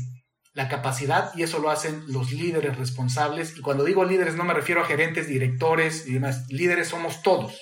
la 0.52 0.68
capacidad 0.68 1.32
y 1.34 1.44
eso 1.44 1.60
lo 1.60 1.70
hacen 1.70 2.04
los 2.08 2.34
líderes 2.34 2.78
responsables. 2.78 3.56
Y 3.58 3.62
cuando 3.62 3.86
digo 3.86 4.04
líderes 4.04 4.36
no 4.36 4.44
me 4.44 4.54
refiero 4.54 4.82
a 4.82 4.86
gerentes, 4.86 5.28
directores 5.28 6.06
y 6.08 6.14
demás. 6.14 6.46
Líderes 6.50 6.90
somos 6.90 7.22
todos. 7.22 7.58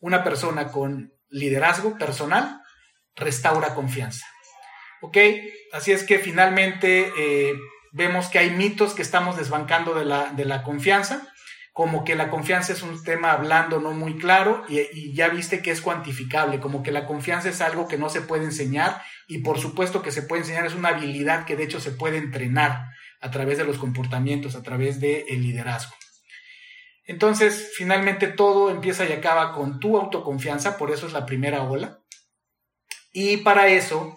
Una 0.00 0.24
persona 0.24 0.68
con 0.68 1.12
liderazgo 1.28 1.96
personal 1.96 2.60
restaura 3.16 3.74
confianza. 3.74 4.26
¿Ok? 5.02 5.16
Así 5.72 5.92
es 5.92 6.02
que 6.02 6.18
finalmente 6.18 7.12
eh, 7.16 7.54
vemos 7.92 8.28
que 8.28 8.38
hay 8.38 8.50
mitos 8.50 8.94
que 8.94 9.02
estamos 9.02 9.36
desbancando 9.36 9.94
de 9.94 10.04
la, 10.04 10.32
de 10.32 10.44
la, 10.44 10.62
confianza, 10.62 11.28
como 11.72 12.04
que 12.04 12.16
la 12.16 12.28
confianza 12.28 12.72
es 12.72 12.82
un 12.82 13.02
tema 13.02 13.32
hablando 13.32 13.80
no 13.80 13.92
muy 13.92 14.18
claro 14.18 14.64
y, 14.68 14.80
y, 14.92 15.14
ya 15.14 15.28
viste 15.28 15.62
que 15.62 15.70
es 15.70 15.80
cuantificable, 15.80 16.60
como 16.60 16.82
que 16.82 16.90
la 16.90 17.06
confianza 17.06 17.48
es 17.48 17.60
algo 17.60 17.88
que 17.88 17.98
no 17.98 18.10
se 18.10 18.20
puede 18.20 18.44
enseñar 18.44 19.00
y 19.26 19.38
por 19.38 19.58
supuesto 19.58 20.02
que 20.02 20.12
se 20.12 20.22
puede 20.22 20.42
enseñar, 20.42 20.66
es 20.66 20.74
una 20.74 20.90
habilidad 20.90 21.46
que 21.46 21.56
de 21.56 21.64
hecho 21.64 21.80
se 21.80 21.92
puede 21.92 22.18
entrenar 22.18 22.90
a 23.20 23.30
través 23.30 23.58
de 23.58 23.64
los 23.64 23.78
comportamientos, 23.78 24.54
a 24.54 24.62
través 24.62 25.00
del 25.00 25.42
liderazgo. 25.42 25.94
Entonces, 27.10 27.72
finalmente 27.74 28.28
todo 28.28 28.70
empieza 28.70 29.04
y 29.04 29.10
acaba 29.10 29.52
con 29.52 29.80
tu 29.80 29.98
autoconfianza, 29.98 30.78
por 30.78 30.92
eso 30.92 31.08
es 31.08 31.12
la 31.12 31.26
primera 31.26 31.64
ola. 31.64 31.98
Y 33.12 33.38
para 33.38 33.66
eso 33.66 34.14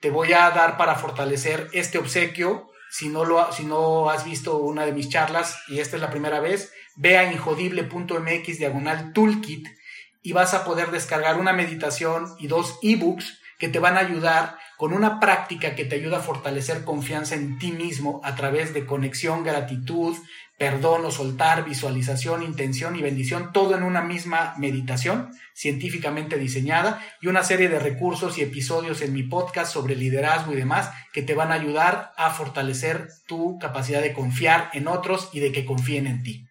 te 0.00 0.08
voy 0.08 0.32
a 0.32 0.48
dar 0.48 0.78
para 0.78 0.94
fortalecer 0.94 1.68
este 1.74 1.98
obsequio. 1.98 2.70
Si 2.90 3.10
no, 3.10 3.26
lo, 3.26 3.52
si 3.52 3.64
no 3.66 4.08
has 4.08 4.24
visto 4.24 4.56
una 4.56 4.86
de 4.86 4.92
mis 4.92 5.10
charlas 5.10 5.62
y 5.68 5.80
esta 5.80 5.96
es 5.96 6.00
la 6.00 6.08
primera 6.08 6.40
vez, 6.40 6.72
ve 6.96 7.22
injodible.mx 7.22 8.58
diagonal 8.58 9.12
toolkit 9.12 9.68
y 10.22 10.32
vas 10.32 10.54
a 10.54 10.64
poder 10.64 10.90
descargar 10.90 11.38
una 11.38 11.52
meditación 11.52 12.34
y 12.38 12.46
dos 12.46 12.78
ebooks 12.80 13.40
que 13.58 13.68
te 13.68 13.78
van 13.78 13.98
a 13.98 14.00
ayudar 14.00 14.56
con 14.78 14.92
una 14.92 15.20
práctica 15.20 15.76
que 15.76 15.84
te 15.84 15.94
ayuda 15.94 16.16
a 16.16 16.22
fortalecer 16.22 16.82
confianza 16.82 17.36
en 17.36 17.58
ti 17.58 17.70
mismo 17.70 18.20
a 18.24 18.34
través 18.34 18.74
de 18.74 18.84
conexión, 18.84 19.44
gratitud, 19.44 20.16
perdón 20.58 21.04
o 21.04 21.10
soltar, 21.10 21.64
visualización, 21.64 22.42
intención 22.42 22.94
y 22.96 23.02
bendición, 23.02 23.52
todo 23.52 23.76
en 23.76 23.82
una 23.82 24.02
misma 24.02 24.54
meditación 24.58 25.30
científicamente 25.54 26.38
diseñada 26.38 27.04
y 27.20 27.26
una 27.26 27.42
serie 27.42 27.68
de 27.68 27.78
recursos 27.78 28.38
y 28.38 28.42
episodios 28.42 29.02
en 29.02 29.12
mi 29.12 29.24
podcast 29.24 29.72
sobre 29.72 29.96
liderazgo 29.96 30.52
y 30.52 30.56
demás 30.56 30.90
que 31.12 31.22
te 31.22 31.34
van 31.34 31.50
a 31.50 31.56
ayudar 31.56 32.12
a 32.16 32.30
fortalecer 32.30 33.08
tu 33.26 33.58
capacidad 33.58 34.02
de 34.02 34.12
confiar 34.12 34.70
en 34.72 34.86
otros 34.86 35.30
y 35.32 35.40
de 35.40 35.52
que 35.52 35.64
confíen 35.64 36.06
en 36.06 36.22
ti. 36.22 36.46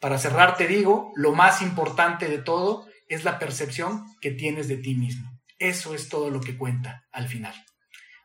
Para 0.00 0.18
cerrar 0.18 0.56
te 0.56 0.68
digo, 0.68 1.12
lo 1.16 1.32
más 1.32 1.60
importante 1.60 2.28
de 2.28 2.38
todo 2.38 2.86
es 3.08 3.24
la 3.24 3.38
percepción 3.38 4.04
que 4.20 4.30
tienes 4.30 4.68
de 4.68 4.76
ti 4.76 4.94
mismo. 4.94 5.28
Eso 5.58 5.94
es 5.94 6.08
todo 6.08 6.30
lo 6.30 6.40
que 6.40 6.56
cuenta 6.56 7.06
al 7.10 7.26
final. 7.26 7.54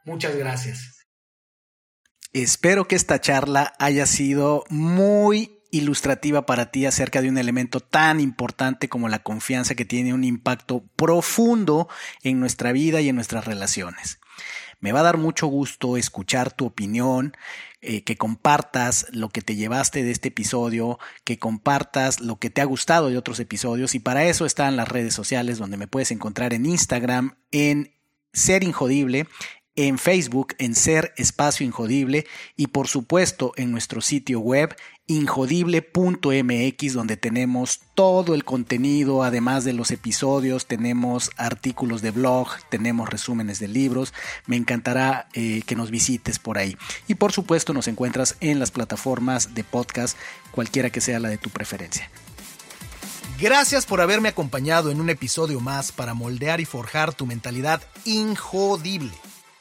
Muchas 0.06 0.36
gracias. 0.36 1.03
Espero 2.34 2.88
que 2.88 2.96
esta 2.96 3.22
charla 3.22 3.74
haya 3.78 4.08
sido 4.08 4.64
muy 4.70 5.60
ilustrativa 5.70 6.48
para 6.48 6.72
ti 6.72 6.88
acerca 6.88 7.22
de 7.22 7.30
un 7.30 7.38
elemento 7.38 7.80
tan 7.80 8.20
importante 8.20 8.90
como 8.90 9.08
la 9.08 9.22
confianza 9.22 9.76
que 9.76 9.86
tiene 9.86 10.16
un 10.16 10.24
impacto 10.24 10.84
profundo 10.96 11.88
en 12.24 12.40
nuestra 12.40 12.72
vida 12.72 13.02
y 13.02 13.10
en 13.10 13.16
nuestras 13.16 13.46
relaciones. 13.46 14.20
Me 14.80 14.92
va 14.92 15.02
a 15.02 15.04
dar 15.04 15.18
mucho 15.18 15.46
gusto 15.46 15.96
escuchar 15.96 16.52
tu 16.52 16.66
opinión, 16.66 17.38
eh, 17.82 18.04
que 18.04 18.18
compartas 18.18 19.06
lo 19.12 19.30
que 19.30 19.42
te 19.42 19.56
llevaste 19.56 20.04
de 20.04 20.12
este 20.12 20.30
episodio, 20.30 20.98
que 21.24 21.38
compartas 21.38 22.20
lo 22.20 22.38
que 22.38 22.50
te 22.50 22.62
ha 22.62 22.66
gustado 22.66 23.10
de 23.10 23.18
otros 23.18 23.40
episodios 23.40 23.94
y 23.94 24.00
para 24.00 24.26
eso 24.26 24.48
están 24.48 24.76
las 24.76 24.88
redes 24.88 25.14
sociales 25.14 25.60
donde 25.60 25.78
me 25.78 25.88
puedes 25.88 26.10
encontrar 26.10 26.56
en 26.56 26.66
Instagram, 26.66 27.36
en 27.52 27.94
Ser 28.34 28.64
Injodible, 28.64 29.28
en 29.76 29.98
Facebook 29.98 30.56
en 30.60 30.76
Ser 30.76 31.14
Espacio 31.18 31.66
Injodible 31.66 32.26
y 32.56 32.68
por 32.68 32.88
supuesto 32.88 33.54
en 33.56 33.72
nuestro 33.72 34.02
sitio 34.02 34.40
web 34.40 34.76
injodible.mx 35.08 36.94
donde 36.94 37.18
tenemos 37.18 37.82
todo 37.94 38.34
el 38.36 38.46
contenido, 38.46 39.24
además 39.24 39.66
de 39.66 39.74
los 39.74 39.92
episodios, 39.92 40.66
tenemos 40.66 41.32
artículos 41.36 42.02
de 42.02 42.12
blog, 42.12 42.48
tenemos 42.70 43.10
resúmenes 43.10 43.60
de 43.60 43.68
libros, 43.68 44.14
me 44.46 44.56
encantará 44.56 45.28
eh, 45.34 45.62
que 45.66 45.76
nos 45.76 45.92
visites 45.92 46.40
por 46.40 46.58
ahí. 46.58 46.78
Y 47.08 47.16
por 47.16 47.34
supuesto 47.34 47.74
nos 47.74 47.88
encuentras 47.88 48.38
en 48.40 48.60
las 48.60 48.72
plataformas 48.72 49.54
de 49.54 49.64
podcast, 49.64 50.18
cualquiera 50.52 50.90
que 50.90 51.02
sea 51.02 51.20
la 51.20 51.30
de 51.30 51.38
tu 51.38 51.50
preferencia. 51.50 52.10
Gracias 53.40 53.86
por 53.86 54.00
haberme 54.00 54.30
acompañado 54.30 54.90
en 54.90 55.02
un 55.02 55.10
episodio 55.10 55.60
más 55.60 55.92
para 55.92 56.14
moldear 56.14 56.62
y 56.62 56.66
forjar 56.66 57.14
tu 57.14 57.26
mentalidad 57.26 57.82
injodible. 58.06 59.12